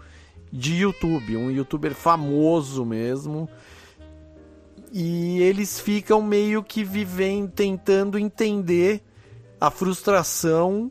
de 0.51 0.75
YouTube, 0.75 1.35
um 1.35 1.51
youtuber 1.51 1.93
famoso 1.93 2.85
mesmo. 2.85 3.49
E 4.91 5.41
eles 5.41 5.79
ficam 5.79 6.21
meio 6.21 6.63
que 6.63 6.83
vivendo, 6.83 7.51
tentando 7.51 8.17
entender 8.17 9.03
a 9.59 9.69
frustração 9.69 10.89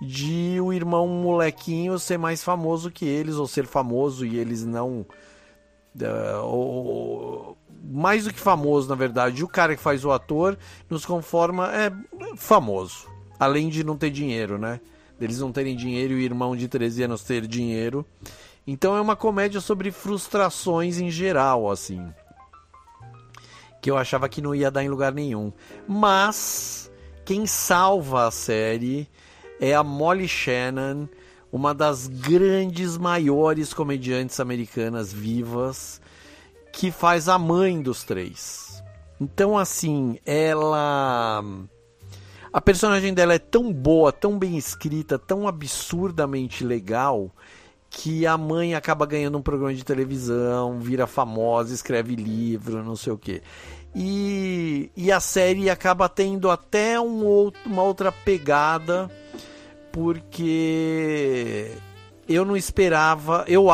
de 0.00 0.60
o 0.60 0.72
irmão 0.72 1.08
molequinho 1.08 1.98
ser 1.98 2.18
mais 2.18 2.42
famoso 2.44 2.90
que 2.90 3.06
eles, 3.06 3.36
ou 3.36 3.46
ser 3.46 3.66
famoso 3.66 4.26
e 4.26 4.38
eles 4.38 4.64
não. 4.64 5.06
Uh, 5.96 6.44
ou, 6.44 7.58
mais 7.90 8.24
do 8.24 8.32
que 8.32 8.38
famoso, 8.38 8.88
na 8.88 8.94
verdade, 8.94 9.42
o 9.42 9.48
cara 9.48 9.74
que 9.74 9.82
faz 9.82 10.04
o 10.04 10.12
ator 10.12 10.58
nos 10.90 11.06
conforma 11.06 11.72
é 11.74 11.90
famoso, 12.36 13.08
além 13.38 13.68
de 13.68 13.82
não 13.82 13.96
ter 13.96 14.10
dinheiro, 14.10 14.58
né? 14.58 14.80
Eles 15.20 15.40
não 15.40 15.50
terem 15.50 15.74
dinheiro 15.74 16.12
e 16.12 16.16
o 16.16 16.20
irmão 16.20 16.54
de 16.54 16.68
13 16.68 17.04
anos 17.04 17.22
ter 17.22 17.46
dinheiro. 17.46 18.04
Então 18.66 18.94
é 18.94 19.00
uma 19.00 19.16
comédia 19.16 19.60
sobre 19.60 19.90
frustrações 19.90 21.00
em 21.00 21.10
geral, 21.10 21.70
assim. 21.70 22.06
Que 23.80 23.90
eu 23.90 23.96
achava 23.96 24.28
que 24.28 24.42
não 24.42 24.54
ia 24.54 24.70
dar 24.70 24.84
em 24.84 24.88
lugar 24.88 25.12
nenhum. 25.12 25.52
Mas 25.88 26.90
quem 27.24 27.46
salva 27.46 28.26
a 28.28 28.30
série 28.30 29.08
é 29.60 29.74
a 29.74 29.82
Molly 29.82 30.28
Shannon, 30.28 31.08
uma 31.50 31.74
das 31.74 32.06
grandes, 32.06 32.96
maiores 32.98 33.72
comediantes 33.72 34.38
americanas 34.38 35.12
vivas, 35.12 36.00
que 36.72 36.90
faz 36.90 37.28
a 37.28 37.38
mãe 37.38 37.80
dos 37.80 38.04
três. 38.04 38.82
Então, 39.20 39.58
assim, 39.58 40.18
ela. 40.24 41.42
A 42.52 42.60
personagem 42.60 43.12
dela 43.12 43.34
é 43.34 43.38
tão 43.38 43.72
boa, 43.72 44.12
tão 44.12 44.38
bem 44.38 44.56
escrita, 44.56 45.18
tão 45.18 45.46
absurdamente 45.46 46.64
legal 46.64 47.30
que 47.90 48.26
a 48.26 48.36
mãe 48.36 48.74
acaba 48.74 49.06
ganhando 49.06 49.38
um 49.38 49.42
programa 49.42 49.74
de 49.74 49.84
televisão, 49.84 50.78
vira 50.80 51.06
famosa, 51.06 51.74
escreve 51.74 52.14
livro, 52.14 52.82
não 52.82 52.96
sei 52.96 53.12
o 53.12 53.18
quê. 53.18 53.42
E, 53.94 54.90
e 54.96 55.10
a 55.10 55.20
série 55.20 55.70
acaba 55.70 56.08
tendo 56.08 56.50
até 56.50 57.00
um 57.00 57.24
outro, 57.24 57.60
uma 57.66 57.82
outra 57.82 58.12
pegada, 58.12 59.10
porque 59.90 61.72
eu 62.28 62.44
não 62.44 62.56
esperava, 62.56 63.44
eu 63.48 63.66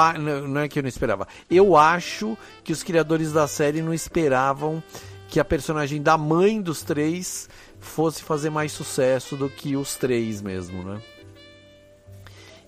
não 0.48 0.60
é 0.60 0.68
que 0.68 0.78
eu 0.78 0.82
não 0.82 0.88
esperava, 0.88 1.26
eu 1.50 1.76
acho 1.76 2.36
que 2.62 2.72
os 2.72 2.82
criadores 2.82 3.32
da 3.32 3.46
série 3.48 3.82
não 3.82 3.92
esperavam 3.92 4.82
que 5.28 5.40
a 5.40 5.44
personagem 5.44 6.00
da 6.00 6.16
mãe 6.16 6.60
dos 6.60 6.82
três 6.82 7.48
fosse 7.80 8.22
fazer 8.22 8.50
mais 8.50 8.72
sucesso 8.72 9.36
do 9.36 9.48
que 9.50 9.76
os 9.76 9.96
três 9.96 10.40
mesmo, 10.40 10.82
né? 10.82 11.02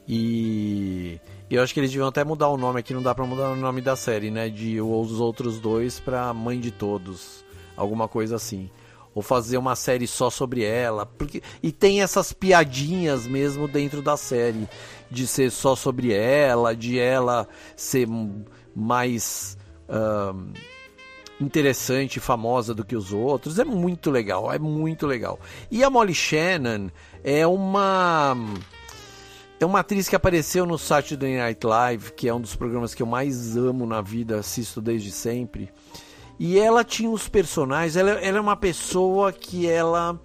E 0.08 1.20
eu 1.50 1.62
acho 1.62 1.74
que 1.74 1.80
eles 1.80 1.90
deviam 1.90 2.08
até 2.08 2.22
mudar 2.22 2.48
o 2.48 2.56
nome 2.56 2.80
aqui, 2.80 2.94
não 2.94 3.02
dá 3.02 3.14
pra 3.14 3.24
mudar 3.24 3.50
o 3.50 3.56
nome 3.56 3.80
da 3.80 3.96
série, 3.96 4.30
né? 4.30 4.48
De 4.48 4.80
os 4.80 5.20
outros 5.20 5.58
dois 5.58 5.98
pra 5.98 6.32
Mãe 6.32 6.60
de 6.60 6.70
Todos. 6.70 7.44
Alguma 7.76 8.06
coisa 8.06 8.36
assim. 8.36 8.70
Ou 9.14 9.22
fazer 9.22 9.56
uma 9.56 9.74
série 9.74 10.06
só 10.06 10.30
sobre 10.30 10.62
ela. 10.62 11.06
Porque... 11.06 11.42
E 11.62 11.72
tem 11.72 12.02
essas 12.02 12.32
piadinhas 12.32 13.26
mesmo 13.26 13.66
dentro 13.66 14.00
da 14.00 14.16
série. 14.16 14.68
De 15.10 15.26
ser 15.26 15.50
só 15.50 15.76
sobre 15.76 16.12
ela, 16.12 16.74
de 16.74 16.98
ela 16.98 17.48
ser 17.74 18.08
mais. 18.74 19.56
Uh, 19.88 20.52
interessante 21.38 22.16
e 22.16 22.20
famosa 22.20 22.74
do 22.74 22.84
que 22.84 22.96
os 22.96 23.12
outros. 23.12 23.58
É 23.58 23.64
muito 23.64 24.10
legal, 24.10 24.50
é 24.52 24.58
muito 24.58 25.06
legal. 25.06 25.38
E 25.70 25.84
a 25.84 25.90
Molly 25.90 26.14
Shannon 26.14 26.88
é 27.22 27.46
uma 27.46 28.34
é 29.58 29.64
uma 29.64 29.80
atriz 29.80 30.08
que 30.08 30.14
apareceu 30.14 30.66
no 30.66 30.78
Saturday 30.78 31.38
Night 31.38 31.66
Live, 31.66 32.12
que 32.12 32.28
é 32.28 32.34
um 32.34 32.40
dos 32.40 32.54
programas 32.54 32.94
que 32.94 33.02
eu 33.02 33.06
mais 33.06 33.56
amo 33.56 33.86
na 33.86 34.02
vida, 34.02 34.38
assisto 34.38 34.82
desde 34.82 35.10
sempre. 35.10 35.70
E 36.38 36.58
ela 36.58 36.84
tinha 36.84 37.08
os 37.08 37.26
personagens, 37.26 37.96
ela, 37.96 38.10
ela 38.10 38.36
é 38.36 38.40
uma 38.40 38.56
pessoa 38.56 39.32
que 39.32 39.66
ela. 39.66 40.20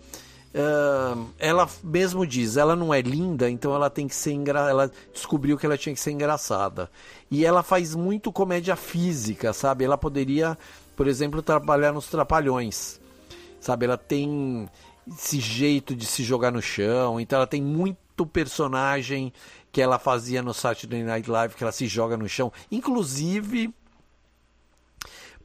Uh, 0.53 1.29
ela 1.39 1.69
mesmo 1.81 2.27
diz, 2.27 2.57
ela 2.57 2.75
não 2.75 2.93
é 2.93 3.01
linda, 3.01 3.49
então 3.49 3.73
ela 3.73 3.89
tem 3.89 4.05
que 4.05 4.13
ser 4.13 4.33
engra... 4.33 4.69
ela 4.69 4.91
descobriu 5.13 5.57
que 5.57 5.65
ela 5.65 5.77
tinha 5.77 5.95
que 5.95 6.01
ser 6.01 6.11
engraçada. 6.11 6.89
E 7.29 7.45
ela 7.45 7.63
faz 7.63 7.95
muito 7.95 8.31
comédia 8.31 8.75
física, 8.75 9.53
sabe? 9.53 9.85
Ela 9.85 9.97
poderia, 9.97 10.57
por 10.95 11.07
exemplo, 11.07 11.41
trabalhar 11.41 11.93
nos 11.93 12.07
trapalhões. 12.07 12.99
Sabe? 13.61 13.85
Ela 13.85 13.97
tem 13.97 14.69
esse 15.07 15.39
jeito 15.39 15.95
de 15.95 16.05
se 16.05 16.23
jogar 16.23 16.51
no 16.51 16.61
chão, 16.61 17.19
então 17.19 17.37
ela 17.37 17.47
tem 17.47 17.61
muito 17.61 18.25
personagem 18.25 19.33
que 19.71 19.81
ela 19.81 19.97
fazia 19.97 20.41
no 20.41 20.53
Saturday 20.53 21.01
Night 21.01 21.29
Live, 21.29 21.55
que 21.55 21.63
ela 21.63 21.71
se 21.71 21.87
joga 21.87 22.17
no 22.17 22.27
chão. 22.27 22.51
Inclusive, 22.69 23.73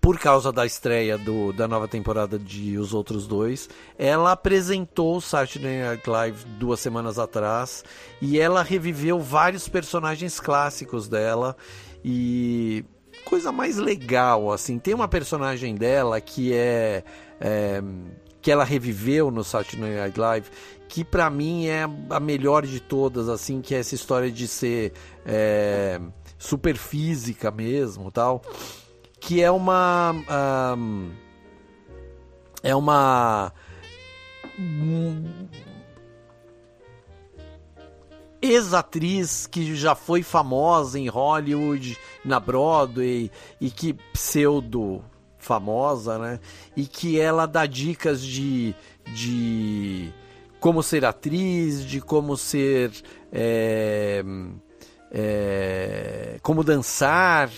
por 0.06 0.20
causa 0.20 0.52
da 0.52 0.64
estreia 0.64 1.18
do, 1.18 1.52
da 1.52 1.66
nova 1.66 1.88
temporada 1.88 2.38
de 2.38 2.78
Os 2.78 2.94
Outros 2.94 3.26
Dois, 3.26 3.68
ela 3.98 4.30
apresentou 4.30 5.16
o 5.16 5.20
Saturday 5.20 5.82
Night 5.82 6.08
Live 6.08 6.44
duas 6.60 6.78
semanas 6.78 7.18
atrás 7.18 7.82
e 8.22 8.38
ela 8.38 8.62
reviveu 8.62 9.18
vários 9.18 9.68
personagens 9.68 10.38
clássicos 10.38 11.08
dela 11.08 11.56
e 12.04 12.84
coisa 13.24 13.50
mais 13.50 13.78
legal 13.78 14.52
assim. 14.52 14.78
Tem 14.78 14.94
uma 14.94 15.08
personagem 15.08 15.74
dela 15.74 16.20
que 16.20 16.54
é, 16.54 17.02
é 17.40 17.82
que 18.40 18.52
ela 18.52 18.62
reviveu 18.62 19.28
no 19.32 19.42
Saturday 19.42 19.96
Night 19.96 20.20
Live 20.20 20.46
que 20.88 21.04
para 21.04 21.28
mim 21.28 21.66
é 21.66 21.82
a 22.10 22.20
melhor 22.20 22.64
de 22.64 22.78
todas, 22.78 23.28
assim, 23.28 23.60
que 23.60 23.74
é 23.74 23.80
essa 23.80 23.96
história 23.96 24.30
de 24.30 24.46
ser 24.46 24.92
é, 25.26 26.00
super 26.38 26.76
física 26.76 27.50
mesmo, 27.50 28.08
tal, 28.12 28.40
que 29.26 29.42
é 29.42 29.50
uma 29.50 30.14
um, 30.78 31.10
é 32.62 32.76
uma 32.76 33.52
ex-atriz 38.40 39.48
que 39.48 39.74
já 39.74 39.96
foi 39.96 40.22
famosa 40.22 40.96
em 40.96 41.08
Hollywood, 41.08 41.98
na 42.24 42.38
Broadway 42.38 43.28
e 43.60 43.68
que 43.68 43.94
pseudo 44.12 45.02
famosa, 45.38 46.18
né? 46.20 46.40
E 46.76 46.86
que 46.86 47.18
ela 47.18 47.46
dá 47.46 47.66
dicas 47.66 48.22
de, 48.22 48.76
de 49.12 50.12
como 50.60 50.84
ser 50.84 51.04
atriz, 51.04 51.84
de 51.84 52.00
como 52.00 52.36
ser. 52.36 52.92
É, 53.32 54.24
é, 55.10 56.38
como 56.42 56.62
dançar. 56.62 57.50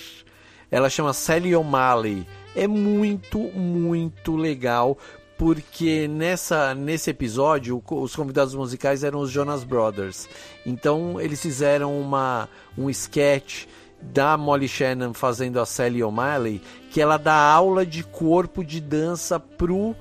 Ela 0.70 0.90
chama 0.90 1.12
Sally 1.12 1.54
O'Malley. 1.54 2.26
É 2.54 2.66
muito, 2.66 3.38
muito 3.38 4.36
legal 4.36 4.98
porque 5.38 6.08
nessa 6.08 6.74
nesse 6.74 7.10
episódio 7.10 7.80
os 7.88 8.16
convidados 8.16 8.56
musicais 8.56 9.04
eram 9.04 9.20
os 9.20 9.30
Jonas 9.30 9.62
Brothers. 9.62 10.28
Então 10.66 11.20
eles 11.20 11.40
fizeram 11.40 11.98
uma 11.98 12.48
um 12.76 12.90
sketch 12.90 13.66
da 14.02 14.36
Molly 14.36 14.68
Shannon 14.68 15.14
fazendo 15.14 15.60
a 15.60 15.66
Sally 15.66 16.02
O'Malley, 16.02 16.60
que 16.90 17.00
ela 17.00 17.16
dá 17.16 17.34
aula 17.34 17.86
de 17.86 18.02
corpo 18.02 18.64
de 18.64 18.80
dança 18.80 19.38
pro 19.38 19.94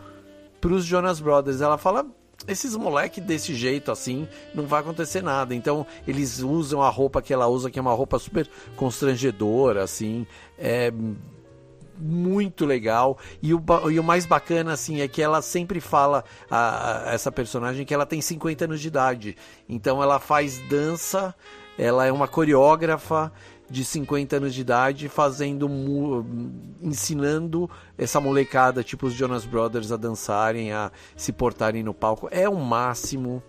pros 0.59 0.83
Jonas 0.83 1.19
Brothers. 1.19 1.61
Ela 1.61 1.77
fala 1.77 2.05
esses 2.47 2.75
moleque 2.75 3.19
desse 3.19 3.53
jeito 3.53 3.91
assim, 3.91 4.27
não 4.53 4.65
vai 4.65 4.81
acontecer 4.81 5.21
nada. 5.21 5.53
Então, 5.53 5.85
eles 6.07 6.39
usam 6.39 6.81
a 6.81 6.89
roupa 6.89 7.21
que 7.21 7.33
ela 7.33 7.47
usa, 7.47 7.69
que 7.69 7.77
é 7.77 7.81
uma 7.81 7.93
roupa 7.93 8.17
super 8.19 8.49
constrangedora, 8.75 9.83
assim. 9.83 10.25
É 10.57 10.91
muito 11.99 12.65
legal. 12.65 13.17
E 13.41 13.53
o, 13.53 13.63
e 13.91 13.99
o 13.99 14.03
mais 14.03 14.25
bacana, 14.25 14.73
assim, 14.73 15.01
é 15.01 15.07
que 15.07 15.21
ela 15.21 15.41
sempre 15.41 15.79
fala, 15.79 16.23
a, 16.49 17.09
a, 17.09 17.13
essa 17.13 17.31
personagem, 17.31 17.85
que 17.85 17.93
ela 17.93 18.05
tem 18.05 18.21
50 18.21 18.65
anos 18.65 18.79
de 18.79 18.87
idade. 18.87 19.35
Então 19.67 20.01
ela 20.01 20.19
faz 20.19 20.59
dança, 20.69 21.33
ela 21.77 22.05
é 22.05 22.11
uma 22.11 22.27
coreógrafa 22.27 23.31
de 23.69 23.83
50 23.83 24.37
anos 24.37 24.53
de 24.53 24.61
idade 24.61 25.09
fazendo 25.09 25.69
ensinando 26.81 27.69
essa 27.97 28.19
molecada 28.19 28.83
tipo 28.83 29.07
os 29.07 29.13
Jonas 29.13 29.45
Brothers 29.45 29.91
a 29.91 29.97
dançarem 29.97 30.71
a 30.71 30.91
se 31.15 31.33
portarem 31.33 31.83
no 31.83 31.93
palco 31.93 32.29
é 32.31 32.47
o 32.47 32.55
máximo 32.55 33.43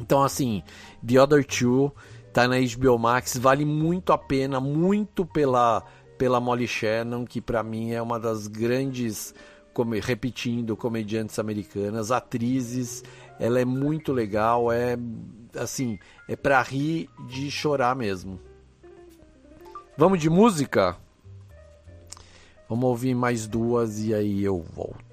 então 0.00 0.22
assim 0.22 0.62
The 1.06 1.20
Other 1.20 1.44
Two 1.44 1.92
tá 2.32 2.48
na 2.48 2.56
HBO 2.58 2.98
Max 2.98 3.36
vale 3.36 3.64
muito 3.64 4.12
a 4.12 4.18
pena 4.18 4.58
muito 4.58 5.24
pela 5.24 5.84
pela 6.20 6.38
Molly 6.38 6.68
Shannon, 6.68 7.24
que 7.24 7.40
para 7.40 7.62
mim 7.62 7.92
é 7.92 8.02
uma 8.02 8.20
das 8.20 8.46
grandes, 8.46 9.34
como, 9.72 9.94
repetindo, 9.94 10.76
comediantes 10.76 11.38
americanas, 11.38 12.12
atrizes. 12.12 13.02
Ela 13.38 13.60
é 13.60 13.64
muito 13.64 14.12
legal, 14.12 14.70
é 14.70 14.98
assim, 15.56 15.98
é 16.28 16.36
para 16.36 16.60
rir 16.60 17.08
de 17.26 17.50
chorar 17.50 17.96
mesmo. 17.96 18.38
Vamos 20.00 20.18
de 20.18 20.30
música? 20.30 20.96
Vamos 22.66 22.86
ouvir 22.86 23.14
mais 23.14 23.46
duas 23.46 23.98
e 24.02 24.14
aí 24.14 24.42
eu 24.42 24.58
volto. 24.58 25.09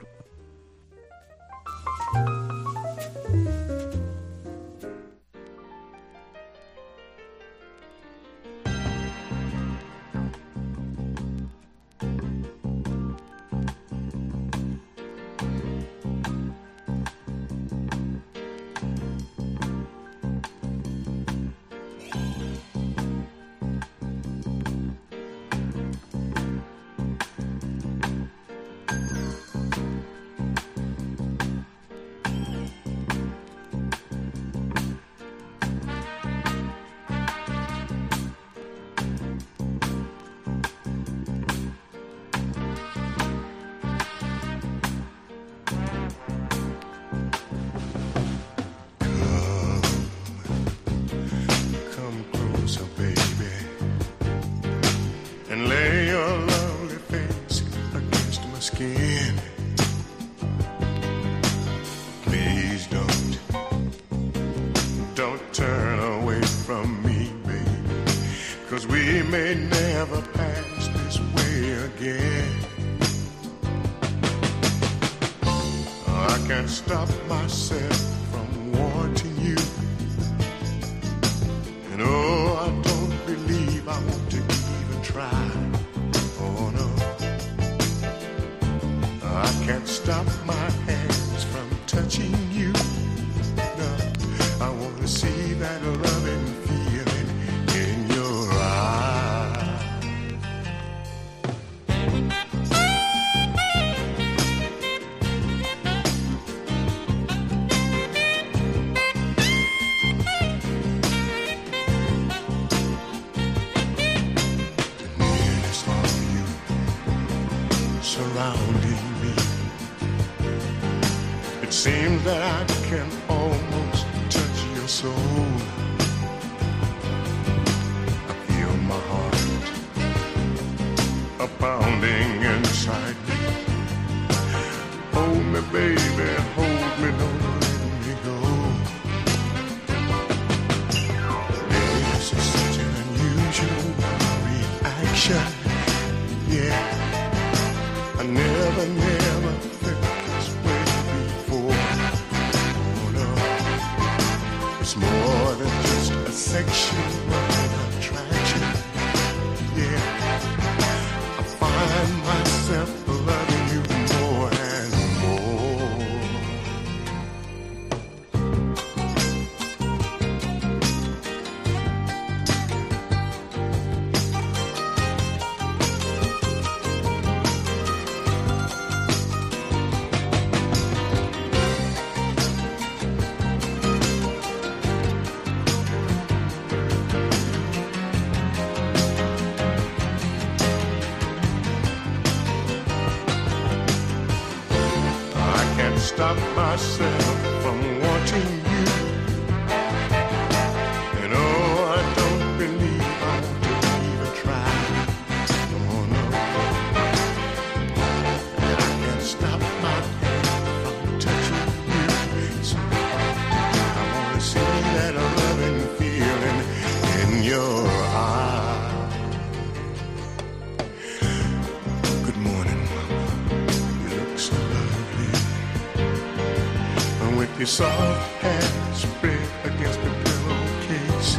Soft 227.77 228.41
hair 228.41 228.61
spread 228.95 229.47
against 229.65 229.99
the 230.01 230.09
pillowcase. 230.23 231.31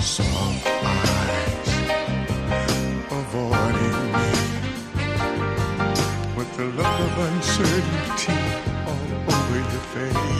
Soft 0.00 0.66
eyes 0.66 1.70
avoiding 3.20 4.00
me 4.16 4.30
with 6.36 6.50
the 6.56 6.66
look 6.76 6.94
of 7.06 7.18
uncertainty 7.28 8.40
all 8.88 9.06
over 9.32 9.58
your 9.72 9.84
face. 9.94 10.31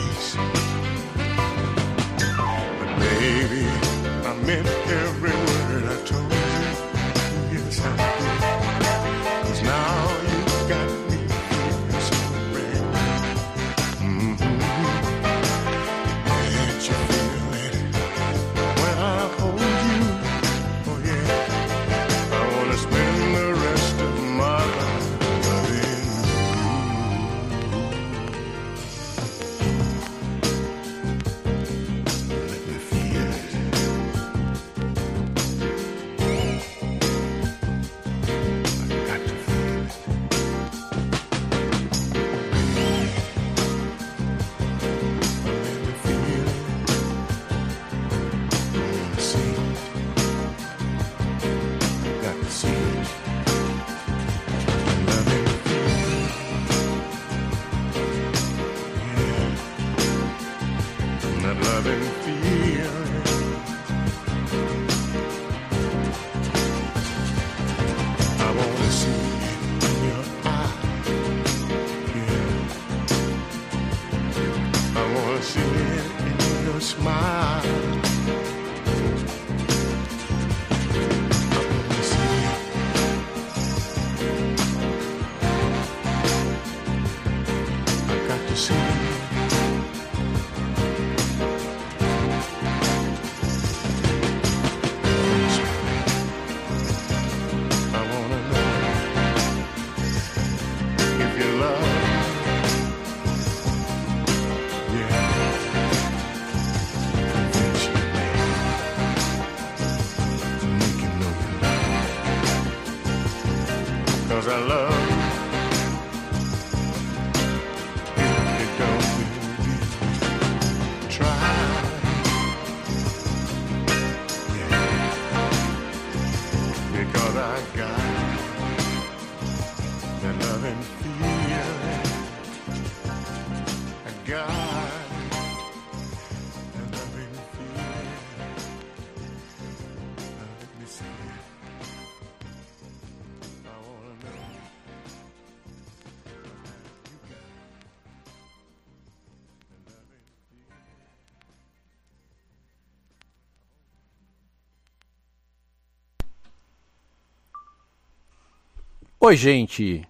Oi, 159.33 159.37
gente. 159.37 160.07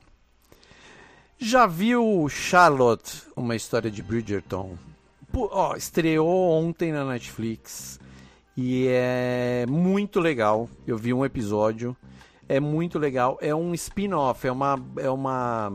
Já 1.40 1.66
viu 1.66 2.28
Charlotte, 2.28 3.24
uma 3.38 3.56
história 3.56 3.90
de 3.90 4.04
Bridgerton? 4.04 4.78
Pô, 5.32 5.50
ó, 5.50 5.78
estreou 5.78 6.52
ontem 6.52 6.91
na 6.91 7.06
Netflix 7.06 8.02
e 8.58 8.86
é 8.90 9.66
muito 9.70 10.20
legal. 10.20 10.70
Eu 10.86 10.98
vi 10.98 11.14
um 11.14 11.24
episódio, 11.24 11.95
é 12.50 12.60
muito 12.60 13.00
legal. 13.00 13.38
É 13.40 13.56
um 13.56 13.74
spin-off, 13.74 14.45
é 14.45 14.52
uma, 14.52 14.78
é 14.98 15.10
uma 15.10 15.72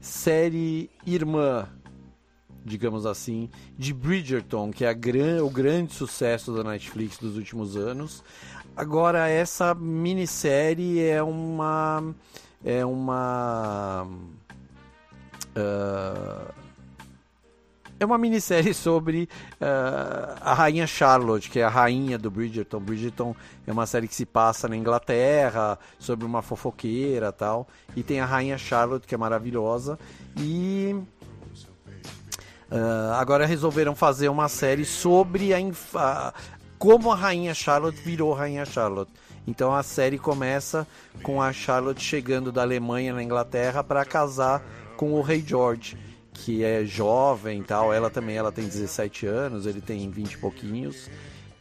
série 0.00 0.88
irmã, 1.04 1.68
digamos 2.64 3.04
assim, 3.04 3.50
de 3.76 3.92
Bridgerton, 3.92 4.70
que 4.70 4.86
é 4.86 4.94
gran, 4.94 5.44
o 5.44 5.50
grande 5.50 5.92
sucesso 5.92 6.50
da 6.50 6.64
Netflix 6.64 7.18
dos 7.18 7.36
últimos 7.36 7.76
anos. 7.76 8.24
Agora 8.74 9.28
essa 9.28 9.74
minissérie 9.74 11.02
é 11.02 11.22
uma 11.22 12.14
é 12.64 12.84
uma 12.84 14.06
ah, 15.54 16.52
é 17.98 18.04
uma 18.04 18.18
minissérie 18.18 18.74
sobre 18.74 19.28
ah, 19.60 20.36
a 20.40 20.52
rainha 20.54 20.86
Charlotte, 20.86 21.48
que 21.50 21.58
é 21.60 21.64
a 21.64 21.68
rainha 21.68 22.18
do 22.18 22.30
Bridgerton. 22.30 22.78
Bridgerton 22.80 23.34
é 23.66 23.72
uma 23.72 23.86
série 23.86 24.06
que 24.06 24.14
se 24.14 24.26
passa 24.26 24.68
na 24.68 24.76
Inglaterra, 24.76 25.78
sobre 25.98 26.26
uma 26.26 26.42
fofoqueira 26.42 27.32
tal. 27.32 27.66
E 27.94 28.02
tem 28.02 28.20
a 28.20 28.26
rainha 28.26 28.58
Charlotte, 28.58 29.06
que 29.06 29.14
é 29.14 29.18
maravilhosa. 29.18 29.98
E 30.36 30.94
ah, 32.70 33.16
agora 33.18 33.46
resolveram 33.46 33.94
fazer 33.94 34.28
uma 34.28 34.48
série 34.48 34.84
sobre 34.84 35.54
a, 35.54 35.58
a- 35.94 36.34
como 36.78 37.10
a 37.10 37.14
rainha 37.16 37.54
Charlotte 37.54 37.98
virou 38.02 38.34
rainha 38.34 38.66
Charlotte. 38.66 39.10
Então 39.46 39.72
a 39.72 39.82
série 39.82 40.18
começa 40.18 40.86
com 41.22 41.40
a 41.40 41.52
Charlotte 41.52 42.02
chegando 42.02 42.50
da 42.50 42.62
Alemanha 42.62 43.14
na 43.14 43.22
Inglaterra 43.22 43.84
para 43.84 44.04
casar 44.04 44.62
com 44.96 45.12
o 45.12 45.22
rei 45.22 45.42
George, 45.46 45.96
que 46.32 46.64
é 46.64 46.84
jovem 46.84 47.62
tal. 47.62 47.92
Ela 47.92 48.10
também 48.10 48.36
ela 48.36 48.50
tem 48.50 48.64
17 48.64 49.26
anos, 49.26 49.66
ele 49.66 49.80
tem 49.80 50.10
20 50.10 50.32
e 50.32 50.38
pouquinhos. 50.38 51.08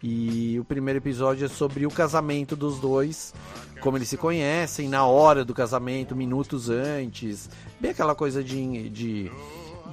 E 0.01 0.59
o 0.59 0.63
primeiro 0.63 0.99
episódio 0.99 1.45
é 1.45 1.47
sobre 1.47 1.85
o 1.85 1.89
casamento 1.89 2.55
dos 2.55 2.79
dois, 2.79 3.33
como 3.81 3.97
eles 3.97 4.07
se 4.07 4.17
conhecem, 4.17 4.87
na 4.87 5.05
hora 5.05 5.43
do 5.43 5.53
casamento, 5.53 6.15
minutos 6.15 6.69
antes. 6.69 7.49
Bem 7.79 7.91
aquela 7.91 8.13
coisa 8.13 8.43
de, 8.43 8.89
de, 8.89 9.31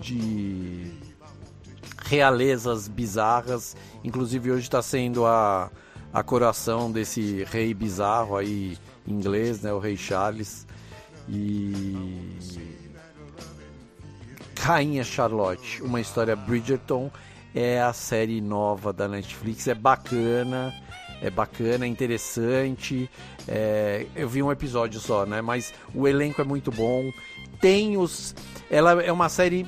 de 0.03 0.93
realezas 2.05 2.89
bizarras. 2.89 3.75
Inclusive 4.05 4.51
hoje 4.51 4.65
está 4.65 4.83
sendo 4.83 5.25
a, 5.25 5.71
a 6.13 6.23
coroação 6.23 6.91
desse 6.91 7.45
rei 7.45 7.73
bizarro 7.73 8.37
aí 8.37 8.77
inglês, 9.07 9.63
né, 9.63 9.73
o 9.73 9.79
rei 9.79 9.97
Charles. 9.97 10.67
E 11.29 12.39
Rainha 14.59 15.03
Charlotte, 15.03 15.83
uma 15.83 16.01
história 16.01 16.37
Bridgerton, 16.37 17.11
é 17.55 17.81
a 17.81 17.93
série 17.93 18.41
nova 18.41 18.93
da 18.93 19.09
Netflix, 19.09 19.67
é 19.67 19.75
bacana, 19.75 20.73
é 21.21 21.31
bacana, 21.31 21.85
é 21.85 21.89
interessante. 21.89 23.11
é, 23.49 24.07
eu 24.15 24.29
vi 24.29 24.43
um 24.43 24.53
episódio 24.53 25.01
só, 25.01 25.27
né? 25.27 25.41
Mas 25.41 25.73
o 25.95 26.07
elenco 26.07 26.41
é 26.41 26.45
muito 26.45 26.71
bom. 26.71 27.11
Tem 27.61 27.97
os. 27.97 28.35
Ela 28.71 29.03
é 29.03 29.13
uma 29.13 29.29
série 29.29 29.67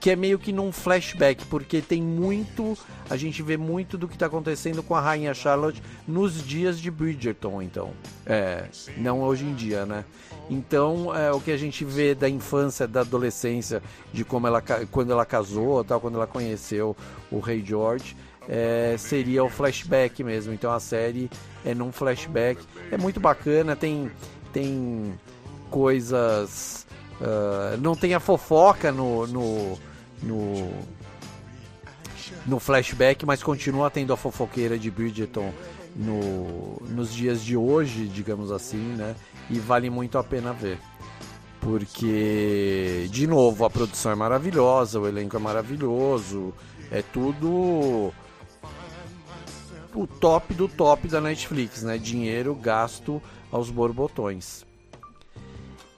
que 0.00 0.10
é 0.10 0.16
meio 0.16 0.38
que 0.38 0.52
num 0.52 0.72
flashback, 0.72 1.44
porque 1.46 1.82
tem 1.82 2.02
muito, 2.02 2.76
a 3.08 3.16
gente 3.16 3.42
vê 3.42 3.56
muito 3.56 3.98
do 3.98 4.08
que 4.08 4.14
está 4.14 4.26
acontecendo 4.26 4.82
com 4.82 4.94
a 4.94 5.00
rainha 5.00 5.34
Charlotte 5.34 5.82
nos 6.08 6.42
dias 6.42 6.80
de 6.80 6.90
Bridgerton, 6.90 7.60
então, 7.60 7.90
é, 8.24 8.64
não 8.96 9.20
hoje 9.20 9.44
em 9.44 9.54
dia, 9.54 9.84
né? 9.84 10.04
Então, 10.48 11.14
é, 11.14 11.30
o 11.30 11.40
que 11.40 11.52
a 11.52 11.56
gente 11.56 11.84
vê 11.84 12.14
da 12.14 12.28
infância, 12.28 12.88
da 12.88 13.02
adolescência, 13.02 13.82
de 14.12 14.24
como 14.24 14.46
ela, 14.46 14.62
quando 14.90 15.12
ela 15.12 15.24
casou, 15.24 15.84
tal, 15.84 16.00
quando 16.00 16.16
ela 16.16 16.26
conheceu 16.26 16.96
o 17.30 17.38
rei 17.38 17.62
George, 17.64 18.16
é, 18.48 18.96
seria 18.98 19.44
o 19.44 19.48
flashback 19.48 20.24
mesmo. 20.24 20.52
Então 20.52 20.72
a 20.72 20.80
série 20.80 21.30
é 21.64 21.74
num 21.74 21.92
flashback, 21.92 22.60
é 22.90 22.96
muito 22.96 23.20
bacana, 23.20 23.76
tem 23.76 24.10
tem 24.52 25.14
coisas, 25.70 26.84
uh, 27.20 27.76
não 27.80 27.94
tem 27.94 28.14
a 28.14 28.18
fofoca 28.18 28.90
no, 28.90 29.24
no 29.28 29.78
no 30.22 30.70
no 32.46 32.58
flashback, 32.58 33.26
mas 33.26 33.42
continua 33.42 33.90
tendo 33.90 34.12
a 34.12 34.16
fofoqueira 34.16 34.78
de 34.78 34.90
Bridgerton 34.90 35.52
no, 35.94 36.80
nos 36.88 37.12
dias 37.12 37.42
de 37.42 37.56
hoje, 37.56 38.06
digamos 38.06 38.50
assim, 38.50 38.94
né? 38.96 39.14
E 39.48 39.58
vale 39.58 39.90
muito 39.90 40.16
a 40.18 40.24
pena 40.24 40.52
ver. 40.52 40.78
Porque, 41.60 43.06
de 43.10 43.26
novo, 43.26 43.64
a 43.64 43.70
produção 43.70 44.12
é 44.12 44.14
maravilhosa, 44.14 44.98
o 44.98 45.06
elenco 45.06 45.36
é 45.36 45.38
maravilhoso, 45.38 46.54
é 46.90 47.02
tudo 47.02 48.12
o 49.94 50.06
top 50.06 50.54
do 50.54 50.68
top 50.68 51.08
da 51.08 51.20
Netflix, 51.20 51.82
né? 51.82 51.98
Dinheiro 51.98 52.54
gasto 52.54 53.20
aos 53.52 53.68
borbotões. 53.68 54.64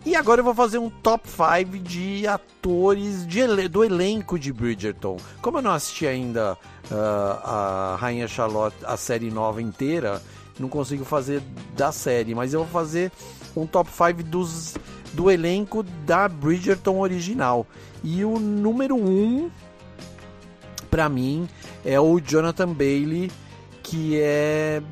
E 0.05 0.17
agora 0.17 0.41
eu 0.41 0.45
vou 0.45 0.55
fazer 0.55 0.79
um 0.79 0.91
top 0.91 1.29
5 1.29 1.79
de 1.79 2.27
atores 2.27 3.25
de, 3.25 3.69
do 3.69 3.85
elenco 3.85 4.37
de 4.37 4.53
Bridgerton. 4.53 5.17
Como 5.41 5.59
eu 5.59 5.63
não 5.63 5.71
assisti 5.71 6.09
ainda 6.09 6.59
uh, 6.91 6.95
a 7.45 7.97
Rainha 8.01 8.27
Charlotte, 8.27 8.77
a 8.83 8.97
série 8.97 9.31
nova 9.31 9.63
inteira, 9.63 10.21
não 10.59 10.69
consigo 10.69 11.05
fazer 11.05 11.41
da 11.77 11.93
série, 11.93 12.35
mas 12.35 12.53
eu 12.53 12.65
vou 12.65 12.69
fazer 12.69 13.13
um 13.57 13.65
top 13.65 13.91
5 13.91 14.25
dos, 14.25 14.75
do 15.13 15.31
elenco 15.31 15.85
da 16.05 16.29
Bridgerton 16.29 16.99
original. 16.99 17.65
E 18.03 18.25
o 18.25 18.41
número 18.41 18.97
1, 18.97 18.99
um, 18.99 19.51
pra 20.91 21.09
mim, 21.09 21.49
é 21.85 22.01
o 22.01 22.19
Jonathan 22.19 22.73
Bailey, 22.73 23.31
que 23.85 24.19
é. 24.21 24.83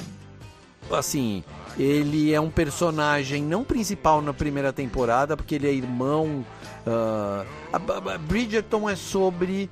Assim, 0.90 1.44
ele 1.78 2.32
é 2.32 2.40
um 2.40 2.50
personagem 2.50 3.42
não 3.42 3.64
principal 3.64 4.20
na 4.20 4.32
primeira 4.32 4.72
temporada, 4.72 5.36
porque 5.36 5.54
ele 5.54 5.68
é 5.68 5.72
irmão. 5.72 6.44
Uh, 6.86 7.46
a, 7.72 8.14
a 8.14 8.18
Bridgerton 8.18 8.88
é 8.88 8.96
sobre 8.96 9.70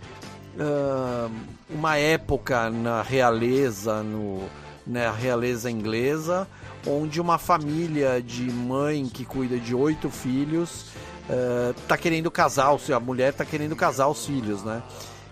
uh, 0.57 1.31
uma 1.70 1.97
época 1.97 2.70
na 2.70 3.03
realeza, 3.03 4.03
no, 4.03 4.43
na 4.87 5.11
realeza 5.11 5.70
inglesa, 5.70 6.47
onde 6.87 7.20
uma 7.20 7.39
família 7.39 8.23
de 8.23 8.45
mãe 8.51 9.07
que 9.07 9.25
cuida 9.25 9.59
de 9.59 9.75
oito 9.75 10.11
filhos 10.11 10.87
uh, 11.29 11.97
querendo 11.99 12.31
casar, 12.31 12.70
a 12.95 13.01
mulher 13.01 13.33
tá 13.33 13.45
querendo 13.45 13.77
casar 13.77 14.09
os 14.09 14.25
filhos, 14.25 14.62
né? 14.62 14.83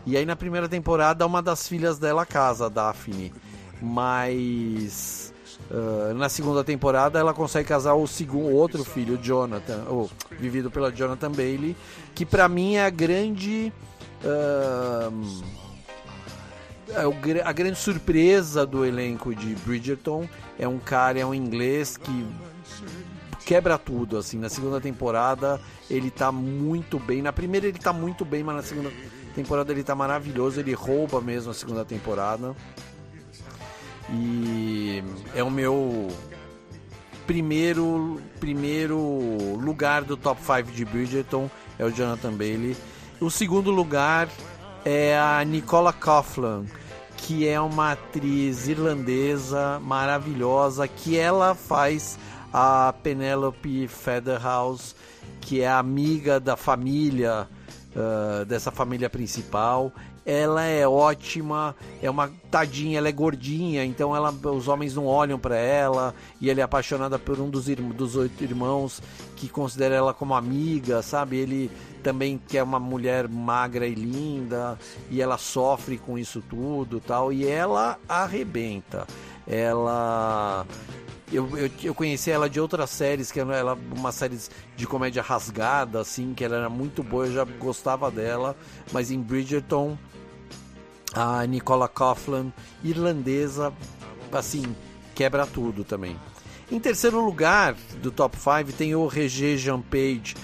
E 0.05 0.16
aí 0.16 0.24
na 0.24 0.36
primeira 0.36 0.68
temporada 0.68 1.26
uma 1.26 1.43
das 1.43 1.66
filhas 1.66 1.98
dela 1.98 2.24
casa, 2.24 2.66
a 2.66 2.68
Daphne. 2.68 3.32
Mas 3.82 5.25
uh, 5.70 6.14
na 6.14 6.28
segunda 6.28 6.62
temporada 6.64 7.18
ela 7.18 7.34
consegue 7.34 7.68
casar 7.68 7.94
o 7.94 8.06
segundo 8.06 8.51
outro 8.51 8.84
filho, 8.84 9.18
Jonathan, 9.18 9.84
ou 9.88 10.10
vivido 10.30 10.70
pela 10.70 10.90
Jonathan 10.90 11.30
Bailey, 11.30 11.76
que 12.14 12.24
para 12.24 12.48
mim 12.48 12.74
é 12.76 12.84
a 12.84 12.90
grande 12.90 13.72
uh, 14.24 15.66
a 17.44 17.52
grande 17.52 17.78
surpresa 17.78 18.64
do 18.64 18.84
elenco 18.84 19.34
de 19.34 19.55
Bridgerton. 19.56 20.28
É 20.59 20.66
um 20.66 20.78
cara, 20.78 21.18
é 21.18 21.26
um 21.26 21.34
inglês 21.34 21.97
que 21.97 22.26
quebra 23.44 23.76
tudo, 23.76 24.16
assim, 24.16 24.38
na 24.38 24.48
segunda 24.48 24.80
temporada 24.80 25.60
ele 25.88 26.10
tá 26.10 26.32
muito 26.32 26.98
bem, 26.98 27.22
na 27.22 27.32
primeira 27.32 27.66
ele 27.66 27.78
tá 27.78 27.93
muito 27.93 28.24
bem, 28.24 28.43
mas 28.43 28.56
na 28.56 28.62
segunda 28.62 28.93
temporada 29.34 29.72
ele 29.72 29.84
tá 29.84 29.94
maravilhoso, 29.94 30.59
ele 30.59 30.72
rouba 30.72 31.20
mesmo 31.20 31.51
a 31.51 31.55
segunda 31.55 31.84
temporada. 31.84 32.55
E 34.12 35.02
é 35.34 35.42
o 35.42 35.50
meu 35.50 36.08
primeiro 37.26 38.20
primeiro 38.38 39.56
lugar 39.60 40.04
do 40.04 40.16
top 40.16 40.40
5 40.40 40.70
de 40.70 40.84
Bridgerton 40.84 41.50
é 41.78 41.84
o 41.84 41.90
Jonathan 41.90 42.32
Bailey. 42.32 42.76
O 43.20 43.30
segundo 43.30 43.70
lugar 43.70 44.28
é 44.84 45.18
a 45.18 45.42
Nicola 45.44 45.92
Coughlan, 45.92 46.66
que 47.16 47.48
é 47.48 47.60
uma 47.60 47.92
atriz 47.92 48.68
irlandesa 48.68 49.80
maravilhosa, 49.80 50.86
que 50.86 51.16
ela 51.16 51.54
faz 51.54 52.18
a 52.52 52.94
Penelope 53.02 53.88
Featherhouse, 53.88 54.94
que 55.40 55.60
é 55.60 55.68
amiga 55.68 56.38
da 56.38 56.56
família 56.56 57.48
uh, 57.94 58.44
dessa 58.44 58.70
família 58.70 59.10
principal 59.10 59.92
ela 60.26 60.64
é 60.64 60.86
ótima, 60.88 61.76
é 62.02 62.10
uma 62.10 62.28
tadinha, 62.50 62.98
ela 62.98 63.08
é 63.08 63.12
gordinha, 63.12 63.84
então 63.84 64.14
ela, 64.14 64.30
os 64.30 64.66
homens 64.66 64.92
não 64.96 65.06
olham 65.06 65.38
para 65.38 65.56
ela 65.56 66.12
e 66.40 66.50
ele 66.50 66.60
é 66.60 66.64
apaixonada 66.64 67.16
por 67.16 67.38
um 67.38 67.48
dos, 67.48 67.66
dos 67.66 68.16
oito 68.16 68.42
irmãos 68.42 69.00
que 69.36 69.48
considera 69.48 69.94
ela 69.94 70.12
como 70.12 70.34
amiga, 70.34 71.00
sabe? 71.00 71.36
Ele 71.36 71.70
também 72.02 72.40
quer 72.48 72.64
uma 72.64 72.80
mulher 72.80 73.28
magra 73.28 73.86
e 73.86 73.94
linda 73.94 74.76
e 75.08 75.22
ela 75.22 75.38
sofre 75.38 75.96
com 75.96 76.18
isso 76.18 76.42
tudo, 76.50 76.98
tal, 76.98 77.32
e 77.32 77.46
ela 77.46 77.96
arrebenta. 78.08 79.06
Ela 79.46 80.66
eu, 81.32 81.56
eu, 81.56 81.70
eu, 81.82 81.94
conheci 81.94 82.30
ela 82.30 82.48
de 82.48 82.60
outras 82.60 82.90
séries, 82.90 83.30
que 83.30 83.38
ela 83.38 83.78
uma 83.96 84.10
série 84.12 84.38
de 84.76 84.86
comédia 84.86 85.22
rasgada, 85.22 86.00
assim, 86.00 86.34
que 86.34 86.44
ela 86.44 86.56
era 86.56 86.68
muito 86.68 87.02
boa, 87.02 87.26
eu 87.26 87.32
já 87.32 87.44
gostava 87.44 88.10
dela, 88.10 88.56
mas 88.92 89.10
em 89.10 89.20
Bridgerton 89.20 89.96
a 91.16 91.47
Nicola 91.47 91.88
Coughlan, 91.88 92.52
irlandesa, 92.84 93.72
assim, 94.30 94.76
quebra 95.14 95.47
tudo 95.47 95.82
também. 95.82 96.16
Em 96.70 96.78
terceiro 96.78 97.24
lugar 97.24 97.74
do 98.02 98.10
top 98.10 98.36
5 98.36 98.72
tem 98.76 98.94
o 98.94 99.06
Regé 99.06 99.56
Jean 99.56 99.80
Page, 99.80 100.34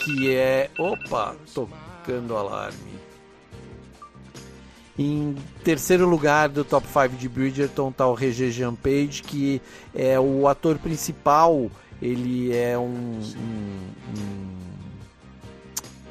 que 0.00 0.30
é. 0.30 0.70
Opa, 0.78 1.34
tocando 1.54 2.36
alarme. 2.36 2.90
Em 4.98 5.34
terceiro 5.64 6.06
lugar 6.06 6.50
do 6.50 6.64
top 6.64 6.86
5 6.86 7.16
de 7.16 7.28
Bridgerton 7.28 7.88
está 7.88 8.06
o 8.06 8.12
Regé 8.12 8.50
Jean 8.50 8.74
Page, 8.74 9.22
que 9.22 9.62
é 9.94 10.20
o 10.20 10.46
ator 10.46 10.78
principal. 10.78 11.70
Ele 12.02 12.54
é 12.54 12.76
um, 12.76 13.20
um, 13.36 13.80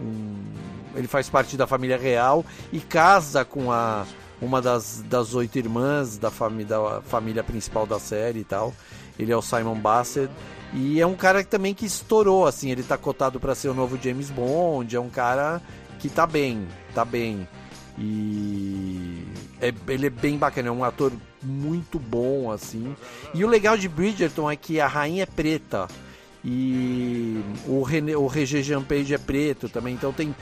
um, 0.02 0.06
um 0.06 0.49
ele 0.96 1.08
faz 1.08 1.30
parte 1.30 1.56
da 1.56 1.68
família 1.68 1.98
real 1.98 2.46
e 2.72 2.80
casa 2.80 3.46
com 3.46 3.72
a 3.72 4.06
uma 4.42 4.62
das, 4.62 5.04
das 5.08 5.34
oito 5.34 5.58
irmãs 5.58 6.18
da, 6.18 6.32
fami, 6.32 6.64
da 6.64 7.02
família 7.02 7.44
principal 7.44 7.86
da 7.86 8.00
série 8.00 8.40
e 8.40 8.44
tal. 8.44 8.74
Ele 9.18 9.32
é 9.32 9.38
o 9.38 9.42
Simon 9.42 9.76
Bassett. 9.76 10.32
E 10.74 11.02
é 11.02 11.06
um 11.06 11.16
cara 11.16 11.44
também 11.44 11.74
que 11.74 11.86
estourou, 11.86 12.46
assim, 12.46 12.72
ele 12.72 12.84
tá 12.84 12.98
cotado 12.98 13.40
para 13.40 13.56
ser 13.56 13.70
o 13.70 13.74
novo 13.74 13.98
James 14.02 14.30
Bond, 14.30 14.96
é 14.96 15.00
um 15.00 15.10
cara 15.10 15.62
que 15.98 16.08
tá 16.10 16.28
bem, 16.28 16.68
tá 16.94 17.04
bem. 17.04 17.48
E 17.98 19.26
é, 19.60 19.74
ele 19.88 20.06
é 20.06 20.10
bem 20.10 20.38
bacana, 20.38 20.70
é 20.70 20.72
um 20.72 20.84
ator 20.84 21.12
muito 21.42 21.98
bom, 22.00 22.52
assim. 22.52 22.96
E 23.34 23.44
o 23.44 23.48
legal 23.48 23.78
de 23.78 23.90
Bridgerton 23.90 24.50
é 24.50 24.56
que 24.56 24.80
a 24.80 24.88
rainha 24.88 25.24
é 25.24 25.26
preta. 25.26 25.88
E 26.44 27.44
o, 27.68 27.82
René, 27.82 28.16
o 28.16 28.28
Regé 28.28 28.62
Jean 28.62 28.84
Page 28.84 29.14
é 29.14 29.18
preto 29.18 29.68
também, 29.68 29.94
então 29.94 30.14
tem 30.14 30.34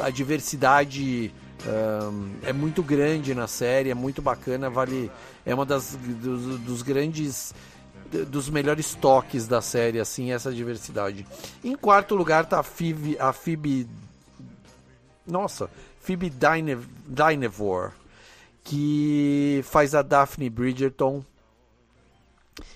a 0.00 0.10
diversidade 0.10 1.32
um, 1.66 2.34
é 2.42 2.52
muito 2.52 2.82
grande 2.82 3.34
na 3.34 3.46
série, 3.46 3.90
é 3.90 3.94
muito 3.94 4.20
bacana, 4.20 4.68
vale 4.68 5.10
é 5.44 5.54
uma 5.54 5.64
das 5.64 5.96
dos, 5.96 6.60
dos 6.60 6.82
grandes 6.82 7.54
dos 8.28 8.48
melhores 8.48 8.94
toques 8.94 9.48
da 9.48 9.60
série, 9.60 9.98
assim, 9.98 10.30
essa 10.30 10.52
diversidade. 10.52 11.26
Em 11.64 11.74
quarto 11.74 12.14
lugar 12.14 12.46
tá 12.46 12.60
a 12.60 12.62
Phoebe, 12.62 13.16
a 13.18 13.32
Phoebe 13.32 13.88
nossa, 15.26 15.68
Phoebe 16.00 16.30
Dynevor, 16.30 17.90
que 18.62 19.60
faz 19.64 19.94
a 19.94 20.02
Daphne 20.02 20.48
Bridgerton, 20.48 21.24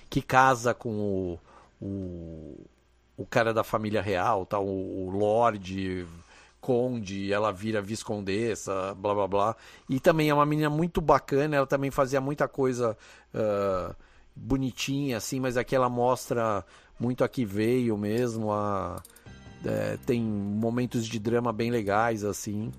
que 0.09 0.21
casa 0.21 0.73
com 0.73 0.89
o, 0.89 1.39
o, 1.81 2.65
o 3.21 3.25
cara 3.25 3.53
da 3.53 3.63
família 3.63 4.01
real, 4.01 4.45
tá? 4.45 4.59
o, 4.59 5.07
o 5.07 5.09
Lorde 5.09 6.05
conde, 6.61 7.33
ela 7.33 7.51
vira 7.51 7.81
viscondessa, 7.81 8.93
blá 8.95 9.15
blá 9.15 9.27
blá. 9.27 9.55
E 9.89 9.99
também 9.99 10.29
é 10.29 10.33
uma 10.33 10.45
menina 10.45 10.69
muito 10.69 11.01
bacana, 11.01 11.55
ela 11.55 11.65
também 11.65 11.89
fazia 11.89 12.21
muita 12.21 12.47
coisa 12.47 12.95
uh, 13.33 13.95
bonitinha, 14.35 15.17
assim, 15.17 15.39
mas 15.39 15.57
aqui 15.57 15.75
ela 15.75 15.89
mostra 15.89 16.63
muito 16.99 17.23
a 17.23 17.27
que 17.27 17.43
veio 17.43 17.97
mesmo. 17.97 18.53
A, 18.53 19.01
é, 19.65 19.97
tem 20.05 20.21
momentos 20.21 21.05
de 21.05 21.19
drama 21.19 21.51
bem 21.51 21.71
legais, 21.71 22.23
assim. 22.23 22.71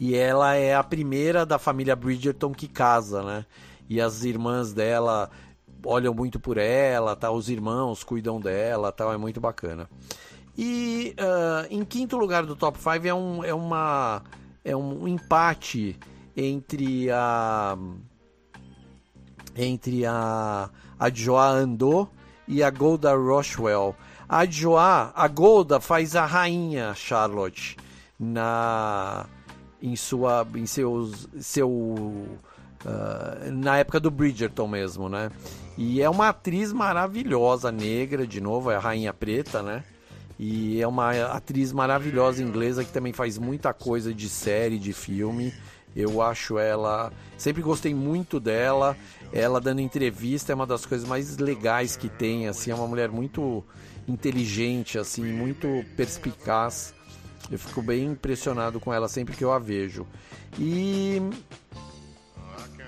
E 0.00 0.14
ela 0.14 0.54
é 0.54 0.74
a 0.74 0.82
primeira 0.82 1.44
da 1.44 1.58
família 1.58 1.94
Bridgerton 1.94 2.52
que 2.52 2.66
casa, 2.66 3.22
né? 3.22 3.46
E 3.88 4.00
as 4.00 4.24
irmãs 4.24 4.72
dela 4.72 5.30
olham 5.84 6.14
muito 6.14 6.38
por 6.38 6.58
ela, 6.58 7.16
tá? 7.16 7.30
Os 7.30 7.48
irmãos 7.48 8.04
cuidam 8.04 8.40
dela, 8.40 8.92
tal. 8.92 9.12
É 9.12 9.16
muito 9.16 9.40
bacana. 9.40 9.88
E 10.56 11.14
uh, 11.18 11.66
em 11.70 11.84
quinto 11.84 12.16
lugar 12.16 12.44
do 12.44 12.56
top 12.56 12.78
5 12.78 13.06
é 13.06 13.14
um, 13.14 13.44
é 13.44 13.54
uma 13.54 14.22
é 14.64 14.76
um 14.76 15.08
empate 15.08 15.98
entre 16.36 17.10
a 17.10 17.78
entre 19.56 20.04
a 20.04 20.68
a 20.98 21.10
Joa 21.10 21.48
Andô 21.48 22.08
e 22.46 22.62
a 22.62 22.70
Golda 22.70 23.14
Rochwell. 23.14 23.94
A 24.28 24.44
Joa, 24.44 25.12
a 25.14 25.28
Golda 25.28 25.80
faz 25.80 26.14
a 26.14 26.26
rainha 26.26 26.94
Charlotte 26.94 27.76
na 28.18 29.26
em 29.82 29.96
sua 29.96 30.46
em 30.54 30.66
seus 30.66 31.26
seu 31.40 32.38
uh, 32.84 33.52
na 33.52 33.78
época 33.78 34.00
do 34.00 34.10
Bridgerton 34.10 34.68
mesmo, 34.68 35.08
né? 35.08 35.30
E 35.76 36.02
é 36.02 36.10
uma 36.10 36.28
atriz 36.28 36.72
maravilhosa, 36.72 37.72
negra, 37.72 38.26
de 38.26 38.40
novo, 38.40 38.70
é 38.70 38.76
a 38.76 38.80
rainha 38.80 39.12
preta, 39.12 39.62
né? 39.62 39.84
E 40.38 40.80
é 40.80 40.86
uma 40.86 41.10
atriz 41.32 41.70
maravilhosa 41.70 42.42
inglesa 42.42 42.82
que 42.82 42.90
também 42.90 43.12
faz 43.12 43.36
muita 43.36 43.74
coisa 43.74 44.14
de 44.14 44.26
série, 44.26 44.78
de 44.78 44.92
filme. 44.94 45.52
Eu 45.94 46.22
acho 46.22 46.58
ela. 46.58 47.12
Sempre 47.36 47.60
gostei 47.60 47.94
muito 47.94 48.40
dela. 48.40 48.96
Ela 49.32 49.60
dando 49.60 49.82
entrevista 49.82 50.52
é 50.52 50.54
uma 50.54 50.66
das 50.66 50.86
coisas 50.86 51.06
mais 51.06 51.36
legais 51.36 51.94
que 51.94 52.08
tem. 52.08 52.48
Assim, 52.48 52.70
é 52.70 52.74
uma 52.74 52.86
mulher 52.86 53.10
muito 53.10 53.62
inteligente, 54.08 54.98
assim, 54.98 55.24
muito 55.24 55.84
perspicaz. 55.94 56.94
Eu 57.50 57.58
fico 57.58 57.82
bem 57.82 58.06
impressionado 58.06 58.80
com 58.80 58.94
ela 58.94 59.08
sempre 59.08 59.36
que 59.36 59.44
eu 59.44 59.52
a 59.52 59.58
vejo. 59.58 60.06
E. 60.58 61.20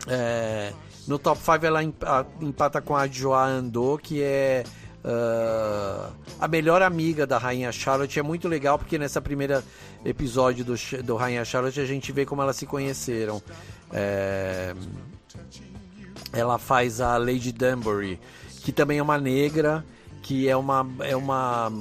É, 0.06 0.72
no 1.06 1.18
top 1.18 1.40
5 1.40 1.64
ela 1.64 1.82
empata 1.82 2.80
com 2.80 2.96
a 2.96 3.06
Joa 3.06 3.44
Andô, 3.46 3.98
que 3.98 4.22
é 4.22 4.64
Uh, 5.04 6.14
a 6.38 6.46
melhor 6.46 6.80
amiga 6.80 7.26
da 7.26 7.36
Rainha 7.36 7.72
Charlotte 7.72 8.20
é 8.20 8.22
muito 8.22 8.46
legal 8.46 8.78
porque 8.78 8.96
nessa 8.96 9.20
primeira 9.20 9.64
episódio 10.04 10.64
do, 10.64 10.74
do 11.02 11.16
Rainha 11.16 11.44
Charlotte 11.44 11.80
a 11.80 11.84
gente 11.84 12.12
vê 12.12 12.24
como 12.24 12.40
elas 12.40 12.54
se 12.54 12.66
conheceram. 12.66 13.42
É, 13.92 14.74
ela 16.32 16.56
faz 16.56 17.00
a 17.00 17.16
Lady 17.16 17.50
Danbury, 17.50 18.20
que 18.62 18.70
também 18.70 18.98
é 18.98 19.02
uma 19.02 19.18
negra, 19.18 19.84
que 20.22 20.48
é 20.48 20.56
uma 20.56 20.86
é 21.00 21.16
uma 21.16 21.72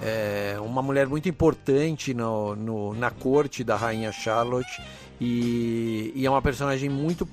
é 0.00 0.56
uma 0.58 0.80
mulher 0.80 1.06
muito 1.06 1.28
importante 1.28 2.14
no, 2.14 2.56
no, 2.56 2.94
na 2.94 3.10
corte 3.10 3.62
da 3.62 3.76
Rainha 3.76 4.10
Charlotte 4.10 4.82
e, 5.20 6.12
e 6.14 6.24
é 6.24 6.30
uma 6.30 6.40
personagem 6.40 6.88
muito 6.88 7.28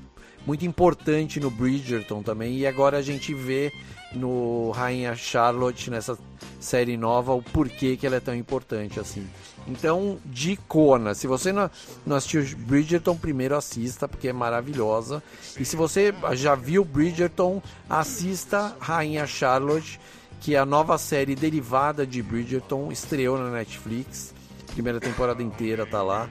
muito 0.45 0.65
importante 0.65 1.39
no 1.39 1.49
Bridgerton 1.49 2.23
também. 2.23 2.57
E 2.57 2.67
agora 2.67 2.97
a 2.97 3.01
gente 3.01 3.33
vê 3.33 3.71
no 4.13 4.71
Rainha 4.71 5.15
Charlotte, 5.15 5.89
nessa 5.89 6.17
série 6.59 6.97
nova, 6.97 7.33
o 7.33 7.41
porquê 7.41 7.95
que 7.95 8.05
ela 8.05 8.17
é 8.17 8.19
tão 8.19 8.35
importante 8.35 8.99
assim. 8.99 9.27
Então, 9.67 10.17
de 10.25 10.57
Kona, 10.67 11.13
se 11.13 11.27
você 11.27 11.51
não, 11.53 11.69
não 12.05 12.15
assistiu 12.15 12.43
Bridgerton, 12.57 13.15
primeiro 13.15 13.55
assista, 13.55 14.07
porque 14.07 14.27
é 14.27 14.33
maravilhosa. 14.33 15.21
E 15.59 15.63
se 15.63 15.75
você 15.75 16.13
já 16.33 16.55
viu 16.55 16.83
Bridgerton, 16.83 17.61
assista 17.89 18.75
Rainha 18.79 19.27
Charlotte, 19.27 19.99
que 20.39 20.55
é 20.55 20.59
a 20.59 20.65
nova 20.65 20.97
série 20.97 21.35
derivada 21.35 22.05
de 22.05 22.21
Bridgerton, 22.23 22.91
estreou 22.91 23.37
na 23.37 23.51
Netflix. 23.51 24.33
Primeira 24.73 24.99
temporada 24.99 25.43
inteira 25.43 25.85
tá 25.85 26.01
lá. 26.01 26.27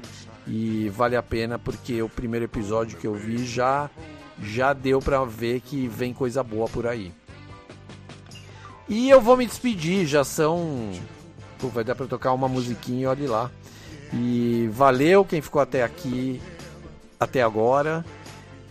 E 0.52 0.88
vale 0.88 1.14
a 1.14 1.22
pena 1.22 1.60
porque 1.60 2.02
o 2.02 2.08
primeiro 2.08 2.44
episódio 2.44 2.98
que 2.98 3.06
eu 3.06 3.14
vi 3.14 3.46
já 3.46 3.88
já 4.42 4.72
deu 4.72 4.98
para 4.98 5.24
ver 5.24 5.60
que 5.60 5.86
vem 5.86 6.12
coisa 6.12 6.42
boa 6.42 6.68
por 6.68 6.88
aí. 6.88 7.12
E 8.88 9.08
eu 9.08 9.20
vou 9.20 9.36
me 9.36 9.46
despedir, 9.46 10.06
já 10.06 10.24
são. 10.24 10.90
Pô, 11.60 11.68
vai 11.68 11.84
dar 11.84 11.94
pra 11.94 12.06
tocar 12.06 12.32
uma 12.32 12.48
musiquinha, 12.48 13.10
olhe 13.10 13.28
lá. 13.28 13.48
E 14.12 14.68
valeu 14.72 15.24
quem 15.24 15.40
ficou 15.40 15.62
até 15.62 15.84
aqui, 15.84 16.42
até 17.20 17.42
agora. 17.42 18.04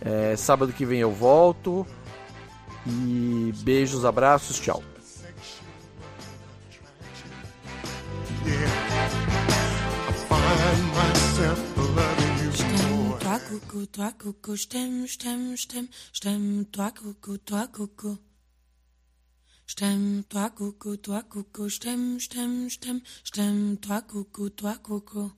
É, 0.02 0.36
sábado 0.36 0.74
que 0.74 0.84
vem 0.84 1.00
eu 1.00 1.10
volto. 1.10 1.86
E 2.86 3.54
beijos, 3.62 4.04
abraços, 4.04 4.60
tchau. 4.60 4.82
Toi 11.40 11.69
coucou, 13.50 13.86
toi 13.86 14.12
coucou, 14.12 14.54
je 14.54 14.68
t'aime, 14.68 15.06
je 15.08 15.18
t'aime, 15.18 15.56
je 15.56 15.66
t'aime, 15.66 15.88
je 16.12 16.20
t'aime, 16.20 16.64
toi 16.66 16.92
coucou, 16.92 17.36
toi 17.38 17.66
coucou. 17.66 18.16
Je 19.66 19.74
t'aime, 19.74 20.22
toi 20.28 20.50
coucou, 20.50 20.96
toi 20.96 21.22
coucou, 21.22 21.68
je 21.68 21.78
t'aime, 21.80 22.20
je 22.20 22.28
t'aime, 22.28 22.70
je 22.70 22.78
t'aime, 22.78 23.00
je 23.24 23.30
t'aime, 23.32 23.76
toi 23.78 24.02
coucou, 24.02 24.50
toi 24.50 24.76
coucou. 24.76 25.32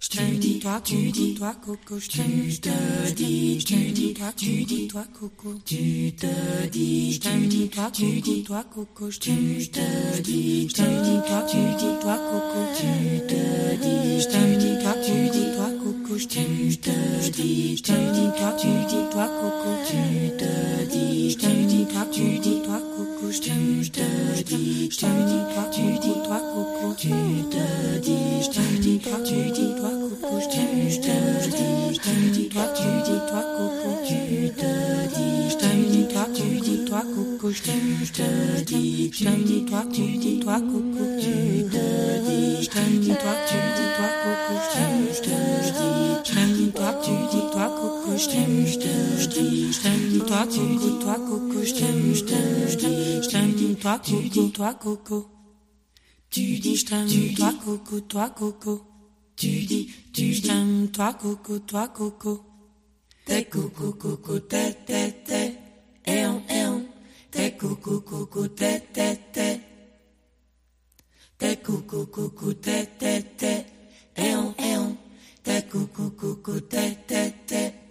Je 0.00 0.08
t'aime, 0.08 0.40
toi 0.60 0.80
coucou, 0.80 1.34
toi 1.36 1.54
coucou, 1.62 1.98
je 1.98 2.08
t'aime, 2.08 2.50
je 2.50 2.60
te 2.60 3.12
dis, 3.12 3.58
te 3.64 3.92
dis, 3.92 4.14
toi 4.14 4.32
coucou, 4.32 4.88
toi 4.88 5.04
coucou, 5.12 5.58
tu 5.66 6.12
te 6.16 6.66
dis, 6.68 7.12
je 7.12 7.20
t'aime, 7.20 7.68
toi 7.68 7.90
coucou, 7.90 8.42
toi 8.46 8.64
coucou, 8.64 9.10
je 9.10 9.18
t'aime, 9.20 9.60
je 9.60 9.70
te 9.70 10.20
dis, 10.22 10.66
te 10.68 10.82
dis, 11.04 11.20
toi 11.28 11.42
tu 11.50 11.58
dis, 11.80 11.94
toi 12.00 12.18
coucou, 12.30 12.64
tu 12.78 13.26
te 13.28 13.76
dis, 13.82 14.20
je 14.22 14.28
t'aime, 14.28 14.82
toi 14.82 14.94
tu 15.04 15.30
dis, 15.30 15.54
toi 15.54 15.71
t'aime, 16.18 16.70
je 16.70 16.76
te 16.76 16.90
dis, 17.30 17.82
te 17.82 17.92
dis, 17.92 18.30
toi 18.36 18.52
tu 18.58 18.66
dis, 18.88 19.04
toi 19.10 19.28
coucou, 19.40 19.72
tu 19.86 20.30
te 20.36 20.84
dis, 20.92 21.30
je 21.30 21.38
t'aime, 21.38 21.86
toi 21.86 22.06
tu 22.12 22.38
dis, 22.38 22.60
toi 22.62 22.80
coucou, 22.96 23.32
je 23.32 23.40
te 23.40 23.50
dis, 23.50 24.90
je 24.90 24.96
t'aime, 24.98 25.46
toi 25.54 25.64
tu 25.72 25.80
dis, 25.80 26.14
toi 26.24 26.40
coucou, 26.52 26.94
tu 26.98 27.08
te 27.08 27.98
dis, 28.00 28.42
je 28.42 28.50
t'aime, 28.50 28.98
toi 29.00 29.18
tu 29.24 29.50
dis, 29.52 29.74
toi 29.74 29.90
coucou, 29.90 30.40
je 30.40 30.48
te 30.48 30.60
dis, 30.74 30.90
je 30.92 31.00
t'aime, 31.00 32.48
toi 32.50 32.66
tu 32.76 32.88
dis, 33.04 33.18
toi 33.28 33.42
coucou, 33.56 33.92
tu 34.06 34.50
te 34.50 34.70
dis, 35.14 35.50
je 35.50 35.56
t'aime, 35.56 36.08
toi 36.12 36.26
tu 36.34 36.60
dis, 36.60 36.84
toi 36.84 37.02
coucou, 37.14 37.50
je 37.50 37.62
te 37.62 37.70
dis, 38.64 39.10
je 39.12 39.24
t'aime, 39.24 39.64
toi 39.66 39.82
tu 39.92 40.02
dis, 40.18 40.38
toi 40.40 40.60
coucou, 40.60 41.04
tu 41.18 41.64
te 41.72 41.84
dis, 42.28 42.62
je 42.64 42.68
t'aime, 42.68 43.00
toi 43.00 43.34
tu 43.48 43.56
dis, 43.76 43.88
toi 43.96 44.08
coucou, 44.22 44.51
je 48.22 48.28
t'aime, 48.28 48.66
je 48.66 48.78
je 49.72 49.80
t'aime, 49.82 50.26
toi 50.26 50.46
tu 50.46 50.60
dis, 50.60 50.98
toi 51.00 51.16
coucou, 51.28 51.62
je 51.64 51.74
t'aime, 51.74 52.14
je 52.14 52.24
te 52.24 52.86
dis, 52.86 53.22
je 53.22 53.28
t'aime, 53.28 53.76
toi 53.76 53.98
dis, 53.98 54.52
toi 54.52 54.74
coucou. 54.74 55.26
Tu 56.30 56.58
dis 56.58 56.76
je 56.76 56.86
t'aime, 56.86 57.34
toi 57.34 57.52
coucou, 57.64 58.00
toi 58.00 58.30
coucou. 58.30 58.80
Tu 59.36 59.48
dis, 59.70 59.90
tu 60.12 60.34
je 60.34 60.42
t'aime, 60.42 60.88
toi 60.92 61.14
coucou, 61.14 61.58
toi 61.58 61.88
coucou. 61.88 62.40
T'es 63.24 63.44
coucou, 63.44 63.92
coucou, 63.92 64.38
t'es, 64.40 64.72
t'es, 64.86 65.12
t'es. 65.26 65.54
Et 66.06 66.26
on, 66.26 66.42
et 66.48 66.66
on. 66.66 66.86
T'es 67.30 67.52
coucou, 67.56 68.00
coucou, 68.00 68.48
t'es, 68.48 68.80
t'es, 68.92 69.18
t'es. 69.32 69.60
T'es 71.38 71.56
coucou, 71.56 72.06
coucou, 72.06 72.54
t'es, 72.54 72.86
t'es, 72.98 73.22
t'es. 73.36 73.66
Et 74.16 74.34
on, 74.34 74.54
et 74.58 74.76
on. 74.76 74.96
T'es 75.42 75.62
coucou, 75.62 76.10
coucou, 76.10 76.60
t'es, 76.60 76.98
t'es, 77.06 77.34
t'es. 77.46 77.81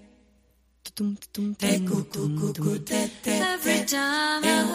Every 3.25 3.85
time. 3.85 4.43
I. 4.43 4.70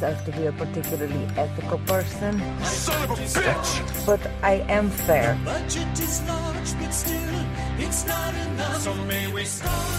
myself 0.00 0.24
to 0.24 0.30
be 0.30 0.46
a 0.46 0.52
particularly 0.52 1.26
ethical 1.36 1.78
person. 1.78 2.40
Son 2.62 3.02
of 3.02 3.10
a 3.10 3.14
bitch! 3.14 4.06
But 4.06 4.20
I 4.44 4.64
am 4.68 4.90
fair. 4.90 5.36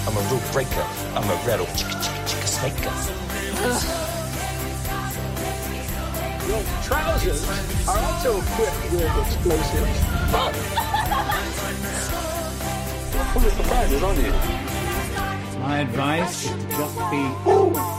I'm 0.08 0.16
a 0.16 0.22
rule 0.30 0.42
breaker. 0.54 0.86
I'm 1.16 1.30
a 1.30 1.36
rattle 1.46 1.66
chicka 1.76 2.00
chicka 2.00 2.24
chicka 2.30 2.48
snaker. 2.48 2.94
Your 6.48 6.64
trousers 6.88 7.44
are 7.90 8.00
also 8.00 8.40
equipped 8.40 8.84
with 8.94 9.18
explosives. 9.28 10.00
Fuck! 10.32 10.56
The 13.44 13.52
surprises 13.52 14.04
on 14.04 14.16
you. 14.16 14.34
My 15.60 15.80
advice 15.80 16.46
is 16.46 16.52
to 16.52 16.70
just 16.70 16.98
be 17.12 17.22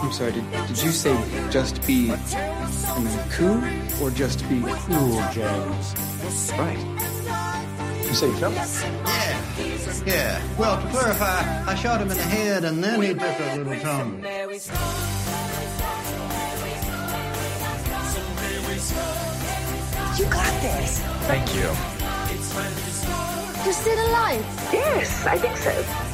I'm 0.03 0.13
sorry, 0.13 0.33
did, 0.33 0.51
did 0.51 0.83
you 0.83 0.91
say 0.91 1.15
just 1.51 1.87
be 1.87 2.11
I 2.11 2.99
mean, 2.99 3.19
cool 3.31 3.63
or 4.03 4.11
just 4.11 4.49
be 4.49 4.61
cool, 4.63 5.23
James? 5.33 5.95
Right. 6.53 6.79
You 8.07 8.15
say 8.15 8.33
Phil? 8.33 8.51
Yeah. 8.51 9.41
Yeah. 10.07 10.43
Well, 10.59 10.83
to 10.83 10.89
clarify, 10.89 11.65
I 11.67 11.75
shot 11.75 12.01
him 12.01 12.11
in 12.11 12.17
the 12.17 12.23
head 12.23 12.65
and 12.65 12.83
then 12.83 13.01
he 13.03 13.15
took 13.15 13.23
a 13.23 13.57
little 13.57 13.79
tumble. 13.81 14.19
You 20.19 20.27
got 20.27 20.63
this. 20.63 21.01
Thank 21.29 21.55
you. 21.55 21.71
You're 23.65 23.75
still 23.75 24.09
alive? 24.09 24.45
Yes, 24.73 25.27
I 25.27 25.37
think 25.37 25.57
so. 25.59 26.10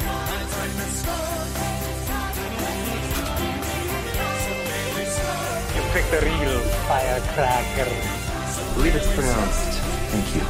Real 6.09 6.59
firecracker. 6.87 7.91
I 7.91 8.73
believe 8.75 8.95
it's 8.95 9.13
pronounced 9.13 9.77
thank 10.09 10.35
you. 10.35 10.41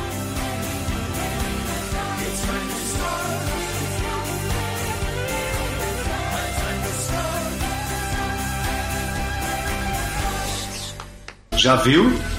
Já 11.58 11.76
viu? 11.76 12.37